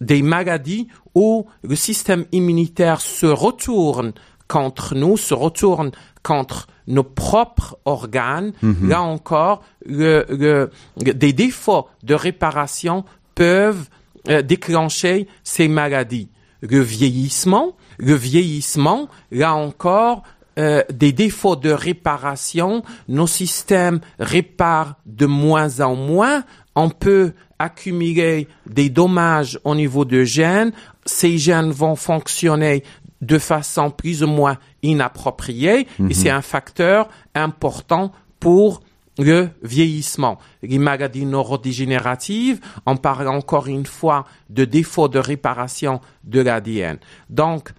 des 0.00 0.22
maladies 0.22 0.88
où 1.14 1.46
le 1.62 1.74
système 1.76 2.24
immunitaire 2.32 3.00
se 3.00 3.26
retourne 3.26 4.12
contre 4.46 4.94
nous, 4.94 5.16
se 5.16 5.34
retourne 5.34 5.90
contre 6.22 6.68
nos 6.86 7.02
propres 7.04 7.78
organes. 7.84 8.52
Là 8.88 9.02
encore, 9.02 9.62
le, 9.84 10.24
le- 10.30 10.70
des 10.96 11.32
défauts 11.32 11.86
de 12.02 12.14
réparation 12.14 13.04
peuvent 13.34 13.88
euh, 14.28 14.40
déclencher 14.42 15.26
ces 15.44 15.68
maladies. 15.68 16.28
Le 16.60 16.80
vieillissement, 16.80 17.76
le 17.98 18.14
vieillissement, 18.14 19.08
là 19.30 19.54
encore, 19.54 20.22
euh, 20.58 20.82
des 20.92 21.12
défauts 21.12 21.56
de 21.56 21.70
réparation, 21.70 22.82
nos 23.08 23.28
systèmes 23.28 24.00
réparent 24.18 24.96
de 25.06 25.26
moins 25.26 25.80
en 25.80 25.94
moins. 25.94 26.42
On 26.74 26.90
peut 26.90 27.32
accumuler 27.58 28.48
des 28.66 28.88
dommages 28.88 29.60
au 29.64 29.74
niveau 29.74 30.04
de 30.04 30.24
gènes. 30.24 30.72
Ces 31.04 31.38
gènes 31.38 31.70
vont 31.70 31.96
fonctionner 31.96 32.82
de 33.20 33.38
façon 33.38 33.90
plus 33.90 34.22
ou 34.22 34.28
moins 34.28 34.58
inappropriée 34.82 35.88
et 36.08 36.14
c'est 36.14 36.30
un 36.30 36.42
facteur 36.42 37.08
important 37.34 38.12
pour 38.38 38.80
le 39.18 39.48
vieillissement. 39.62 40.38
Les 40.62 40.78
maladies 40.78 41.26
neurodégénératives, 41.26 42.60
on 42.86 42.96
parle 42.96 43.28
encore 43.28 43.66
une 43.66 43.86
fois 43.86 44.24
de 44.50 44.64
défauts 44.64 45.08
de 45.08 45.18
réparation 45.18 46.00
de 46.22 46.40
l'ADN. 46.40 46.98
Donc, 47.28 47.70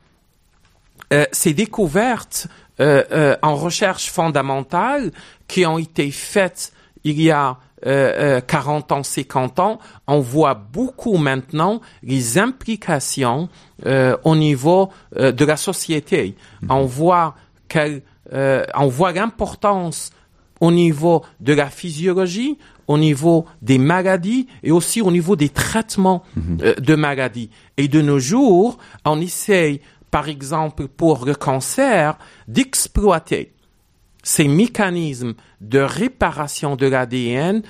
euh, 1.14 1.26
ces 1.32 1.54
découvertes 1.54 2.48
euh, 2.80 3.04
euh, 3.12 3.36
en 3.42 3.56
recherche 3.56 4.10
fondamentale 4.10 5.12
qui 5.48 5.66
ont 5.66 5.78
été 5.78 6.12
faites 6.12 6.72
il 7.04 7.22
y 7.22 7.32
a 7.32 7.58
euh, 7.86 8.40
euh, 8.40 8.42
40 8.42 8.92
ans, 8.92 9.04
50 9.04 9.60
ans, 9.60 9.80
on 10.08 10.20
voit 10.20 10.54
beaucoup 10.54 11.18
maintenant 11.18 11.80
les 12.04 12.38
implications 12.38 13.48
euh, 13.86 14.18
au 14.26 14.36
niveau 14.36 14.90
euh, 15.18 15.32
de 15.32 15.46
la 15.46 15.56
société. 15.56 16.36
On 16.70 16.86
voit 16.86 17.36
quelle, 17.70 18.02
euh, 18.34 18.66
on 18.76 18.88
voit 18.88 19.14
l'importance 19.14 20.12
au 20.60 20.72
niveau 20.72 21.24
de 21.40 21.54
la 21.54 21.70
physiologie, 21.70 22.58
au 22.88 22.98
niveau 22.98 23.46
des 23.62 23.78
maladies 23.78 24.48
et 24.64 24.72
aussi 24.72 25.02
au 25.02 25.12
niveau 25.12 25.38
des 25.38 25.50
traitements 25.50 26.24
euh, 26.62 26.76
de 26.76 26.96
maladies. 26.96 27.50
Et 27.78 27.88
de 27.88 28.02
nos 28.02 28.20
jours, 28.20 28.78
on 29.06 29.22
essaye, 29.22 29.80
par 30.12 30.28
exemple, 30.30 30.88
pour 30.88 31.26
le 31.26 31.36
cancer, 31.36 32.18
d'exploiter 32.48 33.54
ces 34.24 34.48
mécanismes 34.48 35.34
de 35.62 35.80
réparation 35.80 36.76
de 36.76 36.88
l'ADN, 36.88 37.62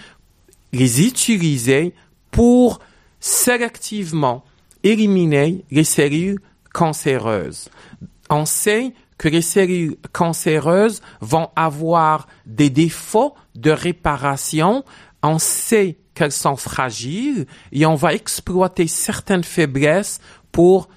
les 0.73 1.05
utiliser 1.05 1.93
pour 2.31 2.79
sélectivement 3.19 4.43
éliminer 4.83 5.65
les 5.71 5.83
cellules 5.83 6.39
cancéreuses. 6.73 7.69
On 8.29 8.45
sait 8.45 8.93
que 9.17 9.27
les 9.27 9.41
cellules 9.41 9.97
cancéreuses 10.13 11.01
vont 11.19 11.49
avoir 11.55 12.27
des 12.45 12.69
défauts 12.69 13.35
de 13.55 13.71
réparation. 13.71 14.83
On 15.21 15.39
sait 15.39 15.97
qu'elles 16.13 16.31
sont 16.31 16.55
fragiles 16.55 17.45
et 17.71 17.85
on 17.85 17.95
va 17.95 18.13
exploiter 18.13 18.87
certaines 18.87 19.43
faiblesses 19.43 20.19
pour 20.51 20.87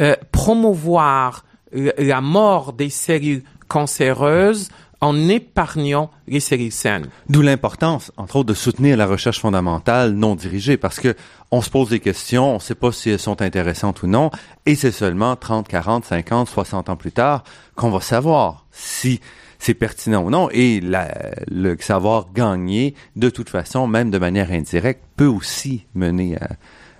euh, 0.00 0.16
promouvoir 0.32 1.44
la 1.72 1.92
la 1.98 2.20
mort 2.20 2.72
des 2.72 2.88
cellules 2.88 3.42
cancéreuses 3.68 4.70
en 5.00 5.28
épargnant 5.28 6.10
les 6.26 6.40
cellules 6.40 6.72
saines. 6.72 7.08
D'où 7.28 7.42
l'importance, 7.42 8.10
entre 8.16 8.36
autres, 8.36 8.48
de 8.48 8.54
soutenir 8.54 8.96
la 8.96 9.06
recherche 9.06 9.40
fondamentale 9.40 10.12
non 10.12 10.34
dirigée, 10.34 10.76
parce 10.76 10.98
que 10.98 11.14
on 11.50 11.62
se 11.62 11.70
pose 11.70 11.90
des 11.90 12.00
questions, 12.00 12.50
on 12.50 12.54
ne 12.54 12.60
sait 12.60 12.74
pas 12.74 12.90
si 12.90 13.10
elles 13.10 13.18
sont 13.18 13.40
intéressantes 13.40 14.02
ou 14.02 14.06
non, 14.06 14.30
et 14.66 14.74
c'est 14.74 14.90
seulement 14.90 15.36
30, 15.36 15.68
40, 15.68 16.04
50, 16.04 16.48
60 16.48 16.88
ans 16.88 16.96
plus 16.96 17.12
tard 17.12 17.44
qu'on 17.76 17.90
va 17.90 18.00
savoir 18.00 18.66
si 18.72 19.20
c'est 19.60 19.74
pertinent 19.74 20.24
ou 20.24 20.30
non, 20.30 20.48
et 20.50 20.80
le 20.80 21.76
savoir 21.80 22.32
gagner, 22.32 22.94
de 23.16 23.30
toute 23.30 23.50
façon, 23.50 23.86
même 23.86 24.10
de 24.10 24.18
manière 24.18 24.50
indirecte, 24.50 25.02
peut 25.16 25.26
aussi 25.26 25.86
mener 25.94 26.36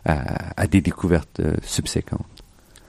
à 0.05 0.67
des 0.67 0.81
découvertes 0.81 1.41
euh, 1.41 1.55
subséquentes. 1.63 2.25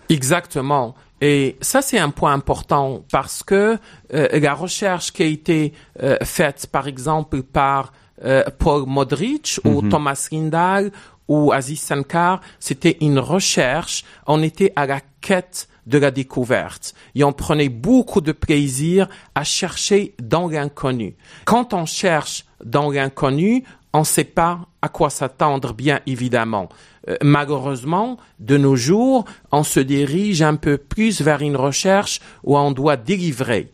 Exactement. 0.10 0.96
Et 1.22 1.58
ça, 1.62 1.82
c'est 1.82 2.00
un 2.00 2.10
point 2.10 2.34
important 2.34 3.04
parce 3.12 3.44
que 3.44 3.78
euh, 4.14 4.40
la 4.40 4.54
recherche 4.54 5.12
qui 5.12 5.24
a 5.24 5.26
été 5.26 5.74
euh, 6.02 6.18
faite, 6.24 6.68
par 6.72 6.88
exemple, 6.88 7.44
par 7.44 7.92
euh, 8.24 8.44
Paul 8.58 8.86
Modrich 8.88 9.60
ou 9.66 9.82
Thomas 9.88 10.28
Rindal 10.32 10.92
ou 11.28 11.52
Aziz 11.52 11.82
Sankar, 11.82 12.42
c'était 12.60 12.98
une 13.02 13.20
recherche. 13.20 14.04
On 14.28 14.42
était 14.42 14.74
à 14.76 14.88
la 14.88 15.02
quête 15.22 15.68
de 15.86 15.98
la 15.98 16.12
découverte 16.12 16.94
et 17.16 17.24
on 17.24 17.34
prenait 17.34 17.70
beaucoup 17.70 18.22
de 18.22 18.32
plaisir 18.32 19.10
à 19.36 19.44
chercher 19.44 20.16
dans 20.22 20.48
l'inconnu. 20.48 21.16
Quand 21.46 21.74
on 21.74 21.86
cherche 21.86 22.46
dans 22.64 22.92
l'inconnu, 22.92 23.64
on 23.94 24.00
ne 24.00 24.06
sait 24.06 24.24
pas 24.24 24.60
à 24.82 24.90
quoi 24.90 25.10
s'attendre, 25.10 25.74
bien 25.74 26.00
évidemment. 26.06 26.70
Euh, 27.10 27.16
malheureusement, 27.22 28.18
de 28.40 28.58
nos 28.58 28.76
jours, 28.76 29.26
on 29.52 29.64
se 29.64 29.80
dirige 29.80 30.42
un 30.42 30.56
peu 30.56 30.78
plus 30.78 31.22
vers 31.22 31.42
une 31.42 31.56
recherche 31.56 32.20
où 32.44 32.58
on 32.58 32.72
doit 32.72 32.98
délivrer. 32.98 33.72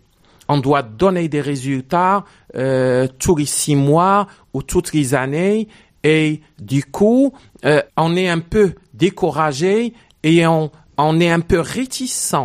On 0.47 0.59
doit 0.59 0.83
donner 0.83 1.27
des 1.27 1.41
résultats 1.41 2.23
euh, 2.55 3.07
tous 3.19 3.35
les 3.35 3.45
six 3.45 3.75
mois 3.75 4.27
ou 4.53 4.61
toutes 4.61 4.93
les 4.93 5.15
années 5.15 5.67
et 6.03 6.41
du 6.59 6.83
coup, 6.83 7.33
euh, 7.65 7.81
on 7.97 8.15
est 8.15 8.29
un 8.29 8.39
peu 8.39 8.75
découragé 8.93 9.93
et 10.21 10.45
on, 10.45 10.69
on 10.97 11.19
est 11.19 11.31
un 11.31 11.39
peu 11.39 11.59
réticent 11.59 12.35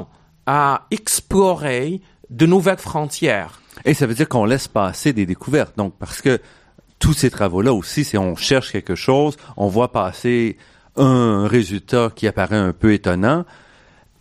à 0.47 0.86
explorer 0.91 2.01
de 2.30 2.47
nouvelles 2.47 2.78
frontières. 2.78 3.61
Et 3.84 3.93
ça 3.93 4.07
veut 4.07 4.14
dire 4.14 4.28
qu'on 4.28 4.47
laisse 4.47 4.66
passer 4.66 5.12
des 5.12 5.26
découvertes. 5.26 5.76
Donc, 5.76 5.95
parce 5.99 6.22
que 6.22 6.41
tous 6.99 7.12
ces 7.12 7.30
travaux-là 7.30 7.72
aussi, 7.74 8.05
c'est 8.05 8.18
on 8.18 8.34
cherche 8.34 8.72
quelque 8.72 8.95
chose, 8.95 9.36
on 9.59 9.68
voit 9.68 9.93
passer 9.93 10.57
un 10.97 11.47
résultat 11.47 12.11
qui 12.14 12.26
apparaît 12.26 12.57
un 12.57 12.72
peu 12.72 12.93
étonnant, 12.93 13.45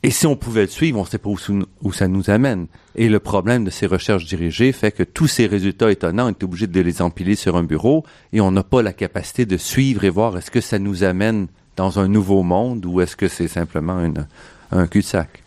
et 0.01 0.11
si 0.11 0.25
on 0.27 0.37
pouvait 0.37 0.61
le 0.61 0.67
suivre, 0.67 0.97
on 0.97 1.03
ne 1.03 1.07
sait 1.07 1.17
pas 1.17 1.29
où, 1.29 1.91
ça 1.91 2.07
nous 2.07 2.29
amène. 2.29 2.67
Et 2.95 3.09
le 3.09 3.19
problème 3.19 3.65
de 3.65 3.69
ces 3.69 3.85
recherches 3.85 4.25
dirigées 4.25 4.71
fait 4.71 4.91
que 4.91 5.03
tous 5.03 5.27
ces 5.27 5.45
résultats 5.45 5.91
étonnants, 5.91 6.27
on 6.27 6.29
est 6.29 6.43
obligé 6.43 6.67
de 6.67 6.81
les 6.81 7.01
empiler 7.01 7.35
sur 7.35 7.57
un 7.57 7.63
bureau 7.63 8.05
et 8.31 8.39
on 8.39 8.51
n'a 8.51 8.63
pas 8.63 8.81
la 8.81 8.93
capacité 8.93 9.45
de 9.45 9.57
suivre 9.57 10.05
et 10.05 10.09
voir 10.09 10.37
est-ce 10.37 10.51
que 10.51 10.61
ça 10.61 10.79
nous 10.79 11.03
amène 11.03 11.47
dans 11.75 11.99
un 11.99 12.07
nouveau 12.07 12.43
monde 12.43 12.85
ou 12.85 13.01
est-ce 13.01 13.17
que 13.17 13.27
c'est 13.27 13.49
simplement 13.49 14.01
un 14.71 14.87
cul-de-sac. 14.87 15.43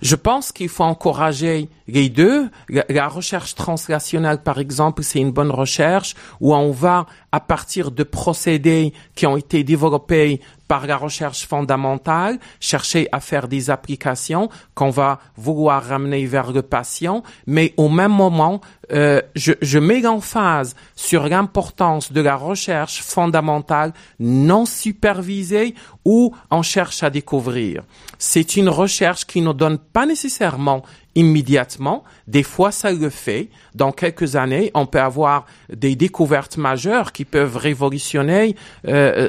Je 0.00 0.14
pense 0.14 0.52
qu'il 0.52 0.68
faut 0.68 0.84
encourager 0.84 1.68
les 1.88 2.08
deux. 2.08 2.48
La, 2.68 3.08
recherche 3.08 3.54
translationnelle, 3.54 4.38
par 4.38 4.58
exemple, 4.58 5.02
c'est 5.02 5.18
une 5.18 5.32
bonne 5.32 5.50
recherche 5.50 6.14
où 6.40 6.54
on 6.54 6.70
va, 6.70 7.06
à 7.32 7.40
partir 7.40 7.90
de 7.90 8.04
procédés 8.04 8.92
qui 9.16 9.26
ont 9.26 9.36
été 9.36 9.64
développés 9.64 10.40
par 10.68 10.86
la 10.86 10.96
recherche 10.96 11.46
fondamentale, 11.46 12.38
chercher 12.60 13.08
à 13.10 13.20
faire 13.20 13.48
des 13.48 13.70
applications 13.70 14.50
qu'on 14.74 14.90
va 14.90 15.18
vouloir 15.36 15.82
ramener 15.82 16.26
vers 16.26 16.52
le 16.52 16.62
patient, 16.62 17.22
mais 17.46 17.74
au 17.76 17.88
même 17.88 18.12
moment, 18.12 18.60
euh, 18.92 19.20
je, 19.34 19.52
je 19.60 19.78
mets 19.78 20.00
l'emphase 20.00 20.76
sur 20.94 21.28
l'importance 21.28 22.12
de 22.12 22.20
la 22.20 22.36
recherche 22.36 23.02
fondamentale 23.02 23.92
non 24.20 24.66
supervisée 24.66 25.74
où 26.04 26.34
on 26.50 26.62
cherche 26.62 27.02
à 27.02 27.10
découvrir. 27.10 27.82
C'est 28.18 28.56
une 28.56 28.68
recherche 28.68 29.24
qui 29.24 29.40
ne 29.40 29.52
donne 29.52 29.78
pas 29.78 30.06
nécessairement 30.06 30.82
immédiatement. 31.14 32.04
Des 32.26 32.42
fois, 32.42 32.70
ça 32.70 32.92
le 32.92 33.10
fait. 33.10 33.48
Dans 33.74 33.92
quelques 33.92 34.36
années, 34.36 34.70
on 34.74 34.86
peut 34.86 35.00
avoir 35.00 35.46
des 35.72 35.96
découvertes 35.96 36.56
majeures 36.56 37.12
qui 37.12 37.24
peuvent 37.24 37.56
révolutionner 37.56 38.56
euh, 38.86 39.28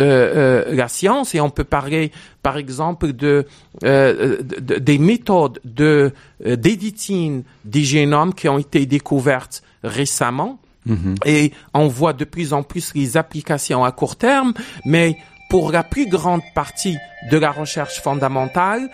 euh, 0.00 0.64
euh, 0.64 0.74
la 0.74 0.88
science 0.88 1.34
et 1.34 1.40
on 1.40 1.50
peut 1.50 1.64
parler 1.64 2.12
par 2.42 2.56
exemple 2.56 3.12
de, 3.12 3.46
euh, 3.84 4.38
des 4.40 4.98
méthodes 4.98 5.60
de 5.64 6.12
d'éditing 6.44 7.42
des 7.64 7.84
génomes 7.84 8.32
qui 8.32 8.48
ont 8.48 8.58
été 8.58 8.86
découvertes 8.86 9.62
récemment 9.84 10.58
mm-hmm. 10.88 11.16
et 11.26 11.52
on 11.74 11.88
voit 11.88 12.14
de 12.14 12.24
plus 12.24 12.54
en 12.54 12.62
plus 12.62 12.94
les 12.94 13.18
applications 13.18 13.84
à 13.84 13.92
court 13.92 14.16
terme 14.16 14.54
mais 14.86 15.18
pour 15.50 15.70
la 15.72 15.82
plus 15.82 16.08
grande 16.08 16.42
partie 16.54 16.96
de 17.30 17.36
la 17.36 17.50
recherche 17.50 18.00
fondamentale 18.00 18.88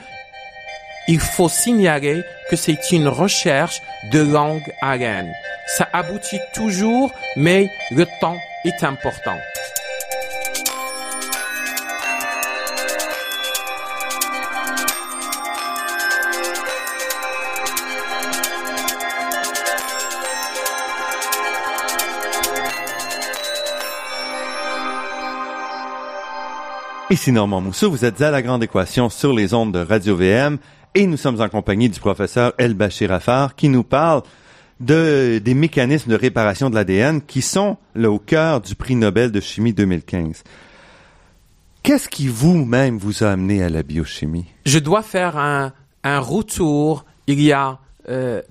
il 1.09 1.21
faut 1.21 1.49
signaler 1.49 2.23
que 2.51 2.57
c'est 2.57 2.93
une 2.93 3.09
recherche 3.09 3.81
de 4.13 4.21
longue 4.21 4.71
haleine. 4.81 5.33
Ça 5.67 5.89
aboutit 5.93 6.41
toujours, 6.55 7.11
mais 7.37 7.71
le 7.91 8.07
temps 8.21 8.37
est 8.65 8.85
important. 8.85 9.37
Ici 27.11 27.33
Normand 27.33 27.63
Mousseau, 27.63 27.91
vous 27.91 28.05
êtes 28.05 28.21
à 28.21 28.31
la 28.31 28.43
grande 28.43 28.63
équation 28.63 29.09
sur 29.09 29.33
les 29.33 29.55
ondes 29.55 29.73
de 29.73 29.79
Radio 29.79 30.15
VM 30.15 30.59
et 30.95 31.07
nous 31.07 31.17
sommes 31.17 31.41
en 31.41 31.49
compagnie 31.49 31.89
du 31.89 31.99
professeur 31.99 32.53
El 32.59 32.75
Bachir 32.75 33.11
Afar 33.13 33.57
qui 33.57 33.71
nous 33.71 33.83
parle 33.83 34.23
de, 34.79 35.41
des 35.43 35.55
mécanismes 35.55 36.11
de 36.11 36.17
réparation 36.17 36.69
de 36.69 36.75
l'ADN 36.75 37.23
qui 37.23 37.41
sont 37.41 37.79
là, 37.95 38.11
au 38.11 38.19
cœur 38.19 38.61
du 38.61 38.75
prix 38.75 38.95
Nobel 38.95 39.33
de 39.33 39.41
chimie 39.41 39.73
2015. 39.73 40.45
Qu'est-ce 41.83 42.11
qui 42.11 42.29
vous-même 42.29 42.99
vous 42.99 43.25
a 43.25 43.31
amené 43.31 43.63
à 43.63 43.71
la 43.71 43.83
biochimie? 43.83 44.45
Je 44.67 44.79
dois 44.79 45.03
faire 45.03 45.39
un, 45.39 45.73
un 46.05 46.21
retour 46.21 47.07
il 47.27 47.41
y 47.41 47.53
a 47.53 47.79
euh, 48.11 48.43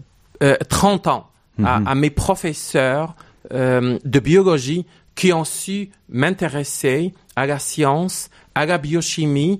euh, 0.42 0.58
30 0.68 1.06
ans 1.06 1.28
à, 1.64 1.80
mhm. 1.80 1.88
à, 1.88 1.94
mes 1.94 2.10
professeurs 2.10 3.16
euh, 3.54 4.00
de 4.04 4.20
biologie 4.20 4.88
qui 5.14 5.32
ont 5.32 5.44
su 5.44 5.90
m'intéresser 6.10 7.14
à 7.36 7.46
la 7.46 7.60
science, 7.60 8.30
à 8.58 8.66
la 8.66 8.80
biochimie, 8.80 9.60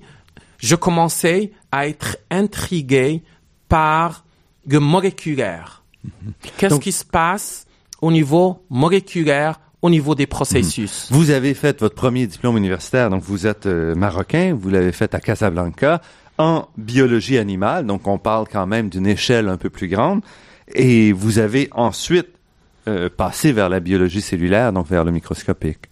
je 0.58 0.74
commençais 0.74 1.52
à 1.70 1.86
être 1.86 2.18
intrigué 2.30 3.22
par 3.68 4.24
le 4.66 4.80
moléculaire. 4.80 5.84
Qu'est-ce 6.56 6.80
qui 6.80 6.90
se 6.90 7.04
passe 7.04 7.66
au 8.00 8.10
niveau 8.10 8.64
moléculaire, 8.70 9.60
au 9.82 9.90
niveau 9.90 10.16
des 10.16 10.26
processus? 10.26 11.08
Mhm. 11.10 11.16
Vous 11.16 11.30
avez 11.30 11.54
fait 11.54 11.80
votre 11.80 11.94
premier 11.94 12.26
diplôme 12.26 12.56
universitaire, 12.56 13.08
donc 13.08 13.22
vous 13.22 13.46
êtes 13.46 13.66
euh, 13.66 13.94
marocain, 13.94 14.56
vous 14.58 14.68
l'avez 14.68 14.92
fait 14.92 15.14
à 15.14 15.20
Casablanca 15.20 16.02
en 16.36 16.66
biologie 16.76 17.38
animale, 17.38 17.86
donc 17.86 18.06
on 18.08 18.18
parle 18.18 18.46
quand 18.50 18.66
même 18.66 18.88
d'une 18.88 19.06
échelle 19.06 19.48
un 19.48 19.58
peu 19.58 19.70
plus 19.70 19.88
grande, 19.88 20.22
et 20.74 21.12
vous 21.12 21.38
avez 21.38 21.68
ensuite 21.72 22.28
euh, 22.88 23.08
passé 23.08 23.52
vers 23.52 23.68
la 23.68 23.78
biologie 23.78 24.22
cellulaire, 24.22 24.72
donc 24.72 24.88
vers 24.88 25.04
le 25.04 25.12
microscopique. 25.12 25.87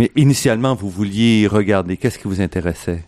Mais 0.00 0.10
initialement, 0.16 0.74
vous 0.74 0.88
vouliez 0.88 1.46
regarder, 1.46 1.98
qu'est-ce 1.98 2.18
qui 2.18 2.26
vous 2.26 2.40
intéressait? 2.40 3.04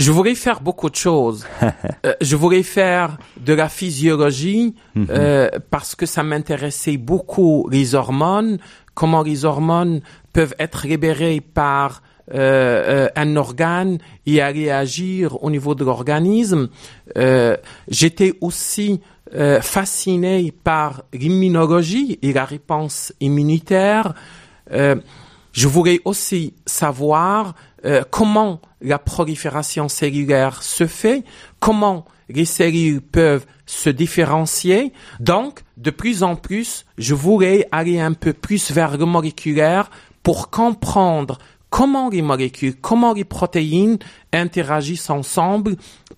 Je 0.00 0.10
voulais 0.10 0.34
faire 0.34 0.60
beaucoup 0.60 0.90
de 0.90 0.96
choses. 0.96 1.46
Euh, 2.06 2.14
je 2.20 2.36
voulais 2.36 2.62
faire 2.62 3.18
de 3.40 3.52
la 3.52 3.68
physiologie 3.68 4.74
mhm. 4.94 5.06
euh, 5.10 5.48
parce 5.70 5.94
que 5.96 6.06
ça 6.06 6.22
m'intéressait 6.24 6.96
beaucoup 6.96 7.68
les 7.70 7.94
hormones, 7.94 8.58
comment 8.94 9.22
les 9.22 9.44
hormones 9.44 10.00
peuvent 10.32 10.54
être 10.58 10.86
libérées 10.88 11.40
par 11.40 12.02
euh, 12.34 13.08
un 13.16 13.36
organe 13.36 13.98
et 14.26 14.40
aller 14.40 14.70
agir 14.70 15.42
au 15.44 15.50
niveau 15.50 15.74
de 15.76 15.84
l'organisme. 15.84 16.68
J'étais 17.88 18.34
aussi 18.40 19.00
fasciné 19.60 20.52
par 20.52 21.02
l'immunologie 21.12 22.18
et 22.22 22.32
la 22.32 22.44
réponse 22.44 23.12
immunitaire. 23.20 24.14
Je 25.58 25.66
voulais 25.66 26.00
aussi 26.04 26.54
savoir 26.66 27.56
euh, 27.84 28.04
comment 28.08 28.60
la 28.80 29.00
prolifération 29.00 29.88
cellulaire 29.88 30.62
se 30.62 30.86
fait, 30.86 31.24
comment 31.58 32.04
les 32.28 32.44
cellules 32.44 33.00
peuvent 33.00 33.44
se 33.66 33.90
différencier. 33.90 34.92
Donc, 35.18 35.64
de 35.76 35.90
plus 35.90 36.22
en 36.22 36.36
plus, 36.36 36.86
je 36.96 37.12
voulais 37.12 37.66
aller 37.72 37.98
un 37.98 38.12
peu 38.12 38.32
plus 38.32 38.70
vers 38.70 38.96
le 38.96 39.04
moléculaire 39.04 39.90
pour 40.22 40.50
comprendre 40.50 41.38
comment 41.70 42.08
les 42.08 42.22
molécules, 42.22 42.76
comment 42.76 43.12
les 43.12 43.24
protéines 43.24 43.98
interagissent 44.32 45.10
ensemble 45.10 45.74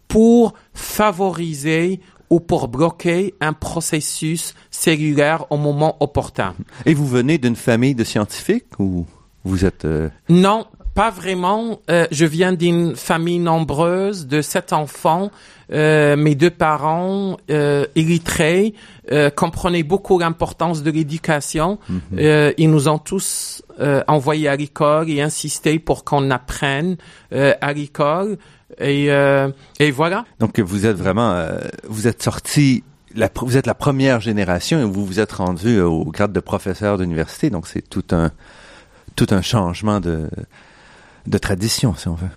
pour 0.06 0.52
favoriser 0.74 2.00
ou 2.28 2.40
pour 2.40 2.68
bloquer 2.68 3.34
un 3.40 3.54
processus 3.54 4.54
cellulaire 4.70 5.46
au 5.50 5.56
moment 5.56 5.96
opportun. 6.00 6.54
Et 6.84 6.92
vous 6.92 7.06
venez 7.06 7.38
d'une 7.38 7.56
famille 7.56 7.94
de 7.94 8.04
scientifiques 8.04 8.78
ou? 8.78 9.06
Vous 9.44 9.64
êtes... 9.64 9.84
Euh, 9.84 10.08
non, 10.28 10.66
pas 10.94 11.10
vraiment. 11.10 11.80
Euh, 11.90 12.06
je 12.10 12.26
viens 12.26 12.52
d'une 12.52 12.96
famille 12.96 13.38
nombreuse 13.38 14.26
de 14.26 14.42
sept 14.42 14.72
enfants. 14.72 15.30
Euh, 15.72 16.16
mes 16.16 16.34
deux 16.34 16.50
parents, 16.50 17.36
euh, 17.50 17.86
illettrés, 17.94 18.74
euh, 19.12 19.30
comprenaient 19.30 19.84
beaucoup 19.84 20.18
l'importance 20.18 20.82
de 20.82 20.90
l'éducation. 20.90 21.78
Mhm. 21.88 22.00
Euh, 22.18 22.52
ils 22.58 22.70
nous 22.70 22.88
ont 22.88 22.98
tous 22.98 23.62
envoyés 24.08 24.48
à 24.48 24.56
l'école 24.56 25.08
et 25.08 25.22
insisté 25.22 25.78
pour 25.78 26.04
qu'on 26.04 26.30
apprenne 26.30 26.96
à 27.32 27.72
l'école. 27.72 28.36
Et, 28.78 29.06
et 29.06 29.90
voilà. 29.90 30.26
Donc 30.38 30.60
vous 30.60 30.84
êtes 30.84 30.96
vraiment, 30.98 31.46
vous 31.88 32.06
êtes 32.06 32.22
sorti 32.22 32.84
la, 33.14 33.30
vous 33.34 33.56
êtes 33.56 33.66
la 33.66 33.74
première 33.74 34.20
génération 34.20 34.80
et 34.80 34.84
vous 34.84 35.06
vous 35.06 35.18
êtes 35.18 35.32
rendu 35.32 35.80
au 35.80 36.04
grade 36.04 36.32
de 36.32 36.40
professeur 36.40 36.98
d'université, 36.98 37.48
donc 37.48 37.66
c'est 37.66 37.88
tout 37.88 38.04
un 38.12 38.32
tout 39.20 39.34
un 39.34 39.42
changement 39.42 40.00
de 40.00 40.28
de 41.26 41.38
tradition, 41.38 41.94
si 41.94 42.08
on 42.08 42.14
veut. 42.14 42.30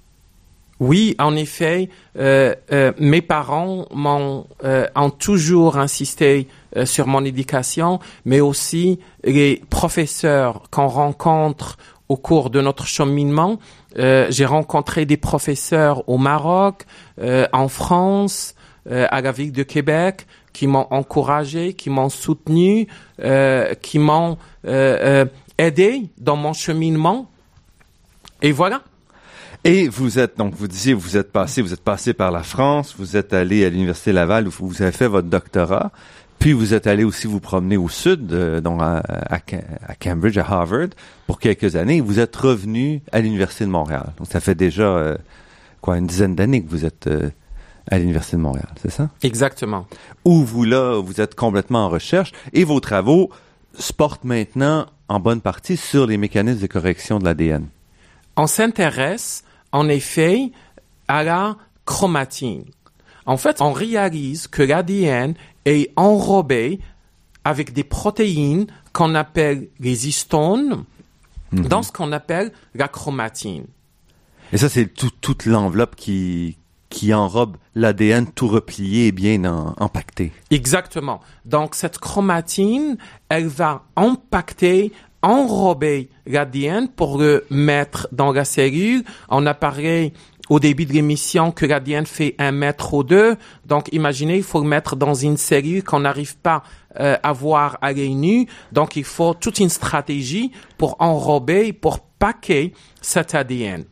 Oui, 0.79 1.15
en 1.17 1.36
effet, 1.38 1.89
euh, 2.17 2.55
euh, 2.73 2.91
mes 2.99 3.21
parents 3.21 3.86
m'ont 3.93 4.47
euh, 4.65 4.88
ont 4.95 5.09
toujours 5.09 5.77
insisté 5.77 6.47
sur 6.86 7.07
mon 7.07 7.23
éducation, 7.23 7.99
mais 8.25 8.41
aussi 8.41 8.99
les 9.23 9.61
professeurs 9.69 10.63
qu'on 10.71 10.88
rencontre 10.88 11.77
au 12.09 12.17
cours 12.17 12.49
de 12.49 12.59
notre 12.61 12.86
cheminement. 12.86 13.59
J'ai 13.95 14.45
rencontré 14.45 15.05
des 15.05 15.17
professeurs 15.17 16.09
au 16.09 16.17
Maroc, 16.17 16.86
en 17.21 17.67
France, 17.67 18.55
à 18.89 19.21
la 19.21 19.31
ville 19.31 19.51
de 19.51 19.61
Québec, 19.61 20.25
qui 20.51 20.65
m'ont 20.65 20.88
encouragé, 20.89 21.73
qui 21.73 21.91
m'ont 21.91 22.09
soutenu, 22.09 22.88
qui 23.84 23.99
m'ont 23.99 24.38
aidé 25.58 26.10
dans 26.18 26.36
mon 26.36 26.54
cheminement. 26.54 27.30
Et 28.41 28.51
voilà. 28.51 28.82
Et 29.64 29.88
vous 29.88 30.20
êtes, 30.20 30.38
donc 30.38 30.56
vous 30.56 30.68
disiez, 30.68 30.93
vous 30.93 31.16
êtes 31.16 31.32
passé, 31.32 31.62
vous 31.62 31.72
êtes 31.72 31.84
passé 31.84 32.14
par 32.14 32.32
la 32.32 32.43
France, 32.43 32.95
vous 32.97 33.16
êtes 33.16 33.32
allé 33.32 33.64
à 33.64 33.70
l'Université 33.70 34.12
Laval 34.12 34.47
où 34.47 34.51
vous 34.51 34.82
avez 34.82 34.91
fait 34.91 35.08
votre 35.08 35.30
doctorat, 35.30 35.91
puis 36.38 36.51
vous 36.51 36.74
êtes 36.74 36.86
allé 36.86 37.06
aussi 37.06 37.28
vous 37.28 37.39
promener 37.39 37.78
au 37.78 37.88
sud, 37.88 38.34
euh, 38.34 38.60
donc 38.60 38.82
à, 38.82 38.97
à, 38.97 39.39
à 39.88 39.95
Cambridge, 39.95 40.38
à 40.38 40.45
Harvard, 40.45 40.89
pour 41.28 41.39
quelques 41.39 41.78
années, 41.78 41.97
et 41.97 42.01
vous 42.01 42.20
êtes 42.20 42.36
revenu 42.36 43.01
à 43.14 43.22
l'Université 43.22 43.64
de 43.64 43.70
Montréal. 43.70 44.12
Donc 44.18 44.28
ça 44.30 44.41
fait 44.41 44.56
déjà, 44.56 44.84
euh, 44.84 45.16
quoi, 45.80 45.97
une 45.97 46.08
dizaine 46.08 46.36
d'années 46.36 46.62
que 46.62 46.70
vous 46.70 46.84
êtes 46.84 47.08
euh, 47.08 47.30
à 47.89 47.99
l'Université 47.99 48.36
de 48.36 48.41
Montréal, 48.41 48.68
c'est 48.82 48.91
ça? 48.91 49.10
Exactement. 49.22 49.88
Où 50.26 50.43
vous, 50.43 50.66
là, 50.66 50.99
vous 50.99 51.22
êtes 51.22 51.36
complètement 51.36 51.86
en 51.86 51.89
recherche, 51.89 52.34
et 52.51 52.66
vos 52.66 52.82
travaux 52.82 53.30
se 53.80 53.93
portent 53.93 54.26
maintenant 54.26 54.88
en 55.14 55.20
bonne 55.20 55.41
partie 55.41 55.78
sur 55.78 56.07
les 56.07 56.18
mécanismes 56.18 56.61
de 56.61 56.68
correction 56.68 57.20
de 57.20 57.26
l'ADN. 57.26 57.68
On 58.36 58.47
s'intéresse 58.47 59.43
en 59.72 59.88
effet 59.89 60.51
à 61.07 61.24
la 61.24 61.55
chromatine. 61.86 62.66
En 63.26 63.38
fait, 63.38 63.61
on 63.61 63.72
réalise 63.72 64.47
que 64.47 64.64
l'ADN 64.64 65.36
est 65.66 65.91
enrobé 65.95 66.80
avec 67.43 67.74
des 67.74 67.84
protéines 67.84 68.68
qu'on 68.91 69.16
appelle 69.16 69.68
les 69.80 70.07
histones 70.07 70.84
dans 71.51 71.84
ce 71.84 71.91
qu'on 71.91 72.11
appelle 72.11 72.51
la 72.74 72.88
chromatine. 72.88 73.66
Et 74.51 74.57
ça, 74.57 74.70
c'est 74.70 74.88
tout- 74.88 75.11
toute 75.22 75.45
l'enveloppe 75.45 75.95
qui, 75.95 76.57
qui 76.94 77.14
enrobe 77.14 77.58
l'ADN 77.76 78.28
tout 78.28 78.48
replié 78.48 79.08
et 79.08 79.12
bien 79.12 79.44
en- 79.46 79.74
empaqueté. 79.80 80.32
Exactement. 80.52 81.20
Donc, 81.46 81.74
cette 81.76 81.98
chromatine, 81.98 82.98
elle 83.30 83.48
va 83.48 83.84
impacter, 83.96 84.91
enrober 85.24 86.10
l'ADN 86.28 86.88
pour 86.88 87.18
le 87.18 87.46
mettre 87.50 88.08
dans 88.12 88.32
la 88.32 88.46
cellule. 88.46 89.04
On 89.30 89.46
a 89.48 89.54
parlé 89.54 90.14
au 90.50 90.60
début 90.60 90.86
de 90.86 90.94
l'émission 90.94 91.52
que 91.52 91.66
l'ADN 91.66 92.06
fait 92.06 92.36
un 92.38 92.52
mètre 92.52 92.94
ou 92.94 93.04
deux. 93.04 93.38
Donc, 93.66 93.89
imaginez, 93.91 94.38
il 94.38 94.44
faut 94.44 94.62
le 94.62 94.68
mettre 94.68 94.96
dans 94.96 95.14
une 95.16 95.38
cellule 95.38 95.84
qu'on 95.84 96.02
n'arrive 96.02 96.38
pas 96.38 96.62
euh, 97.00 97.18
à 97.24 97.34
voir 97.34 97.78
à 97.82 97.91
l'œil 97.91 98.14
nu. 98.14 98.48
Donc, 98.72 98.96
il 98.98 99.04
faut 99.06 99.34
toute 99.34 99.60
une 99.60 99.70
stratégie 99.70 100.52
pour 100.78 100.96
enrober, 101.00 101.74
pour 101.74 102.00
paquer 102.02 102.74
cet 103.02 103.34
ADN. 103.34 103.86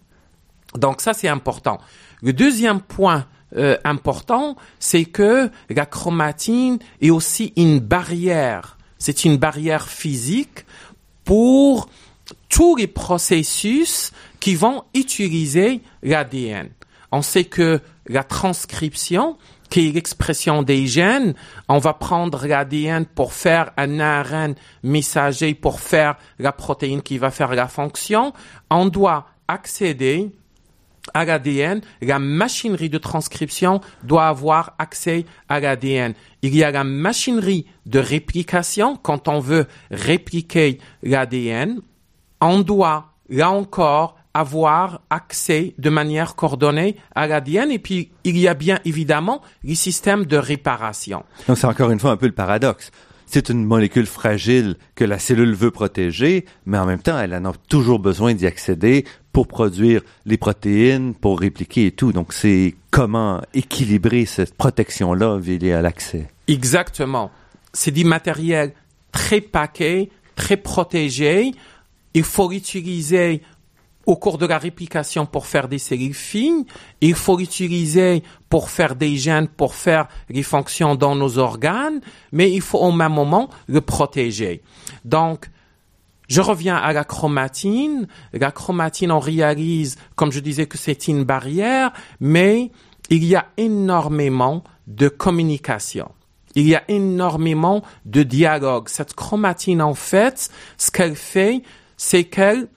Donc 0.76 1.02
ça, 1.02 1.14
c'est 1.14 1.28
important. 1.28 1.80
Le 2.22 2.34
deuxième 2.34 2.82
point 2.82 3.26
euh, 3.58 3.78
important, 3.84 4.56
c'est 4.80 5.06
que 5.06 5.50
la 5.70 5.86
chromatine 5.86 6.80
est 7.02 7.10
aussi 7.10 7.52
une 7.58 7.80
barrière. 7.80 8.78
C'est 8.98 9.26
une 9.26 9.38
barrière 9.38 9.88
physique 9.88 10.66
pour 11.26 11.90
tous 12.50 12.76
les 12.76 12.88
processus 12.88 14.12
qui 14.40 14.56
vont 14.56 14.84
utiliser 14.94 15.82
l'ADN. 16.04 16.70
On 17.12 17.22
sait 17.22 17.44
que 17.44 17.82
la 18.08 18.24
transcription, 18.24 19.38
qui 19.70 19.90
est 19.90 19.92
l'expression 19.92 20.64
des 20.64 20.88
gènes, 20.88 21.34
on 21.68 21.78
va 21.78 21.94
prendre 21.94 22.46
l'ADN 22.46 23.06
pour 23.06 23.34
faire 23.34 23.72
un 23.78 24.00
ARN 24.00 24.56
messager, 24.84 25.54
pour 25.54 25.80
faire 25.80 26.16
la 26.40 26.52
protéine 26.52 27.02
qui 27.02 27.18
va 27.18 27.32
faire 27.32 27.54
la 27.54 27.68
fonction. 27.68 28.34
On 28.70 28.86
doit 28.86 29.28
accéder 29.48 30.32
à 31.14 31.26
l'ADN, 31.26 31.82
la 32.02 32.20
machinerie 32.20 32.90
de 32.90 32.98
transcription 32.98 33.82
doit 34.04 34.28
avoir 34.28 34.76
accès 34.80 35.26
à 35.50 35.60
l'ADN. 35.60 36.14
Il 36.42 36.56
y 36.56 36.64
a 36.64 36.72
la 36.72 36.84
machinerie 36.84 37.66
de 37.86 38.00
réplication. 38.00 38.98
Quand 38.98 39.28
on 39.28 39.40
veut 39.40 39.68
répliquer 39.90 40.80
l'ADN, 41.04 41.82
on 42.40 42.60
doit, 42.60 43.14
là 43.30 43.52
encore, 43.52 44.18
avoir 44.34 45.02
accès 45.10 45.74
de 45.78 45.90
manière 45.90 46.36
coordonnée 46.36 46.96
à 47.16 47.28
l'ADN. 47.28 47.72
Et 47.72 47.80
puis, 47.80 48.12
il 48.24 48.38
y 48.38 48.48
a 48.48 48.54
bien 48.54 48.80
évidemment 48.86 49.42
les 49.64 49.76
systèmes 49.76 50.26
de 50.26 50.38
réparation. 50.38 51.24
Donc 51.48 51.58
c'est 51.58 51.68
encore 51.68 51.92
une 51.92 52.00
fois 52.00 52.12
un 52.12 52.18
peu 52.18 52.28
le 52.28 52.32
paradoxe. 52.32 52.92
C'est 53.34 53.48
une 53.48 53.64
molécule 53.64 54.08
fragile 54.08 54.76
que 54.94 55.06
la 55.06 55.18
cellule 55.18 55.54
veut 55.54 55.72
protéger, 55.72 56.44
mais 56.66 56.78
en 56.78 56.86
même 56.86 57.02
temps, 57.02 57.18
elle 57.18 57.34
en 57.34 57.46
a 57.46 57.54
toujours 57.70 58.00
besoin 58.00 58.34
d'y 58.34 58.46
accéder 58.46 59.06
pour 59.32 59.48
produire 59.48 60.02
les 60.26 60.36
protéines, 60.36 61.14
pour 61.16 61.40
répliquer 61.40 61.86
et 61.86 61.92
tout. 61.94 62.12
Donc 62.12 62.34
c'est 62.34 62.76
comment 62.90 63.42
équilibrer 63.54 64.26
cette 64.26 64.54
protection-là 64.56 65.40
liée 65.40 65.72
à 65.72 65.82
l'accès. 65.82 66.28
Exactement. 66.50 67.32
C'est 67.72 67.92
du 67.92 68.04
matériel 68.04 68.74
très 69.14 69.40
paqué, 69.40 70.12
très 70.36 70.58
protégé. 70.58 71.54
Il 72.14 72.24
faut 72.24 72.52
l'utiliser 72.52 73.42
au 74.06 74.16
cours 74.16 74.38
de 74.38 74.46
la 74.46 74.58
réplication 74.58 75.26
pour 75.26 75.46
faire 75.46 75.68
des 75.68 75.78
cellules 75.78 76.14
fines. 76.14 76.66
Il 77.02 77.16
faut 77.16 77.38
l'utiliser 77.38 78.24
pour 78.50 78.70
faire 78.70 78.96
des 78.96 79.16
gènes, 79.16 79.48
pour 79.48 79.76
faire 79.76 80.08
les 80.30 80.44
fonctions 80.44 80.96
dans 80.96 81.16
nos 81.16 81.38
organes, 81.38 82.02
mais 82.32 82.52
il 82.52 82.62
faut 82.62 82.80
au 82.80 82.92
même 82.92 83.14
moment 83.14 83.50
le 83.68 83.82
protéger. 83.82 84.62
Donc, 85.06 85.50
je 86.28 86.40
reviens 86.40 86.78
à 86.78 86.94
la 86.94 87.04
chromatine. 87.04 88.08
La 88.32 88.52
chromatine, 88.52 89.12
on 89.12 89.20
réalise, 89.20 89.98
comme 90.16 90.32
je 90.32 90.40
disais, 90.40 90.66
que 90.66 90.78
c'est 90.78 91.08
une 91.10 91.26
barrière, 91.26 91.92
mais 92.22 92.72
il 93.10 93.26
y 93.26 93.36
a 93.36 93.48
énormément 93.58 94.64
de 94.88 95.10
communication. 95.10 96.10
Il 96.56 96.68
y 96.68 96.76
a 96.76 96.84
énormément 96.88 97.84
de 98.06 98.24
dialogue. 98.24 98.88
Cette 98.88 99.14
chromatine, 99.14 99.82
en 99.82 99.94
fait, 99.94 100.50
ce 100.78 100.92
qu'elle 100.92 101.16
fait, 101.16 101.64
c'est 101.98 102.24
qu'elle, 102.24 102.68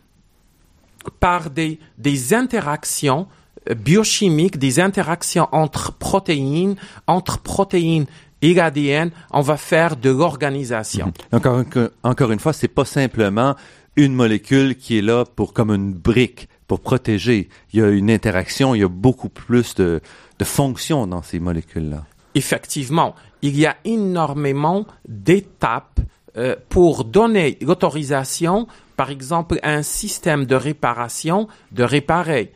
par 1.10 1.50
des, 1.50 1.78
des 1.98 2.34
interactions 2.34 3.26
euh, 3.70 3.74
biochimiques, 3.74 4.58
des 4.58 4.80
interactions 4.80 5.48
entre 5.52 5.92
protéines, 5.92 6.76
entre 7.06 7.38
protéines 7.40 8.06
et 8.42 8.52
l'ADN, 8.54 9.10
on 9.30 9.40
va 9.40 9.56
faire 9.56 9.96
de 9.96 10.10
l'organisation. 10.10 11.12
Encore, 11.32 11.60
une- 11.60 11.90
encore 12.02 12.30
une 12.30 12.38
fois, 12.40 12.52
c'est 12.52 12.68
pas 12.68 12.84
simplement 12.84 13.54
une 13.96 14.14
molécule 14.14 14.76
qui 14.76 14.98
est 14.98 15.02
là 15.02 15.24
pour 15.24 15.52
comme 15.54 15.70
une 15.70 15.92
brique 15.94 16.48
pour 16.66 16.80
protéger. 16.80 17.48
Il 17.72 17.80
y 17.80 17.82
a 17.82 17.88
une 17.88 18.10
interaction, 18.10 18.74
il 18.74 18.80
y 18.80 18.84
a 18.84 18.88
beaucoup 18.88 19.28
plus 19.28 19.74
de, 19.76 20.00
de 20.38 20.44
fonctions 20.44 21.06
dans 21.06 21.22
ces 21.22 21.38
molécules-là. 21.38 22.04
Effectivement, 22.34 23.14
il 23.42 23.56
y 23.58 23.64
a 23.66 23.76
énormément 23.84 24.84
d'étapes 25.08 26.00
euh, 26.36 26.56
pour 26.68 27.04
donner 27.04 27.56
l'autorisation, 27.62 28.66
par 28.96 29.10
exemple, 29.10 29.58
un 29.62 29.82
système 29.82 30.44
de 30.46 30.54
réparation 30.54 31.48
de 31.72 31.82
réparer. 31.82 32.52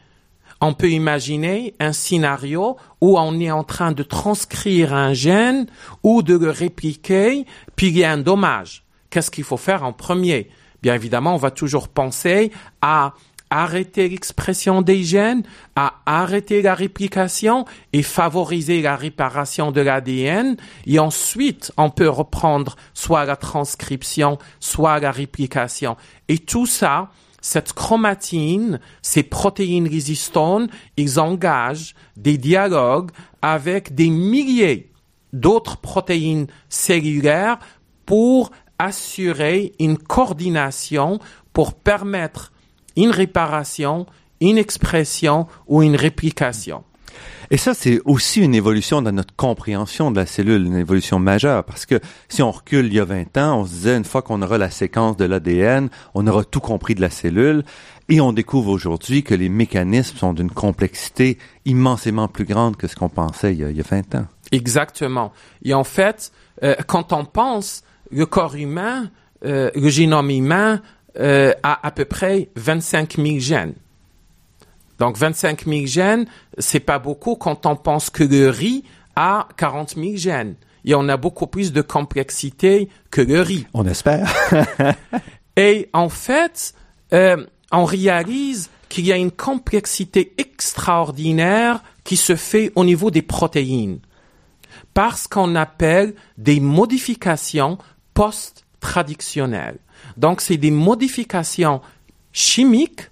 On 0.61 0.75
peut 0.75 0.91
imaginer 0.91 1.75
un 1.79 1.93
scénario 1.93 2.77
où 3.01 3.19
on 3.19 3.39
est 3.39 3.51
en 3.51 3.63
train 3.63 3.93
de 3.93 4.03
transcrire 4.03 4.93
un 4.93 5.13
gène 5.13 5.67
ou 6.03 6.23
de 6.23 6.37
le 6.37 6.51
répliquer, 6.51 7.47
puis 7.77 7.89
il 7.89 7.99
y 7.99 8.05
a 8.05 8.11
un 8.11 8.19
dommage. 8.19 8.85
Qu'est-ce 9.11 9.31
qu'il 9.31 9.45
faut 9.45 9.57
faire 9.57 9.85
en 9.85 9.93
premier? 9.93 10.51
Bien 10.83 10.95
évidemment, 10.95 11.35
on 11.35 11.39
va 11.39 11.51
toujours 11.51 11.89
penser 11.89 12.53
à 12.83 13.15
arrêter 13.51 14.09
l'expression 14.09 14.83
des 14.83 15.03
gènes, 15.03 15.43
à 15.77 15.95
arrêter 16.07 16.63
la 16.63 16.75
réplication 16.75 17.65
et 17.93 18.03
favoriser 18.03 18.83
la 18.83 18.97
réparation 18.97 19.73
de 19.73 19.81
l'ADN. 19.81 20.57
Et 20.87 20.99
ensuite, 20.99 21.73
on 21.77 21.91
peut 21.91 22.09
reprendre 22.09 22.77
soit 22.95 23.25
la 23.25 23.37
transcription, 23.37 24.39
soit 24.61 25.01
la 25.01 25.11
réplication. 25.11 25.97
Et 26.29 26.39
tout 26.39 26.67
ça, 26.67 27.11
cette 27.41 27.73
chromatine, 27.73 28.81
ces 29.03 29.23
protéines 29.23 29.89
résistantes, 29.89 30.71
ils 30.97 31.21
engagent 31.21 31.95
des 32.17 32.37
dialogues 32.37 33.11
avec 33.43 33.95
des 33.95 34.11
milliers 34.11 34.91
d'autres 35.33 35.77
protéines 35.77 36.47
cellulaires 36.69 37.59
pour 38.07 38.51
assurer 38.79 39.73
une 39.79 39.99
coordination 39.99 41.19
pour 41.53 41.75
permettre 41.75 42.53
une 42.99 43.11
réparation, 43.11 44.07
une 44.41 44.59
expression 44.59 45.47
ou 45.67 45.83
une 45.83 45.97
réplication. 45.97 46.85
Et 47.51 47.57
ça, 47.57 47.73
c'est 47.73 48.01
aussi 48.05 48.43
une 48.43 48.55
évolution 48.55 49.01
dans 49.01 49.13
notre 49.13 49.35
compréhension 49.35 50.11
de 50.11 50.17
la 50.17 50.27
cellule, 50.27 50.67
une 50.67 50.77
évolution 50.77 51.19
majeure, 51.19 51.65
parce 51.65 51.87
que 51.87 51.99
si 52.29 52.43
on 52.43 52.51
recule 52.51 52.87
il 52.87 52.95
y 52.95 53.01
a 53.01 53.07
20 53.07 53.39
ans, 53.39 53.61
on 53.61 53.65
se 53.65 53.71
disait 53.71 53.97
une 53.97 54.05
fois 54.05 54.21
qu'on 54.21 54.43
aura 54.43 54.59
la 54.59 54.71
séquence 54.71 55.17
de 55.17 55.25
l'ADN, 55.25 55.89
on 56.15 56.27
aura 56.27 56.45
tout 56.45 56.61
compris 56.61 56.95
de 56.95 57.01
la 57.01 57.09
cellule. 57.09 57.65
Et 58.11 58.21
on 58.21 58.33
découvre 58.33 58.71
aujourd'hui 58.71 59.23
que 59.23 59.35
les 59.35 59.49
mécanismes 59.49 60.17
sont 60.17 60.33
d'une 60.35 60.51
complexité 60.51 61.39
immensément 61.65 62.29
plus 62.29 62.45
grande 62.45 62.77
que 62.77 62.87
ce 62.87 62.97
qu'on 62.97 63.11
pensait 63.11 63.53
il 63.53 63.61
y, 63.61 63.65
a, 63.65 63.71
il 63.71 63.83
20 63.83 64.15
ans. 64.15 64.27
Exactement. 64.51 65.33
Et 65.63 65.75
en 65.75 65.85
fait, 65.85 66.33
euh, 66.63 66.75
quand 66.87 67.13
on 67.13 67.25
pense 67.25 67.83
le 68.11 68.25
corps 68.27 68.57
humain, 68.57 69.11
euh, 69.45 69.71
le 69.75 69.89
génome 69.89 70.31
humain 70.31 70.81
euh, 71.19 71.53
a 71.63 71.87
à 71.87 71.91
peu 71.91 72.05
près 72.05 72.49
25 72.57 73.17
000 73.17 73.39
gènes. 73.39 73.75
Donc 74.99 75.17
25 75.17 75.65
000 75.65 75.87
gènes, 75.87 76.27
c'est 76.59 76.81
pas 76.81 76.99
beaucoup 76.99 77.37
quand 77.37 77.67
on 77.67 77.77
pense 77.77 78.11
que 78.11 78.25
le 78.25 78.49
riz 78.51 78.85
a 79.17 79.49
40 79.57 79.95
000 79.95 80.17
gènes. 80.17 80.55
Et 80.85 80.95
on 80.95 81.09
a 81.09 81.17
beaucoup 81.17 81.47
plus 81.47 81.73
de 81.73 81.83
complexité 81.83 82.89
que 83.11 83.21
le 83.21 83.41
riz. 83.41 83.67
On 83.75 83.87
espère. 83.87 84.33
Et 85.57 85.89
en 85.93 86.09
fait, 86.09 86.75
euh, 87.13 87.45
on 87.73 87.85
réalise 87.85 88.71
qu'il 88.89 89.07
y 89.07 89.13
a 89.13 89.17
une 89.17 89.31
complexité 89.31 90.35
extraordinaire 90.39 91.83
qui 92.05 92.17
se 92.17 92.37
fait 92.37 92.73
au 92.75 92.85
niveau 92.85 93.11
des 93.11 93.23
protéines 93.23 94.01
parce 94.95 95.27
qu'on 95.27 95.55
appelle 95.55 96.15
des 96.39 96.61
modifications 96.61 97.79
post-traductionnelles. 98.15 99.79
Donc, 100.17 100.41
c'est 100.41 100.57
des 100.57 100.71
modifications 100.71 101.81
chimiques 102.33 103.11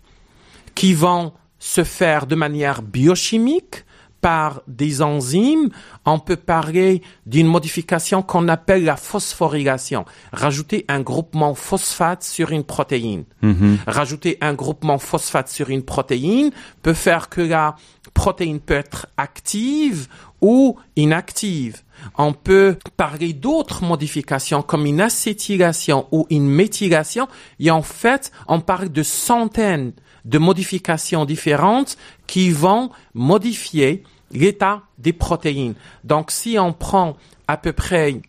qui 0.75 0.95
vont 0.95 1.33
se 1.59 1.85
faire 1.85 2.27
de 2.27 2.35
manière 2.35 2.83
biochimique 2.83 3.85
par 4.21 4.63
des 4.67 5.03
enzymes, 5.03 5.71
on 6.05 6.19
peut 6.19 6.37
parler 6.37 7.03
d'une 7.27 7.47
modification 7.47 8.23
qu'on 8.23 8.49
appelle 8.49 8.85
la 8.85 8.97
phosphorylation. 8.97 10.05
Rajouter 10.33 10.85
un 10.89 11.01
groupement 11.01 11.55
phosphate 11.55 12.23
sur 12.23 12.51
une 12.51 12.65
protéine. 12.65 13.25
Mhm. 13.43 13.79
Rajouter 13.87 14.39
un 14.41 14.55
groupement 14.55 14.99
phosphate 14.99 15.49
sur 15.49 15.71
une 15.71 15.83
protéine 15.83 16.51
peut 16.83 16.95
faire 16.95 17.29
que 17.29 17.41
la 17.41 17.77
protéine 18.15 18.61
peut 18.61 18.75
être 18.75 19.07
active 19.17 20.09
ou 20.41 20.77
inactive. 20.97 21.83
On 22.19 22.33
peut 22.33 22.79
parler 22.97 23.33
d'autres 23.33 23.85
modifications 23.85 24.63
comme 24.63 24.87
une 24.87 25.01
acétylation 25.01 26.07
ou 26.13 26.27
une 26.31 26.49
méthylation 26.49 27.29
et 27.59 27.71
en 27.71 27.83
fait, 27.83 28.33
on 28.49 28.61
parle 28.61 28.91
de 28.91 29.03
centaines 29.03 29.93
de 30.27 30.39
modifications 30.39 31.25
différentes 31.25 31.97
qui 32.27 32.51
vont 32.51 32.91
modifier 33.15 34.03
l'état 34.33 34.83
des 34.99 35.15
protéines. 35.15 35.75
Donc, 36.05 36.31
si 36.31 36.59
on 36.59 36.73
prend 36.73 37.17
à 37.49 37.57
peu 37.57 37.73
près 37.73 38.21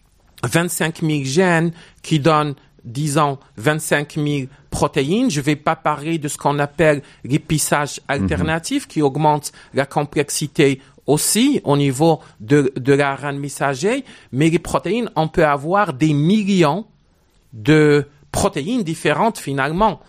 25 0.44 1.02
000 1.02 1.24
gènes 1.24 1.72
qui 2.02 2.20
donnent 2.20 2.56
disons 2.88 3.38
25 3.58 4.14
000 4.16 4.48
protéines. 4.70 5.30
Je 5.30 5.40
ne 5.40 5.46
vais 5.46 5.56
pas 5.56 5.76
parler 5.76 6.18
de 6.18 6.28
ce 6.28 6.38
qu'on 6.38 6.58
appelle 6.58 7.02
l'épissage 7.24 8.00
alternatif 8.08 8.88
qui 8.88 9.02
augmente 9.02 9.52
la 9.74 9.86
complexité 9.86 10.82
aussi 11.06 11.62
au 11.64 11.78
niveau 11.78 12.20
de, 12.40 12.72
de 12.76 12.94
la 12.94 13.16
RNA 13.16 13.34
messager, 13.34 14.04
mais 14.32 14.50
les 14.50 14.60
protéines, 14.60 15.10
on 15.16 15.28
peut 15.28 15.46
avoir 15.46 15.94
des 15.94 16.14
millions 16.14 16.86
de 17.54 18.06
protéines 18.32 18.84
différentes 18.84 19.38
finalement 19.38 20.02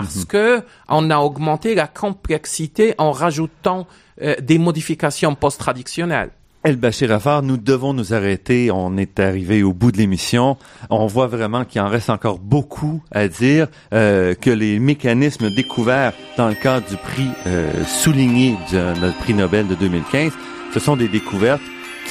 parce 0.00 0.24
que 0.24 0.62
on 0.88 1.10
a 1.10 1.18
augmenté 1.18 1.74
la 1.74 1.86
complexité 1.86 2.94
en 2.98 3.12
rajoutant 3.12 3.86
euh, 4.22 4.34
des 4.40 4.58
modifications 4.58 5.34
post-traductionnelles. 5.34 6.30
El 6.66 6.74
Bachir 6.74 7.12
Afar, 7.12 7.44
nous 7.44 7.58
devons 7.58 7.92
nous 7.92 8.12
arrêter. 8.12 8.72
On 8.72 8.96
est 8.96 9.20
arrivé 9.20 9.62
au 9.62 9.72
bout 9.72 9.92
de 9.92 9.98
l'émission. 9.98 10.56
On 10.90 11.06
voit 11.06 11.28
vraiment 11.28 11.64
qu'il 11.64 11.80
en 11.80 11.86
reste 11.86 12.10
encore 12.10 12.40
beaucoup 12.40 13.00
à 13.12 13.28
dire, 13.28 13.68
euh, 13.94 14.34
que 14.34 14.50
les 14.50 14.80
mécanismes 14.80 15.48
découverts 15.54 16.12
dans 16.36 16.48
le 16.48 16.56
cadre 16.56 16.84
du 16.88 16.96
prix 16.96 17.28
euh, 17.46 17.84
souligné 17.84 18.56
de 18.72 18.98
notre 19.00 19.16
prix 19.18 19.34
Nobel 19.34 19.68
de 19.68 19.76
2015, 19.76 20.32
ce 20.74 20.80
sont 20.80 20.96
des 20.96 21.06
découvertes 21.06 21.62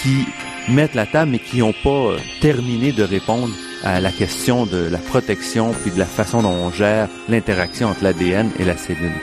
qui 0.01 0.25
mettent 0.69 0.95
la 0.95 1.05
table 1.05 1.31
mais 1.31 1.39
qui 1.39 1.57
n'ont 1.57 1.73
pas 1.83 2.13
euh, 2.13 2.17
terminé 2.39 2.93
de 2.93 3.03
répondre 3.03 3.53
à 3.85 4.01
la 4.01 4.11
question 4.11 4.65
de 4.65 4.77
la 4.77 4.97
protection 4.97 5.71
puis 5.83 5.91
de 5.91 5.99
la 5.99 6.05
façon 6.05 6.41
dont 6.41 6.49
on 6.49 6.71
gère 6.71 7.07
l'interaction 7.29 7.89
entre 7.89 8.03
l'ADN 8.03 8.49
et 8.59 8.65
la 8.65 8.75
cellule. 8.75 9.13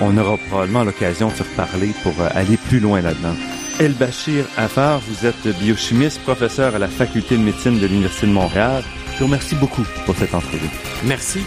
On 0.00 0.16
aura 0.16 0.36
probablement 0.48 0.84
l'occasion 0.84 1.28
de 1.28 1.34
se 1.34 1.42
reparler 1.42 1.92
pour 2.02 2.14
euh, 2.20 2.28
aller 2.34 2.56
plus 2.56 2.80
loin 2.80 3.00
là-dedans. 3.00 3.34
El 3.78 3.92
Bachir 3.92 4.44
Afar, 4.56 5.00
vous 5.00 5.26
êtes 5.26 5.46
biochimiste, 5.60 6.20
professeur 6.22 6.74
à 6.74 6.78
la 6.78 6.88
faculté 6.88 7.36
de 7.36 7.42
médecine 7.42 7.78
de 7.78 7.86
l'Université 7.86 8.26
de 8.26 8.32
Montréal. 8.32 8.82
Je 9.14 9.18
vous 9.18 9.26
remercie 9.26 9.54
beaucoup 9.54 9.84
pour 10.04 10.16
cette 10.16 10.34
entrevue. 10.34 10.70
Merci. 11.04 11.40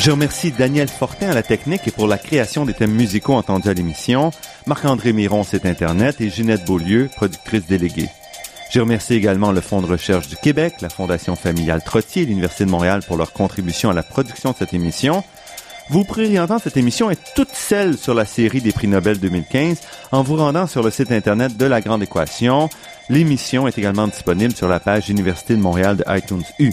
Je 0.00 0.10
remercie 0.10 0.50
Daniel 0.50 0.88
Fortin 0.88 1.28
à 1.28 1.34
la 1.34 1.42
technique 1.42 1.86
et 1.86 1.90
pour 1.90 2.08
la 2.08 2.16
création 2.16 2.64
des 2.64 2.72
thèmes 2.72 2.94
musicaux 2.94 3.34
entendus 3.34 3.68
à 3.68 3.74
l'émission, 3.74 4.30
Marc-André 4.64 5.12
Miron, 5.12 5.44
site 5.44 5.66
Internet, 5.66 6.22
et 6.22 6.30
Ginette 6.30 6.64
Beaulieu, 6.64 7.10
productrice 7.14 7.66
déléguée. 7.66 8.08
Je 8.70 8.80
remercie 8.80 9.12
également 9.12 9.52
le 9.52 9.60
Fonds 9.60 9.82
de 9.82 9.86
recherche 9.86 10.26
du 10.26 10.36
Québec, 10.36 10.76
la 10.80 10.88
Fondation 10.88 11.36
familiale 11.36 11.82
Trottier 11.82 12.22
et 12.22 12.24
l'Université 12.24 12.64
de 12.64 12.70
Montréal 12.70 13.02
pour 13.06 13.18
leur 13.18 13.34
contribution 13.34 13.90
à 13.90 13.92
la 13.92 14.02
production 14.02 14.52
de 14.52 14.56
cette 14.56 14.72
émission. 14.72 15.22
Vous 15.90 16.04
pourrez 16.04 16.40
entendre 16.40 16.62
cette 16.62 16.78
émission 16.78 17.10
et 17.10 17.16
toutes 17.36 17.52
celles 17.52 17.98
sur 17.98 18.14
la 18.14 18.24
série 18.24 18.62
des 18.62 18.72
prix 18.72 18.88
Nobel 18.88 19.18
2015 19.18 19.80
en 20.12 20.22
vous 20.22 20.36
rendant 20.36 20.66
sur 20.66 20.82
le 20.82 20.90
site 20.90 21.12
Internet 21.12 21.58
de 21.58 21.66
La 21.66 21.82
Grande 21.82 22.02
Équation. 22.02 22.70
L'émission 23.10 23.68
est 23.68 23.76
également 23.76 24.06
disponible 24.06 24.56
sur 24.56 24.66
la 24.68 24.80
page 24.80 25.10
Université 25.10 25.56
de 25.56 25.60
Montréal 25.60 25.98
de 25.98 26.04
iTunes 26.08 26.44
U. 26.58 26.72